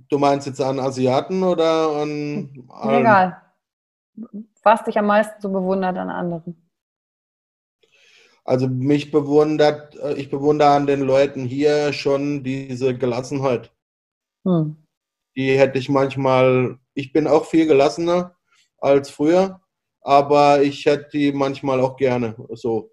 Du 0.10 0.20
meinst 0.20 0.46
jetzt 0.46 0.62
an 0.62 0.80
Asiaten 0.80 1.42
oder 1.42 1.90
an. 2.04 2.68
an 2.70 2.90
Egal. 2.90 3.42
Was 4.62 4.84
dich 4.84 5.00
am 5.00 5.08
meisten 5.08 5.42
so 5.42 5.50
bewundert 5.50 5.98
an 5.98 6.12
anderen? 6.12 6.67
Also 8.48 8.68
mich 8.68 9.12
bewundert, 9.12 9.96
äh, 9.98 10.14
ich 10.14 10.32
bewundere 10.32 10.70
an 10.70 10.88
den 10.88 11.02
Leuten 11.02 11.46
hier 11.46 11.94
schon 11.94 12.44
diese 12.44 12.98
Gelassenheit. 12.98 13.72
Hm. 14.46 14.78
Die 15.36 15.58
hätte 15.58 15.78
ich 15.78 15.90
manchmal, 15.90 16.80
ich 16.96 17.14
bin 17.14 17.28
auch 17.28 17.46
viel 17.46 17.68
gelassener 17.68 18.36
als 18.80 19.12
früher 19.12 19.62
aber 20.08 20.62
ich 20.62 20.86
hätte 20.86 21.10
die 21.12 21.34
manchmal 21.34 21.82
auch 21.82 21.98
gerne 21.98 22.34
so. 22.52 22.90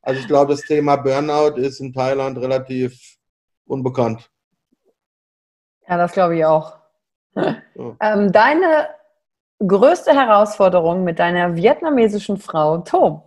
Also 0.00 0.20
ich 0.20 0.26
glaube, 0.26 0.52
das 0.52 0.62
Thema 0.62 0.96
Burnout 0.96 1.60
ist 1.60 1.78
in 1.80 1.92
Thailand 1.92 2.38
relativ 2.38 3.18
unbekannt. 3.66 4.30
Ja, 5.86 5.98
das 5.98 6.12
glaube 6.12 6.38
ich 6.38 6.46
auch. 6.46 6.78
Ja. 7.34 7.62
Ähm, 8.00 8.32
deine 8.32 8.88
größte 9.58 10.12
Herausforderung 10.12 11.04
mit 11.04 11.18
deiner 11.18 11.54
vietnamesischen 11.54 12.38
Frau, 12.38 12.78
Tom? 12.78 13.22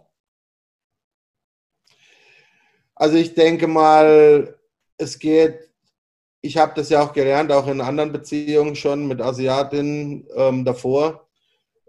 Also 3.02 3.18
ich 3.18 3.34
denke 3.34 3.66
mal, 3.66 4.56
es 5.00 5.18
geht, 5.18 5.72
ich 6.40 6.58
habe 6.58 6.74
das 6.76 6.90
ja 6.90 7.02
auch 7.02 7.14
gelernt, 7.14 7.52
auch 7.52 7.66
in 7.66 7.82
anderen 7.82 8.12
Beziehungen 8.12 8.76
schon 8.76 9.08
mit 9.08 9.20
Asiatinnen 9.24 10.28
ähm, 10.36 10.64
davor. 10.64 11.28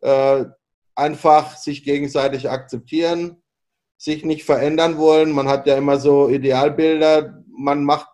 Äh, 0.01 0.47
einfach 0.95 1.59
sich 1.59 1.85
gegenseitig 1.85 2.49
akzeptieren, 2.49 3.43
sich 3.99 4.25
nicht 4.25 4.45
verändern 4.45 4.97
wollen. 4.97 5.33
Man 5.33 5.49
hat 5.49 5.67
ja 5.67 5.77
immer 5.77 5.99
so 5.99 6.31
Idealbilder. 6.31 7.45
Man 7.59 7.85
macht, 7.85 8.09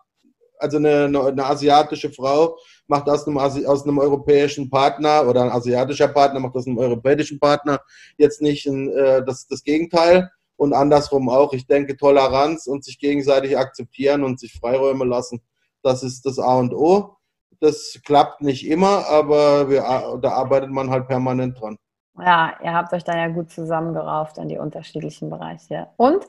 also 0.57 0.75
eine, 0.75 1.05
eine 1.05 1.45
asiatische 1.45 2.11
Frau 2.11 2.57
macht 2.87 3.07
aus 3.07 3.25
einem, 3.25 3.37
aus 3.37 3.83
einem 3.85 3.99
europäischen 3.99 4.69
Partner 4.69 5.25
oder 5.25 5.43
ein 5.43 5.51
asiatischer 5.51 6.09
Partner 6.09 6.41
macht 6.41 6.57
aus 6.57 6.67
einem 6.67 6.79
europäischen 6.79 7.39
Partner 7.39 7.79
jetzt 8.17 8.41
nicht 8.41 8.65
ein, 8.65 8.89
äh, 8.89 9.23
das, 9.25 9.47
das 9.47 9.63
Gegenteil, 9.63 10.29
und 10.59 10.73
andersrum 10.73 11.29
auch. 11.29 11.53
Ich 11.53 11.67
denke, 11.67 11.95
Toleranz 11.95 12.67
und 12.67 12.83
sich 12.83 12.99
gegenseitig 12.99 13.57
akzeptieren 13.57 14.23
und 14.23 14.39
sich 14.39 14.53
Freiräume 14.53 15.05
lassen, 15.05 15.41
das 15.81 16.03
ist 16.03 16.25
das 16.25 16.37
A 16.37 16.57
und 16.57 16.73
O. 16.73 17.15
Das 17.61 17.99
klappt 18.05 18.41
nicht 18.41 18.67
immer, 18.67 19.07
aber 19.07 19.69
wir, 19.69 19.81
da 20.21 20.31
arbeitet 20.31 20.69
man 20.69 20.89
halt 20.89 21.07
permanent 21.07 21.59
dran. 21.59 21.77
Ja, 22.17 22.57
ihr 22.61 22.73
habt 22.73 22.91
euch 22.93 23.05
da 23.05 23.17
ja 23.17 23.29
gut 23.29 23.49
zusammengerauft 23.51 24.37
an 24.39 24.49
die 24.49 24.57
unterschiedlichen 24.57 25.29
Bereiche. 25.29 25.87
Und 25.95 26.25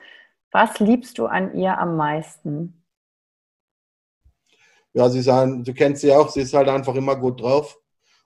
was 0.53 0.79
liebst 0.79 1.19
du 1.19 1.27
an 1.27 1.55
ihr 1.55 1.77
am 1.77 1.97
meisten? 1.97 2.85
Ja, 4.93 5.09
sie 5.09 5.23
sagen, 5.23 5.65
du 5.65 5.75
kennst 5.75 6.03
sie 6.03 6.13
auch, 6.13 6.29
sie 6.29 6.43
ist 6.43 6.55
halt 6.55 6.69
einfach 6.69 6.95
immer 6.95 7.17
gut 7.17 7.41
drauf. 7.41 7.79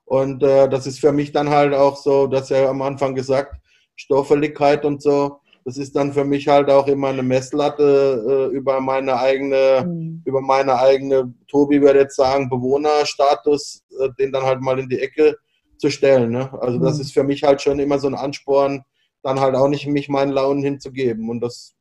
Und 0.04 0.42
äh, 0.42 0.68
das 0.68 0.86
ist 0.86 1.00
für 1.00 1.12
mich 1.12 1.32
dann 1.32 1.48
halt 1.48 1.72
auch 1.72 1.96
so, 1.96 2.26
dass 2.26 2.50
er 2.50 2.68
am 2.68 2.82
Anfang 2.82 3.14
gesagt, 3.14 3.56
Stoffeligkeit 3.96 4.84
und 4.84 5.02
so, 5.02 5.40
das 5.64 5.78
ist 5.78 5.96
dann 5.96 6.12
für 6.12 6.24
mich 6.24 6.46
halt 6.46 6.70
auch 6.70 6.86
immer 6.88 7.08
eine 7.08 7.22
Messlatte 7.22 8.50
äh, 8.52 8.54
über 8.54 8.80
meine 8.80 9.18
eigene, 9.18 9.84
mhm. 9.86 10.22
über 10.24 10.42
meine 10.42 10.78
eigene, 10.78 11.32
Tobi 11.48 11.80
würde 11.80 12.00
jetzt 12.00 12.16
sagen, 12.16 12.50
Bewohnerstatus, 12.50 13.82
äh, 13.98 14.10
den 14.18 14.30
dann 14.30 14.44
halt 14.44 14.60
mal 14.60 14.78
in 14.78 14.88
die 14.88 15.00
Ecke 15.00 15.36
zu 15.78 15.90
stellen. 15.90 16.30
Ne? 16.30 16.52
Also 16.60 16.78
das 16.78 16.96
mhm. 16.96 17.00
ist 17.00 17.12
für 17.12 17.24
mich 17.24 17.42
halt 17.42 17.62
schon 17.62 17.78
immer 17.78 17.98
so 17.98 18.08
ein 18.08 18.14
Ansporn, 18.14 18.84
dann 19.22 19.40
halt 19.40 19.54
auch 19.54 19.68
nicht 19.68 19.86
mich 19.86 20.08
meinen 20.10 20.32
Launen 20.32 20.62
hinzugeben. 20.62 21.30
Und 21.30 21.40
das, 21.40 21.74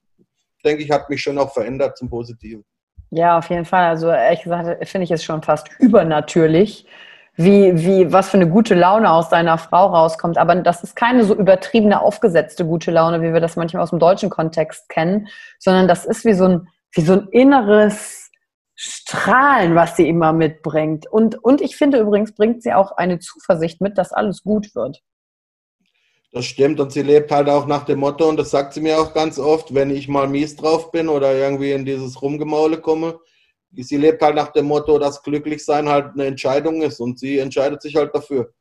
denke 0.63 0.81
ich, 0.81 0.89
hat 0.89 1.09
mich 1.09 1.21
schon 1.21 1.37
auch 1.37 1.53
verändert 1.53 1.97
zum 1.97 2.09
Positiven. 2.09 2.63
Ja, 3.11 3.37
auf 3.37 3.49
jeden 3.49 3.65
Fall. 3.65 3.85
Also 3.85 4.09
ehrlich 4.09 4.43
gesagt 4.43 4.87
finde 4.87 5.03
ich 5.03 5.11
es 5.11 5.23
schon 5.23 5.43
fast 5.43 5.69
übernatürlich, 5.79 6.87
wie, 7.35 7.75
wie, 7.83 8.11
was 8.11 8.29
für 8.29 8.37
eine 8.37 8.49
gute 8.49 8.75
Laune 8.75 9.11
aus 9.11 9.29
deiner 9.29 9.57
Frau 9.57 9.87
rauskommt. 9.87 10.37
Aber 10.37 10.55
das 10.55 10.83
ist 10.83 10.95
keine 10.95 11.23
so 11.23 11.35
übertriebene, 11.35 12.01
aufgesetzte 12.01 12.65
gute 12.65 12.91
Laune, 12.91 13.21
wie 13.21 13.33
wir 13.33 13.39
das 13.39 13.55
manchmal 13.55 13.83
aus 13.83 13.89
dem 13.89 13.99
deutschen 13.99 14.29
Kontext 14.29 14.87
kennen, 14.89 15.27
sondern 15.59 15.87
das 15.87 16.05
ist 16.05 16.25
wie 16.25 16.33
so 16.33 16.45
ein, 16.45 16.67
wie 16.91 17.01
so 17.01 17.13
ein 17.13 17.27
inneres 17.31 18.29
Strahlen, 18.75 19.75
was 19.75 19.95
sie 19.95 20.07
immer 20.07 20.33
mitbringt. 20.33 21.07
Und, 21.07 21.43
und 21.43 21.61
ich 21.61 21.75
finde 21.75 21.99
übrigens, 21.99 22.35
bringt 22.35 22.61
sie 22.61 22.73
auch 22.73 22.91
eine 22.91 23.19
Zuversicht 23.19 23.81
mit, 23.81 23.97
dass 23.97 24.11
alles 24.11 24.43
gut 24.43 24.75
wird. 24.75 25.01
Das 26.31 26.45
stimmt 26.45 26.79
und 26.79 26.91
sie 26.91 27.03
lebt 27.03 27.31
halt 27.31 27.47
auch 27.47 27.67
nach 27.67 27.85
dem 27.85 27.99
Motto 27.99 28.27
und 28.27 28.37
das 28.37 28.49
sagt 28.49 28.73
sie 28.73 28.81
mir 28.81 28.99
auch 28.99 29.13
ganz 29.13 29.37
oft, 29.37 29.75
wenn 29.75 29.91
ich 29.91 30.07
mal 30.07 30.27
mies 30.27 30.55
drauf 30.55 30.91
bin 30.91 31.07
oder 31.07 31.31
irgendwie 31.35 31.71
in 31.71 31.85
dieses 31.85 32.23
Rumgemaule 32.23 32.79
komme, 32.81 33.19
sie 33.75 33.97
lebt 33.97 34.21
halt 34.21 34.35
nach 34.35 34.51
dem 34.51 34.65
Motto, 34.65 34.99
dass 34.99 35.23
glücklich 35.23 35.63
sein 35.65 35.89
halt 35.89 36.13
eine 36.13 36.25
Entscheidung 36.25 36.81
ist 36.81 36.99
und 36.99 37.19
sie 37.19 37.39
entscheidet 37.39 37.81
sich 37.81 37.95
halt 37.95 38.13
dafür 38.13 38.53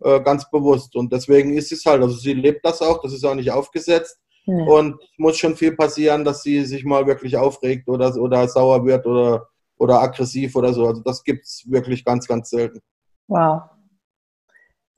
äh, 0.00 0.20
ganz 0.20 0.50
bewusst. 0.50 0.94
Und 0.96 1.12
deswegen 1.12 1.56
ist 1.56 1.72
es 1.72 1.84
halt, 1.84 2.02
also 2.02 2.16
sie 2.16 2.34
lebt 2.34 2.64
das 2.64 2.82
auch, 2.82 3.00
das 3.00 3.12
ist 3.12 3.24
auch 3.24 3.34
nicht 3.34 3.50
aufgesetzt. 3.50 4.18
Ja. 4.50 4.64
und 4.64 4.98
muss 5.18 5.36
schon 5.36 5.56
viel 5.56 5.76
passieren, 5.76 6.24
dass 6.24 6.42
sie 6.42 6.64
sich 6.64 6.82
mal 6.82 7.06
wirklich 7.06 7.36
aufregt 7.36 7.86
oder, 7.86 8.16
oder 8.16 8.48
sauer 8.48 8.82
wird 8.86 9.04
oder, 9.04 9.46
oder 9.76 10.00
aggressiv 10.00 10.56
oder 10.56 10.72
so, 10.72 10.86
also 10.86 11.02
das 11.02 11.22
gibt 11.22 11.44
es 11.44 11.70
wirklich 11.70 12.02
ganz, 12.02 12.26
ganz 12.26 12.48
selten. 12.48 12.80
Wow. 13.26 13.64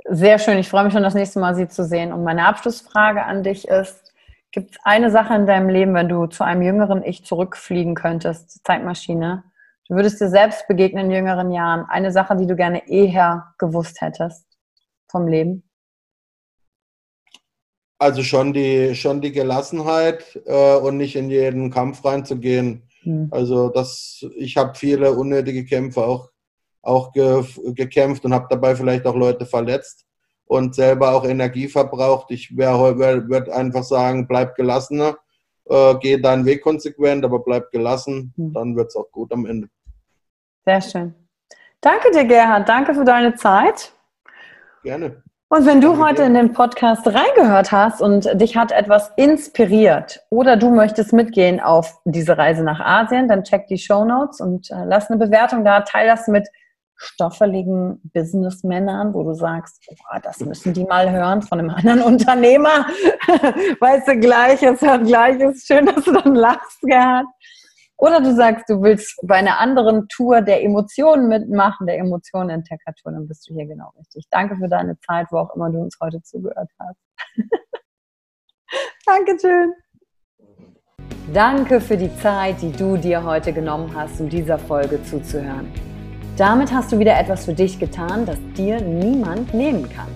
Sehr 0.09 0.39
schön, 0.39 0.59
ich 0.59 0.69
freue 0.69 0.85
mich 0.85 0.93
schon 0.93 1.03
das 1.03 1.15
nächste 1.15 1.41
Mal 1.41 1.57
Sie 1.57 1.67
zu 1.67 1.85
sehen. 1.85 2.13
Und 2.13 2.23
meine 2.23 2.47
Abschlussfrage 2.47 3.25
an 3.25 3.43
dich 3.43 3.67
ist, 3.67 4.11
Gibt 4.53 4.73
es 4.73 4.79
eine 4.83 5.11
Sache 5.11 5.35
in 5.35 5.47
deinem 5.47 5.69
Leben, 5.69 5.95
wenn 5.95 6.09
du 6.09 6.27
zu 6.27 6.43
einem 6.43 6.63
jüngeren 6.63 7.05
Ich 7.05 7.25
zurückfliegen 7.25 7.95
könntest, 7.95 8.65
Zeitmaschine, 8.65 9.45
Du 9.91 9.97
würdest 9.97 10.21
dir 10.21 10.29
selbst 10.29 10.69
begegnen 10.69 11.07
in 11.07 11.11
jüngeren 11.11 11.51
Jahren. 11.51 11.85
Eine 11.89 12.13
Sache, 12.13 12.37
die 12.37 12.47
du 12.47 12.55
gerne 12.55 12.89
eher 12.89 13.53
gewusst 13.59 14.01
hättest 14.01 14.47
vom 15.11 15.27
Leben? 15.27 15.69
Also 17.99 18.23
schon 18.23 18.53
die, 18.53 18.95
schon 18.95 19.21
die 19.21 19.33
Gelassenheit 19.33 20.41
äh, 20.47 20.77
und 20.77 20.97
nicht 20.97 21.17
in 21.17 21.29
jeden 21.29 21.73
Kampf 21.73 22.05
reinzugehen. 22.05 22.85
Hm. 23.03 23.31
Also 23.33 23.69
das, 23.69 24.25
ich 24.37 24.57
habe 24.57 24.79
viele 24.79 25.13
unnötige 25.13 25.65
Kämpfe 25.65 26.05
auch, 26.05 26.31
auch 26.83 27.11
ge, 27.11 27.43
gekämpft 27.75 28.25
und 28.25 28.33
habe 28.33 28.47
dabei 28.49 28.77
vielleicht 28.77 29.07
auch 29.07 29.17
Leute 29.17 29.45
verletzt 29.45 30.07
und 30.45 30.77
selber 30.77 31.17
auch 31.17 31.25
Energie 31.25 31.67
verbraucht. 31.67 32.31
Ich 32.31 32.57
würde 32.57 33.53
einfach 33.53 33.83
sagen, 33.83 34.29
bleib 34.29 34.55
gelassener, 34.55 35.19
äh, 35.65 35.97
geh 36.01 36.17
deinen 36.17 36.45
Weg 36.45 36.63
konsequent, 36.63 37.25
aber 37.25 37.41
bleib 37.41 37.73
gelassen, 37.73 38.33
hm. 38.37 38.53
dann 38.53 38.77
wird 38.77 38.91
es 38.91 38.95
auch 38.95 39.11
gut 39.11 39.33
am 39.33 39.47
Ende. 39.47 39.69
Sehr 40.65 40.81
schön. 40.81 41.15
Danke 41.81 42.11
dir, 42.11 42.25
Gerhard. 42.25 42.69
Danke 42.69 42.95
für 42.95 43.05
deine 43.05 43.35
Zeit. 43.35 43.93
Gerne. 44.83 45.23
Und 45.53 45.67
wenn 45.67 45.81
du 45.81 45.99
heute 45.99 46.23
in 46.23 46.35
den 46.35 46.53
Podcast 46.53 47.05
reingehört 47.09 47.73
hast 47.73 48.01
und 48.01 48.41
dich 48.41 48.57
hat 48.57 48.71
etwas 48.71 49.11
inspiriert 49.17 50.21
oder 50.31 50.57
du 50.57 50.71
möchtest 50.71 51.13
mitgehen 51.13 51.59
auf 51.59 51.99
diese 52.05 52.39
Reise 52.39 52.63
nach 52.63 52.79
Asien, 52.79 53.27
dann 53.27 53.43
check 53.43 53.67
die 53.67 53.79
Show 53.79 54.05
Notes 54.05 54.41
und 54.41 54.71
äh, 54.71 54.85
lass 54.85 55.11
eine 55.11 55.19
Bewertung 55.19 55.65
da, 55.65 55.81
teil 55.81 56.07
das 56.07 56.29
mit 56.29 56.47
stoffeligen 56.95 58.01
Businessmännern, 58.15 59.13
wo 59.13 59.25
du 59.25 59.35
sagst, 59.35 59.83
oh, 59.91 60.19
das 60.23 60.39
müssen 60.39 60.73
die 60.73 60.85
mal 60.85 61.11
hören 61.11 61.43
von 61.43 61.59
einem 61.59 61.71
anderen 61.71 62.03
Unternehmer. 62.03 62.87
weißt 63.81 64.07
du, 64.07 64.21
gleiches 64.21 64.81
hört 64.83 65.05
gleiches. 65.05 65.65
Schön, 65.65 65.87
dass 65.87 66.05
du 66.05 66.13
dann 66.13 66.35
lachst, 66.37 66.81
Gerhard. 66.83 67.27
Oder 68.01 68.23
du 68.23 68.35
sagst, 68.35 68.71
du 68.71 68.81
willst 68.81 69.21
bei 69.23 69.35
einer 69.35 69.61
anderen 69.61 70.09
Tour 70.09 70.41
der 70.41 70.65
Emotionen 70.65 71.29
mitmachen, 71.29 71.87
der 71.87 71.99
Emotionen 71.99 72.49
Entdeckertour, 72.49 73.13
dann 73.13 73.29
bist 73.29 73.47
du 73.47 73.53
hier 73.53 73.67
genau 73.67 73.93
richtig. 73.99 74.27
Danke 74.31 74.57
für 74.57 74.69
deine 74.69 74.99
Zeit, 75.01 75.27
wo 75.31 75.37
auch 75.37 75.55
immer 75.55 75.69
du 75.69 75.81
uns 75.81 75.99
heute 76.01 76.23
zugehört 76.23 76.71
hast. 76.79 76.97
Dankeschön. 79.07 79.75
Danke 81.35 81.83
für 81.83 81.99
die 81.99 82.15
Zeit, 82.17 82.63
die 82.63 82.73
du 82.73 82.97
dir 82.97 83.23
heute 83.23 83.53
genommen 83.53 83.95
hast, 83.95 84.19
um 84.19 84.31
dieser 84.31 84.59
Folge 84.59 85.03
zuzuhören. 85.05 85.71
Damit 86.39 86.73
hast 86.73 86.93
du 86.93 86.99
wieder 86.99 87.19
etwas 87.19 87.45
für 87.45 87.53
dich 87.53 87.79
getan, 87.79 88.25
das 88.25 88.39
dir 88.57 88.81
niemand 88.81 89.53
nehmen 89.53 89.91
kann. 89.91 90.09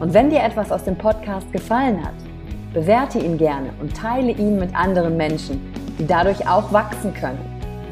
Und 0.00 0.14
wenn 0.14 0.30
dir 0.30 0.42
etwas 0.42 0.72
aus 0.72 0.82
dem 0.82 0.98
Podcast 0.98 1.52
gefallen 1.52 2.04
hat, 2.04 2.29
bewerte 2.72 3.18
ihn 3.18 3.38
gerne 3.38 3.70
und 3.80 3.96
teile 3.96 4.32
ihn 4.32 4.58
mit 4.58 4.74
anderen 4.74 5.16
Menschen 5.16 5.60
die 6.00 6.06
dadurch 6.06 6.48
auch 6.48 6.72
wachsen 6.72 7.12
können. 7.12 7.38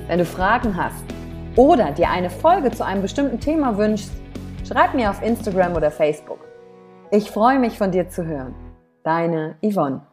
Wenn 0.07 0.19
du 0.19 0.25
Fragen 0.25 0.77
hast 0.77 1.05
oder 1.57 1.93
dir 1.93 2.09
eine 2.09 2.31
Folge 2.31 2.71
zu 2.71 2.85
einem 2.85 3.03
bestimmten 3.03 3.39
Thema 3.39 3.77
wünschst, 3.77 4.11
schreib 4.67 4.95
mir 4.95 5.11
auf 5.11 5.23
Instagram 5.23 5.77
oder 5.77 5.91
Facebook. 5.91 6.39
Ich 7.11 7.31
freue 7.31 7.59
mich 7.59 7.77
von 7.77 7.93
dir 7.93 8.09
zu 8.09 8.25
hören. 8.25 8.55
Deine 9.05 9.57
Yvonne. 9.63 10.07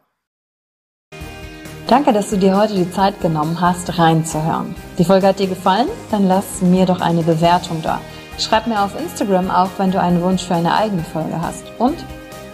Danke, 1.88 2.11
dass 2.11 2.32
du 2.32 2.38
dir 2.38 2.57
heute 2.57 2.74
die 2.74 2.91
Zeit 2.91 3.22
genommen 3.22 3.61
hast, 3.61 3.97
reinzuhören. 3.97 4.76
Die 4.97 5.05
Folge 5.05 5.28
hat 5.28 5.39
dir 5.39 5.47
gefallen? 5.47 5.88
Dann 6.11 6.28
lass 6.28 6.61
mir 6.61 6.86
doch 6.86 6.99
eine 6.99 7.22
Bewertung 7.22 7.82
da. 7.82 8.01
Schreib 8.39 8.68
mir 8.68 8.84
auf 8.84 8.99
Instagram 8.99 9.49
auch, 9.49 9.70
wenn 9.78 9.91
du 9.91 10.01
einen 10.01 10.22
Wunsch 10.22 10.43
für 10.43 10.55
eine 10.55 10.74
eigene 10.76 11.03
Folge 11.03 11.39
hast. 11.41 11.63
Und 11.78 11.95